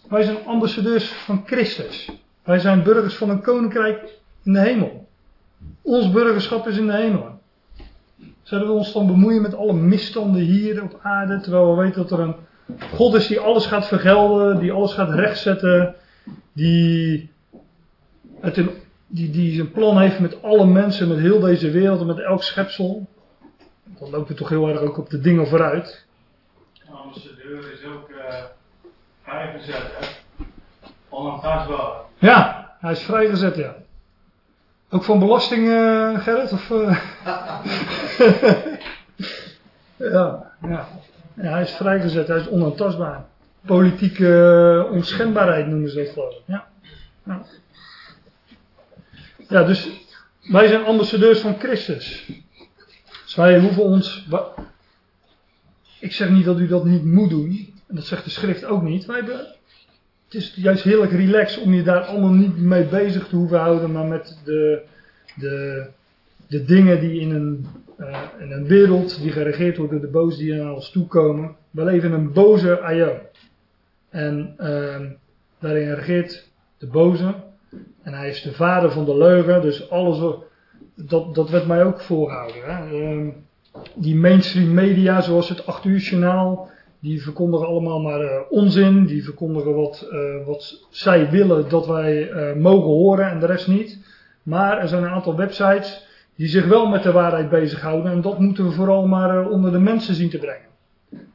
Wij 0.07 0.23
zijn 0.23 0.37
ambassadeurs 0.45 1.11
van 1.11 1.43
Christus. 1.45 2.11
Wij 2.43 2.59
zijn 2.59 2.83
burgers 2.83 3.15
van 3.15 3.29
een 3.29 3.41
koninkrijk 3.41 4.19
in 4.43 4.53
de 4.53 4.59
hemel. 4.59 5.07
Ons 5.81 6.11
burgerschap 6.11 6.67
is 6.67 6.77
in 6.77 6.85
de 6.85 6.95
hemel. 6.95 7.39
Zouden 8.43 8.69
we 8.69 8.75
ons 8.75 8.93
dan 8.93 9.07
bemoeien 9.07 9.41
met 9.41 9.55
alle 9.55 9.73
misstanden 9.73 10.41
hier 10.41 10.83
op 10.83 10.99
aarde, 11.01 11.39
terwijl 11.39 11.75
we 11.75 11.81
weten 11.81 12.01
dat 12.01 12.11
er 12.11 12.19
een 12.19 12.35
God 12.93 13.13
is 13.13 13.27
die 13.27 13.39
alles 13.39 13.65
gaat 13.65 13.87
vergelden, 13.87 14.59
die 14.59 14.71
alles 14.71 14.93
gaat 14.93 15.09
rechtzetten, 15.09 15.95
die 16.53 17.29
het 18.41 18.57
een, 18.57 18.69
die, 19.07 19.29
die 19.29 19.55
zijn 19.55 19.71
plan 19.71 19.99
heeft 19.99 20.19
met 20.19 20.43
alle 20.43 20.65
mensen, 20.65 21.07
met 21.07 21.17
heel 21.17 21.39
deze 21.39 21.71
wereld 21.71 21.99
en 21.99 22.05
met 22.05 22.19
elk 22.19 22.43
schepsel. 22.43 23.07
Dan 23.83 24.09
lopen 24.09 24.27
we 24.27 24.33
toch 24.33 24.49
heel 24.49 24.69
erg 24.69 24.79
ook 24.79 24.97
op 24.97 25.09
de 25.09 25.19
dingen 25.19 25.47
vooruit. 25.47 26.05
De 26.73 26.91
ambassadeur 26.91 27.71
is 27.73 27.85
ook 27.85 28.09
uh, 28.09 28.43
Vrijgezet, 29.23 29.75
hè? 29.99 30.07
Onaantastbaar. 31.09 31.91
Ja, 32.17 32.69
hij 32.79 32.91
is 32.91 33.01
vrijgezet, 33.01 33.55
ja. 33.55 33.75
Ook 34.89 35.03
van 35.03 35.19
belasting, 35.19 35.69
eh, 35.69 36.19
Gerrit? 36.19 36.51
Of, 36.51 36.71
eh? 36.71 37.03
ja, 40.13 40.51
ja. 40.61 40.87
ja, 41.33 41.51
hij 41.51 41.61
is 41.61 41.71
vrijgezet, 41.71 42.27
hij 42.27 42.37
is 42.37 42.49
onaantastbaar. 42.49 43.25
Politieke 43.65 44.25
uh, 44.85 44.91
onschendbaarheid 44.91 45.67
noemen 45.67 45.89
ze 45.89 46.03
dat 46.03 46.09
geloof 46.13 46.33
ik. 46.33 46.41
Ja. 46.45 46.67
ja. 47.23 47.41
Ja, 49.49 49.63
dus 49.63 49.89
wij 50.41 50.67
zijn 50.67 50.83
ambassadeurs 50.83 51.39
van 51.39 51.59
Christus. 51.59 52.31
Dus 53.23 53.35
wij 53.35 53.59
hoeven 53.59 53.83
ons. 53.83 54.27
Ik 55.99 56.11
zeg 56.11 56.29
niet 56.29 56.45
dat 56.45 56.59
u 56.59 56.67
dat 56.67 56.85
niet 56.85 57.05
moet 57.05 57.29
doen. 57.29 57.73
En 57.87 57.95
dat 57.95 58.05
zegt 58.05 58.23
de 58.23 58.29
schrift 58.29 58.65
ook 58.65 58.81
niet. 58.81 59.05
Wij 59.05 59.15
hebben, 59.15 59.37
het 60.25 60.33
is 60.33 60.53
juist 60.55 60.83
heel 60.83 61.01
erg 61.01 61.11
relaxed 61.11 61.61
om 61.61 61.73
je 61.73 61.83
daar 61.83 62.01
allemaal 62.01 62.33
niet 62.33 62.57
mee 62.57 62.85
bezig 62.85 63.27
te 63.27 63.35
hoeven 63.35 63.59
houden. 63.59 63.91
Maar 63.91 64.05
met 64.05 64.39
de, 64.43 64.81
de, 65.35 65.87
de 66.47 66.65
dingen 66.65 66.99
die 66.99 67.19
in 67.19 67.31
een, 67.31 67.67
uh, 67.99 68.23
in 68.39 68.51
een 68.51 68.67
wereld 68.67 69.21
die 69.21 69.31
geregeerd 69.31 69.77
wordt 69.77 69.91
door 69.91 70.01
de 70.01 70.07
boos 70.07 70.37
die 70.37 70.53
naar 70.53 70.73
ons 70.73 70.89
toekomen. 70.89 71.55
We 71.71 71.83
leven 71.83 72.09
in 72.09 72.15
een 72.15 72.33
boze 72.33 72.81
ajo. 72.81 73.19
En 74.09 74.55
uh, 74.59 74.99
daarin 75.59 75.93
regeert 75.93 76.49
de 76.77 76.87
boze. 76.87 77.47
En 78.01 78.13
hij 78.13 78.29
is 78.29 78.41
de 78.41 78.53
vader 78.53 78.91
van 78.91 79.05
de 79.05 79.17
leugen. 79.17 79.61
Dus 79.61 79.89
alles 79.89 80.37
dat, 81.07 81.35
dat 81.35 81.49
werd 81.49 81.67
mij 81.67 81.83
ook 81.83 82.01
voorgehouden. 82.01 82.61
Hè. 82.63 82.91
Uh, 82.91 83.27
die 83.95 84.15
mainstream 84.15 84.73
media, 84.73 85.21
zoals 85.21 85.49
het 85.49 85.65
8 85.65 85.85
uur 85.85 85.99
journaal, 85.99 86.69
die 86.99 87.21
verkondigen 87.21 87.67
allemaal 87.67 87.99
maar 87.99 88.21
uh, 88.21 88.39
onzin. 88.49 89.05
Die 89.05 89.23
verkondigen 89.23 89.75
wat, 89.75 90.09
uh, 90.11 90.45
wat 90.45 90.87
zij 90.89 91.29
willen 91.29 91.69
dat 91.69 91.87
wij 91.87 92.31
uh, 92.31 92.55
mogen 92.55 92.89
horen 92.89 93.29
en 93.29 93.39
de 93.39 93.45
rest 93.45 93.67
niet. 93.67 93.99
Maar 94.43 94.77
er 94.79 94.87
zijn 94.87 95.03
een 95.03 95.09
aantal 95.09 95.35
websites 95.35 96.07
die 96.35 96.47
zich 96.47 96.67
wel 96.67 96.87
met 96.87 97.03
de 97.03 97.11
waarheid 97.11 97.49
bezighouden. 97.49 98.11
En 98.11 98.21
dat 98.21 98.39
moeten 98.39 98.65
we 98.65 98.71
vooral 98.71 99.07
maar 99.07 99.49
onder 99.49 99.71
de 99.71 99.79
mensen 99.79 100.15
zien 100.15 100.29
te 100.29 100.37
brengen. 100.37 100.67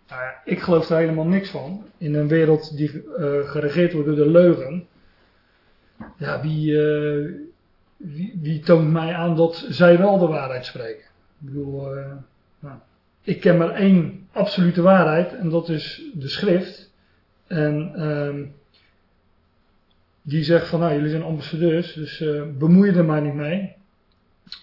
Nou 0.09 0.23
ja, 0.23 0.41
ik 0.45 0.61
geloof 0.61 0.91
er 0.91 0.97
helemaal 0.97 1.27
niks 1.27 1.51
van. 1.51 1.85
In 1.99 2.15
een 2.15 2.29
wereld 2.29 2.77
die 2.77 3.05
geregeerd 3.45 3.93
wordt 3.93 4.07
door 4.07 4.17
de 4.17 4.31
leugen. 4.31 4.87
Ja, 6.19 6.41
wie, 6.43 6.79
wie, 7.97 8.39
wie 8.43 8.61
toont 8.61 8.93
mij 8.93 9.15
aan 9.15 9.37
dat 9.37 9.67
zij 9.69 9.99
wel 9.99 10.19
de 10.19 10.27
waarheid 10.27 10.67
spreken? 10.67 11.05
Ik 11.41 11.51
bedoel, 11.51 11.89
nou, 12.59 12.75
ik 13.23 13.41
ken 13.41 13.57
maar 13.57 13.71
één 13.71 14.29
absolute 14.33 14.83
waarheid 14.83 15.35
en 15.35 15.49
dat 15.51 15.69
is 15.69 16.03
de 16.15 16.29
schrift. 16.29 16.93
En 17.47 18.03
um, 18.09 18.55
die 20.23 20.45
zegt 20.45 20.69
van 20.69 20.81
nou, 20.81 20.95
jullie 20.95 21.11
zijn 21.11 21.23
ambassadeurs, 21.23 21.93
dus 21.93 22.21
uh, 22.21 22.43
bemoei 22.59 22.91
je 22.91 22.97
er 22.97 23.05
maar 23.05 23.23
niet 23.23 23.35
mee. 23.35 23.75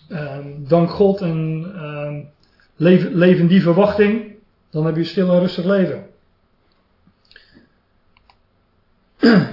Um, 0.09 0.67
dank 0.67 0.89
God 0.89 1.21
en 1.21 1.37
um, 1.75 2.29
leef, 2.75 3.09
leef 3.09 3.37
in 3.37 3.47
die 3.47 3.61
verwachting, 3.61 4.35
dan 4.69 4.85
heb 4.85 4.95
je 4.95 5.03
stil 5.03 5.33
en 5.33 5.39
rustig 5.39 5.65
leven. 5.65 6.05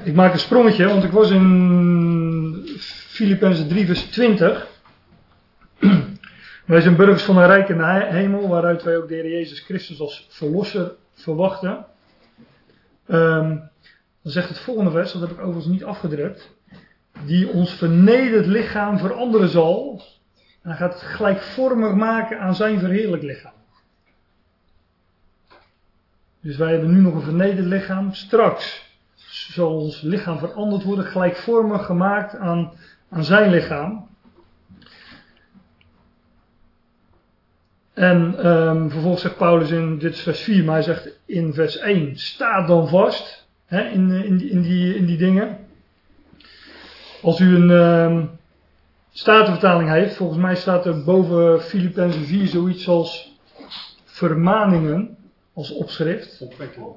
Ik 0.05 0.14
maak 0.14 0.33
een 0.33 0.39
sprongetje, 0.39 0.89
want 0.89 1.05
ik 1.05 1.11
was 1.11 1.31
in 1.31 2.79
Filippenzen 3.09 3.69
3 3.69 3.87
vers 3.87 4.03
20. 4.03 4.66
Wij 6.66 6.81
zijn 6.81 6.97
burgers 6.97 7.23
van 7.23 7.37
een 7.37 7.47
rijk 7.47 7.69
in 7.69 7.77
de 7.77 8.07
hemel, 8.11 8.49
waaruit 8.49 8.83
wij 8.83 8.97
ook 8.97 9.09
de 9.09 9.14
Heer 9.14 9.31
Jezus 9.31 9.61
Christus 9.61 10.01
als 10.01 10.27
verlosser 10.31 10.93
verwachten. 11.14 11.87
Um, 13.07 13.71
dan 14.23 14.33
zegt 14.33 14.49
het 14.49 14.59
volgende 14.59 14.91
vers, 14.91 15.12
dat 15.12 15.21
heb 15.21 15.31
ik 15.31 15.39
overigens 15.39 15.66
niet 15.66 15.85
afgedrukt. 15.85 16.57
Die 17.25 17.49
ons 17.49 17.73
vernederd 17.73 18.47
lichaam 18.47 18.99
veranderen 18.99 19.49
zal. 19.49 20.03
En 20.62 20.71
hij 20.71 20.79
gaat 20.79 20.93
het 20.93 21.03
gelijkvormig 21.03 21.95
maken 21.95 22.41
aan 22.41 22.55
zijn 22.55 22.79
verheerlijk 22.79 23.23
lichaam. 23.23 23.53
Dus 26.41 26.57
wij 26.57 26.71
hebben 26.71 26.91
nu 26.91 27.01
nog 27.01 27.14
een 27.14 27.23
vernederd 27.23 27.66
lichaam. 27.66 28.14
Straks 28.14 28.88
zal 29.53 29.74
ons 29.74 30.01
lichaam 30.01 30.38
veranderd 30.38 30.82
worden, 30.82 31.05
gelijkvormig 31.05 31.84
gemaakt 31.84 32.36
aan, 32.36 32.72
aan 33.09 33.24
zijn 33.24 33.51
lichaam. 33.51 34.07
En 37.92 38.46
um, 38.46 38.90
vervolgens 38.90 39.22
zegt 39.22 39.36
Paulus 39.36 39.70
in 39.70 39.99
dit 39.99 40.18
vers 40.18 40.40
4, 40.40 40.64
maar 40.64 40.74
hij 40.74 40.82
zegt 40.82 41.20
in 41.24 41.55
vers 41.55 41.78
1, 41.78 42.18
sta 42.18 42.66
dan 42.66 42.88
vast 42.88 43.49
hè, 43.66 43.88
in, 43.88 44.11
in, 44.11 44.36
die, 44.36 44.51
in, 44.51 44.62
die, 44.62 44.94
in 44.94 45.07
die 45.07 45.16
dingen. 45.16 45.59
Als 47.22 47.40
u 47.40 47.57
een 47.57 47.70
um, 47.70 48.30
statenvertaling 49.11 49.90
heeft, 49.90 50.16
volgens 50.16 50.38
mij 50.38 50.57
staat 50.57 50.86
er 50.86 51.05
boven 51.05 51.62
Filippenzen 51.62 52.24
4 52.24 52.46
zoiets 52.46 52.88
als 52.88 53.38
vermaningen 54.05 55.16
als 55.53 55.70
opschrift. 55.70 56.40
Opwekkingen. 56.40 56.88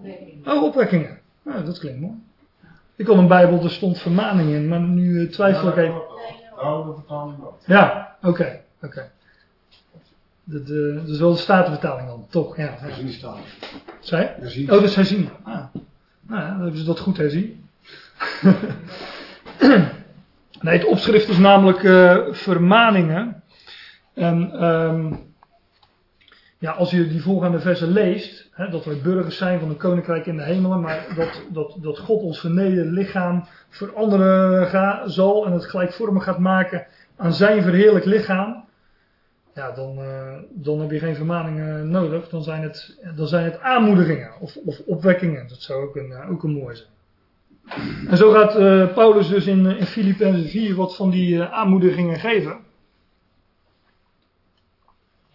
Oh, 0.45 0.64
opwekkingen. 0.64 1.20
Nou, 1.43 1.66
dat 1.66 1.80
klinkt 1.80 1.99
mooi. 1.99 2.30
Ik 3.02 3.08
had 3.08 3.18
een 3.18 3.28
Bijbel, 3.28 3.64
er 3.64 3.72
stond 3.72 3.99
vermaningen 3.99 4.56
in, 4.56 4.68
maar 4.68 4.80
nu 4.80 5.12
uh, 5.12 5.30
twijfel 5.30 5.68
ik 5.68 5.78
even. 5.78 6.02
De 6.56 6.93
vertaling 6.95 7.43
ook. 7.43 7.60
Ja, 7.66 8.16
oké, 8.18 8.28
okay, 8.28 8.62
oké. 8.76 8.86
Okay. 8.86 9.10
Dat, 10.43 10.70
uh, 10.70 10.95
dat 10.95 11.08
is 11.08 11.20
wel 11.20 11.32
de 11.32 11.38
statenvertaling 11.38 12.08
dan, 12.08 12.26
toch? 12.30 12.58
Ja. 12.58 12.78
Staan. 13.08 13.39
Zij? 13.99 14.36
Herzien. 14.39 14.64
Oh, 14.64 14.72
dat 14.72 14.84
is 14.84 14.95
herzien. 14.95 15.30
Ah. 15.43 15.64
Nou 16.22 16.41
ja, 16.41 16.47
dan 16.49 16.62
hebben 16.62 16.80
ze 16.80 16.86
dat 16.86 16.99
goed 16.99 17.18
herzien. 17.18 17.70
nee, 20.62 20.78
het 20.78 20.86
opschrift 20.86 21.30
is 21.30 21.38
namelijk 21.38 21.84
uh, 21.84 22.18
vermaningen. 22.32 23.43
En 24.14 24.64
um, 24.64 25.31
ja, 26.62 26.72
als 26.72 26.91
je 26.91 27.07
die 27.07 27.22
volgende 27.22 27.59
versen 27.59 27.91
leest, 27.91 28.49
hè, 28.51 28.70
dat 28.70 28.86
wij 28.86 29.01
burgers 29.03 29.38
zijn 29.38 29.59
van 29.59 29.70
een 29.70 29.78
koninkrijk 29.78 30.26
in 30.26 30.38
de 30.38 30.43
hemelen, 30.43 30.82
maar 30.82 31.05
dat, 31.16 31.41
dat, 31.49 31.78
dat 31.82 31.99
God 31.99 32.22
ons 32.22 32.39
vernederde 32.39 32.91
lichaam 32.91 33.45
veranderen 33.70 34.68
ga, 34.68 35.07
zal 35.07 35.45
en 35.45 35.51
het 35.51 35.66
gelijkvormig 35.66 36.24
gaat 36.24 36.39
maken 36.39 36.86
aan 37.16 37.34
zijn 37.34 37.62
verheerlijk 37.62 38.05
lichaam 38.05 38.66
ja, 39.53 39.72
dan, 39.72 39.99
uh, 39.99 40.38
dan 40.49 40.80
heb 40.80 40.91
je 40.91 40.99
geen 40.99 41.16
vermaningen 41.16 41.89
nodig. 41.89 42.30
Dan 42.30 42.43
zijn 42.43 42.62
het, 42.62 42.97
dan 43.16 43.28
zijn 43.28 43.43
het 43.43 43.59
aanmoedigingen 43.59 44.32
of, 44.39 44.57
of 44.66 44.80
opwekkingen. 44.86 45.47
Dat 45.47 45.62
zou 45.62 45.84
ook 45.84 45.95
een, 45.95 46.09
uh, 46.09 46.32
ook 46.32 46.43
een 46.43 46.53
mooi 46.53 46.76
zijn. 46.76 46.89
En 48.07 48.18
zo 48.18 48.32
gaat 48.32 48.53
Paulus 48.93 49.28
dus 49.28 49.47
in, 49.47 49.66
in 49.66 49.86
Filippenzen 49.86 50.49
4 50.49 50.76
wat 50.76 50.95
van 50.95 51.09
die 51.09 51.43
aanmoedigingen 51.43 52.20
geven. 52.20 52.57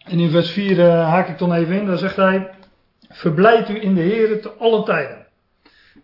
En 0.07 0.19
in 0.19 0.29
vers 0.29 0.51
4 0.51 0.81
haak 0.91 1.27
ik 1.27 1.37
dan 1.37 1.53
even 1.53 1.75
in. 1.75 1.85
Daar 1.85 1.97
zegt 1.97 2.15
hij: 2.15 2.49
Verblijd 3.09 3.69
u 3.69 3.81
in 3.81 3.93
de 3.93 4.01
Heer 4.01 4.41
te 4.41 4.49
alle 4.49 4.83
tijden. 4.83 5.27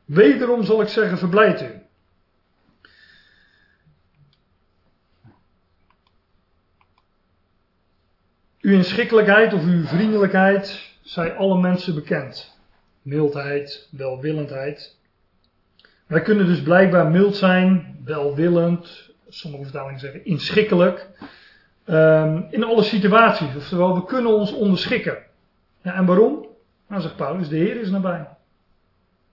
Wederom 0.05 0.63
zal 0.63 0.81
ik 0.81 0.87
zeggen: 0.87 1.17
Verblijd 1.17 1.61
u. 1.61 1.81
Uw 8.61 8.73
inschikkelijkheid 8.73 9.53
of 9.53 9.63
uw 9.63 9.85
vriendelijkheid 9.85 10.91
zij 11.01 11.33
alle 11.33 11.59
mensen 11.59 11.95
bekend. 11.95 12.57
Mildheid, 13.01 13.87
welwillendheid. 13.91 14.97
Wij 16.07 16.21
kunnen 16.21 16.45
dus 16.45 16.61
blijkbaar 16.61 17.11
mild 17.11 17.35
zijn, 17.35 17.99
welwillend, 18.03 19.11
sommige 19.29 19.63
vertalingen 19.63 19.99
zeggen 19.99 20.25
inschikkelijk, 20.25 21.09
um, 21.85 22.47
in 22.49 22.63
alle 22.63 22.83
situaties. 22.83 23.55
Oftewel, 23.55 23.95
we 23.95 24.05
kunnen 24.05 24.33
ons 24.33 24.53
onderschikken. 24.53 25.17
Ja, 25.81 25.93
en 25.93 26.05
waarom? 26.05 26.45
Nou, 26.87 27.01
zegt 27.01 27.15
Paulus, 27.15 27.49
de 27.49 27.57
Heer 27.57 27.79
is 27.81 27.89
nabij. 27.89 28.27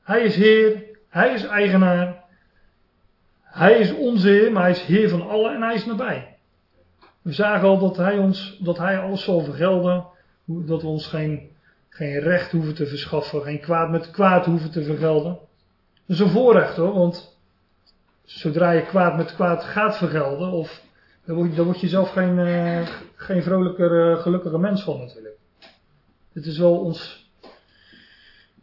Hij 0.03 0.23
is 0.23 0.37
Heer, 0.37 0.83
Hij 1.09 1.35
is 1.35 1.45
eigenaar. 1.45 2.25
Hij 3.43 3.79
is 3.79 3.95
onze 3.95 4.29
Heer, 4.29 4.53
maar 4.53 4.63
Hij 4.63 4.71
is 4.71 4.83
Heer 4.83 5.09
van 5.09 5.29
allen 5.29 5.55
en 5.55 5.63
Hij 5.63 5.75
is 5.75 5.87
nabij. 5.87 6.37
We 7.23 7.33
zagen 7.33 7.69
al 7.69 7.79
dat 7.79 7.97
hij, 7.97 8.19
ons, 8.19 8.59
dat 8.61 8.79
hij 8.79 8.99
alles 8.99 9.25
zal 9.25 9.41
vergelden. 9.41 10.05
Dat 10.45 10.83
we 10.83 10.89
ons 10.89 11.07
geen, 11.07 11.51
geen 11.89 12.19
recht 12.19 12.53
hoeven 12.53 12.75
te 12.75 12.87
verschaffen. 12.87 13.43
Geen 13.43 13.61
kwaad 13.61 13.91
met 13.91 14.11
kwaad 14.11 14.45
hoeven 14.45 14.71
te 14.71 14.83
vergelden. 14.83 15.39
Dat 16.07 16.17
is 16.17 16.21
een 16.21 16.31
voorrecht 16.31 16.77
hoor. 16.77 16.95
Want 16.95 17.39
zodra 18.25 18.71
je 18.71 18.83
kwaad 18.83 19.17
met 19.17 19.35
kwaad 19.35 19.65
gaat 19.65 19.97
vergelden. 19.97 20.51
Of, 20.51 20.83
dan, 21.37 21.64
word, 21.64 21.81
je 21.81 21.89
zelf 21.89 22.11
geen, 22.11 22.39
uh, 22.39 22.89
geen 23.14 23.43
vrolijker, 23.43 24.11
uh, 24.11 24.22
gelukkige 24.22 24.59
mens 24.59 24.83
van 24.83 24.99
natuurlijk. 24.99 25.37
Het 26.33 26.47
is 26.47 26.59
wel 26.59 26.78
ons. 26.78 27.28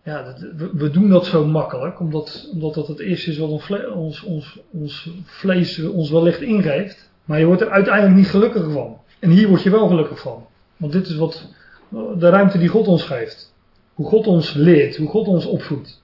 Ja, 0.04 0.24
dat, 0.24 0.40
we, 0.40 0.70
we, 0.74 0.90
doen 0.90 1.10
dat 1.10 1.26
zo 1.26 1.46
makkelijk. 1.46 2.00
Omdat, 2.00 2.50
omdat 2.52 2.74
dat 2.74 2.88
het 2.88 3.00
eerste 3.00 3.30
is 3.30 3.38
wat 3.38 3.50
ons, 3.50 3.72
ons, 3.94 4.24
ons, 4.24 4.60
ons 4.72 5.10
vlees 5.24 5.80
ons 5.84 6.10
wellicht 6.10 6.42
ingeeft. 6.42 7.10
Maar 7.26 7.40
je 7.40 7.46
wordt 7.46 7.62
er 7.62 7.70
uiteindelijk 7.70 8.16
niet 8.16 8.30
gelukkiger 8.30 8.72
van. 8.72 9.02
En 9.20 9.30
hier 9.30 9.48
word 9.48 9.64
je 9.64 9.70
wel 9.70 9.88
gelukkig 9.88 10.20
van. 10.20 10.48
Want 10.78 10.92
dit 10.92 11.08
is 11.08 11.16
wat 11.16 11.54
de 11.90 12.30
ruimte 12.30 12.58
die 12.58 12.68
God 12.68 12.88
ons 12.88 13.04
geeft. 13.04 13.54
Hoe 13.94 14.08
God 14.08 14.28
ons 14.28 14.54
leert, 14.54 14.98
hoe 14.98 15.10
God 15.10 15.28
ons 15.28 15.46
opvoedt. 15.46 16.04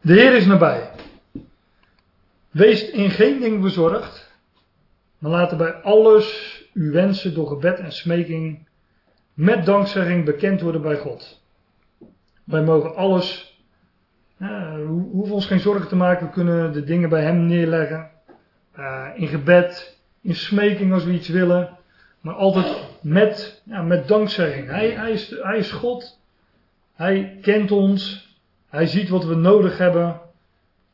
De 0.00 0.12
Heer 0.12 0.32
is 0.34 0.46
nabij. 0.46 0.90
Wees 2.50 2.90
in 2.90 3.10
geen 3.10 3.40
ding 3.40 3.62
bezorgd, 3.62 4.27
maar 5.18 5.30
laten 5.30 5.56
bij 5.56 5.72
alles 5.72 6.58
uw 6.74 6.92
wensen 6.92 7.34
door 7.34 7.46
gebed 7.46 7.78
en 7.78 7.92
smeking 7.92 8.66
met 9.34 9.66
dankzegging 9.66 10.24
bekend 10.24 10.60
worden 10.60 10.82
bij 10.82 10.96
God. 10.96 11.42
Wij 12.44 12.62
mogen 12.62 12.94
alles, 12.94 13.58
we 14.36 15.06
hoeven 15.10 15.34
ons 15.34 15.46
geen 15.46 15.60
zorgen 15.60 15.88
te 15.88 15.96
maken, 15.96 16.26
we 16.26 16.32
kunnen 16.32 16.72
de 16.72 16.84
dingen 16.84 17.08
bij 17.08 17.22
Hem 17.22 17.46
neerleggen. 17.46 18.10
Uh, 18.78 19.08
in 19.14 19.28
gebed, 19.28 19.98
in 20.20 20.34
smeking 20.34 20.92
als 20.92 21.04
we 21.04 21.12
iets 21.12 21.28
willen, 21.28 21.78
maar 22.20 22.34
altijd 22.34 22.88
met, 23.00 23.62
ja, 23.64 23.82
met 23.82 24.08
dankzegging. 24.08 24.68
Hij, 24.68 24.90
hij, 24.90 25.10
is, 25.10 25.36
hij 25.42 25.58
is 25.58 25.70
God, 25.70 26.20
Hij 26.94 27.38
kent 27.42 27.70
ons, 27.70 28.28
Hij 28.68 28.86
ziet 28.86 29.08
wat 29.08 29.24
we 29.24 29.34
nodig 29.34 29.78
hebben. 29.78 30.20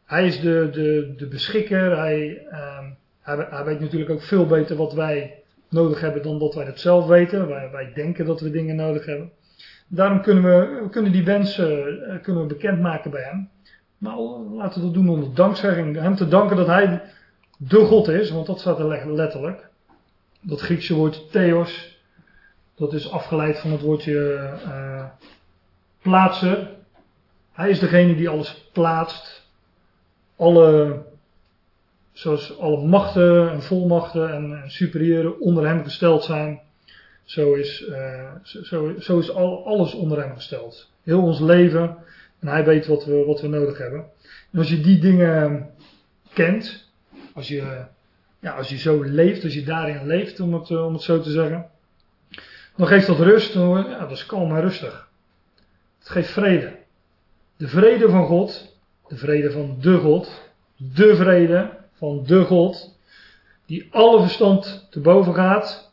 Hij 0.04 0.26
is 0.26 0.40
de, 0.40 0.68
de, 0.72 1.14
de 1.16 1.26
beschikker, 1.26 1.96
hij, 1.96 2.46
uh, 2.52 2.86
hij, 3.24 3.64
weet 3.64 3.80
natuurlijk 3.80 4.10
ook 4.10 4.22
veel 4.22 4.46
beter 4.46 4.76
wat 4.76 4.92
wij 4.92 5.42
nodig 5.68 6.00
hebben 6.00 6.22
dan 6.22 6.38
dat 6.38 6.54
wij 6.54 6.64
het 6.64 6.80
zelf 6.80 7.06
weten. 7.06 7.48
Wij, 7.48 7.70
wij 7.70 7.92
denken 7.94 8.26
dat 8.26 8.40
we 8.40 8.50
dingen 8.50 8.76
nodig 8.76 9.06
hebben. 9.06 9.30
Daarom 9.88 10.22
kunnen 10.22 10.42
we, 10.42 10.88
kunnen 10.90 11.12
die 11.12 11.24
wensen 11.24 11.88
uh, 11.88 12.22
kunnen 12.22 12.42
we 12.42 12.48
bekendmaken 12.48 13.10
bij 13.10 13.22
hem. 13.22 13.48
Maar 13.98 14.16
laten 14.16 14.80
we 14.80 14.86
dat 14.86 14.94
doen 14.94 15.08
onder 15.08 15.34
dankzegging. 15.34 15.96
Hem 15.96 16.14
te 16.16 16.28
danken 16.28 16.56
dat 16.56 16.66
hij 16.66 17.02
de 17.56 17.78
God 17.78 18.08
is, 18.08 18.30
want 18.30 18.46
dat 18.46 18.60
staat 18.60 18.78
er 18.78 19.12
letterlijk. 19.14 19.68
Dat 20.40 20.60
Griekse 20.60 20.94
woord 20.94 21.30
theos, 21.30 21.98
dat 22.74 22.92
is 22.92 23.10
afgeleid 23.10 23.58
van 23.58 23.70
het 23.70 23.80
woordje 23.80 24.50
uh, 24.66 25.04
plaatsen. 26.02 26.68
Hij 27.52 27.70
is 27.70 27.78
degene 27.78 28.14
die 28.14 28.28
alles 28.28 28.68
plaatst. 28.72 29.48
Alle 30.36 31.02
zoals 32.14 32.58
alle 32.58 32.86
machten 32.86 33.50
en 33.50 33.62
volmachten 33.62 34.32
en, 34.32 34.70
superieuren 34.70 35.40
onder 35.40 35.66
hem 35.66 35.82
gesteld 35.82 36.24
zijn, 36.24 36.60
zo 37.24 37.52
is, 37.54 37.86
uh, 37.88 38.30
zo, 38.42 38.94
zo 38.98 39.18
is 39.18 39.30
al, 39.30 39.66
alles 39.66 39.94
onder 39.94 40.22
hem 40.22 40.34
gesteld. 40.34 40.90
Heel 41.02 41.22
ons 41.22 41.40
leven. 41.40 41.96
En 42.40 42.48
hij 42.48 42.64
weet 42.64 42.86
wat 42.86 43.04
we, 43.04 43.24
wat 43.24 43.40
we 43.40 43.48
nodig 43.48 43.78
hebben. 43.78 44.04
En 44.52 44.58
als 44.58 44.68
je 44.68 44.80
die 44.80 44.98
dingen 44.98 45.70
kent, 46.32 46.90
als 47.34 47.48
je, 47.48 47.84
ja, 48.38 48.52
als 48.52 48.68
je 48.68 48.78
zo 48.78 49.02
leeft, 49.02 49.44
als 49.44 49.54
je 49.54 49.64
daarin 49.64 50.06
leeft, 50.06 50.40
om 50.40 50.54
het, 50.54 50.70
om 50.70 50.92
het 50.92 51.02
zo 51.02 51.20
te 51.20 51.30
zeggen, 51.30 51.70
dan 52.76 52.86
geeft 52.86 53.06
dat 53.06 53.18
rust, 53.18 53.54
ja, 53.54 53.98
dat 53.98 54.10
is 54.10 54.26
kalm 54.26 54.54
en 54.56 54.60
rustig. 54.60 55.08
Het 55.98 56.08
geeft 56.08 56.30
vrede. 56.30 56.76
De 57.56 57.68
vrede 57.68 58.08
van 58.08 58.26
God, 58.26 58.78
de 59.08 59.16
vrede 59.16 59.50
van 59.50 59.76
de 59.80 59.98
God, 59.98 60.42
de 60.76 61.16
vrede, 61.16 61.70
van 61.94 62.24
de 62.26 62.44
God, 62.44 62.98
die 63.66 63.88
alle 63.90 64.20
verstand 64.20 64.86
te 64.90 65.00
boven 65.00 65.34
gaat. 65.34 65.92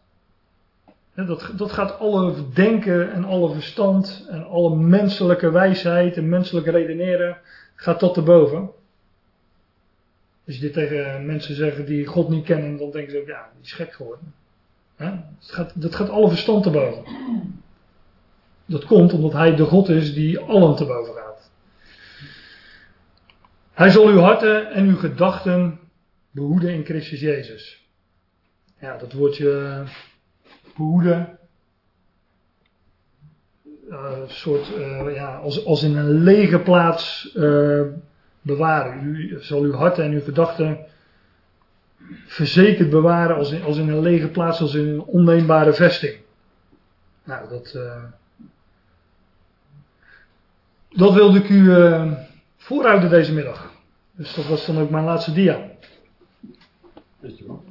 Dat, 1.15 1.51
dat 1.57 1.71
gaat 1.71 1.99
alle 1.99 2.33
denken 2.53 3.11
en 3.11 3.25
alle 3.25 3.53
verstand 3.53 4.27
en 4.29 4.45
alle 4.45 4.75
menselijke 4.75 5.51
wijsheid 5.51 6.17
en 6.17 6.29
menselijke 6.29 6.71
redeneren 6.71 7.37
gaat 7.75 7.99
tot 7.99 8.13
te 8.13 8.21
boven. 8.21 8.69
Als 10.45 10.55
je 10.55 10.61
dit 10.61 10.73
tegen 10.73 11.25
mensen 11.25 11.55
zegt 11.55 11.87
die 11.87 12.05
God 12.05 12.29
niet 12.29 12.45
kennen, 12.45 12.77
dan 12.77 12.91
denken 12.91 13.11
ze 13.11 13.19
ook, 13.19 13.27
ja, 13.27 13.49
die 13.53 13.63
is 13.63 13.73
gek 13.73 13.93
geworden. 13.93 14.33
Dat, 14.97 15.51
gaat, 15.51 15.81
dat 15.81 15.95
gaat 15.95 16.09
alle 16.09 16.29
verstand 16.29 16.63
te 16.63 16.69
boven. 16.69 17.03
Dat 18.65 18.85
komt 18.85 19.13
omdat 19.13 19.33
hij 19.33 19.55
de 19.55 19.65
God 19.65 19.89
is 19.89 20.13
die 20.13 20.39
allen 20.39 20.75
te 20.75 20.85
boven 20.85 21.13
gaat. 21.13 21.51
Hij 23.73 23.89
zal 23.89 24.07
uw 24.07 24.19
harten 24.19 24.71
en 24.71 24.85
uw 24.85 24.97
gedachten 24.97 25.79
behoeden 26.31 26.73
in 26.73 26.85
Christus 26.85 27.19
Jezus. 27.19 27.89
Ja, 28.79 28.97
dat 28.97 29.13
woordje 29.13 29.83
behoeden. 30.75 31.39
Uh, 33.89 34.11
soort, 34.27 34.69
uh, 34.77 35.15
ja, 35.15 35.35
als, 35.35 35.65
als 35.65 35.83
in 35.83 35.97
een 35.97 36.23
lege 36.23 36.59
plaats 36.59 37.31
bewaren. 38.41 39.03
U 39.03 39.37
zal 39.41 39.61
uw 39.61 39.73
harten 39.73 40.03
en 40.03 40.11
uw 40.11 40.21
gedachten 40.21 40.85
verzekerd 42.25 42.89
bewaren 42.89 43.35
als 43.35 43.51
in, 43.51 43.63
als 43.63 43.77
in 43.77 43.89
een 43.89 44.01
lege 44.01 44.27
plaats, 44.27 44.61
als 44.61 44.73
in 44.73 44.87
een 44.87 45.01
onneembare 45.01 45.73
vesting. 45.73 46.17
Nou, 47.23 47.49
dat, 47.49 47.79
dat 50.89 51.13
wilde 51.13 51.39
ik 51.39 51.49
u 51.49 51.73
voorhouden 52.57 53.09
deze 53.09 53.33
middag. 53.33 53.71
Dus 54.15 54.33
dat 54.33 54.45
was 54.45 54.65
dan 54.65 54.79
ook 54.79 54.89
mijn 54.89 55.05
laatste 55.05 55.33
dia. 55.33 55.70
Weet 57.21 57.37
je 57.37 57.45
wel. 57.47 57.63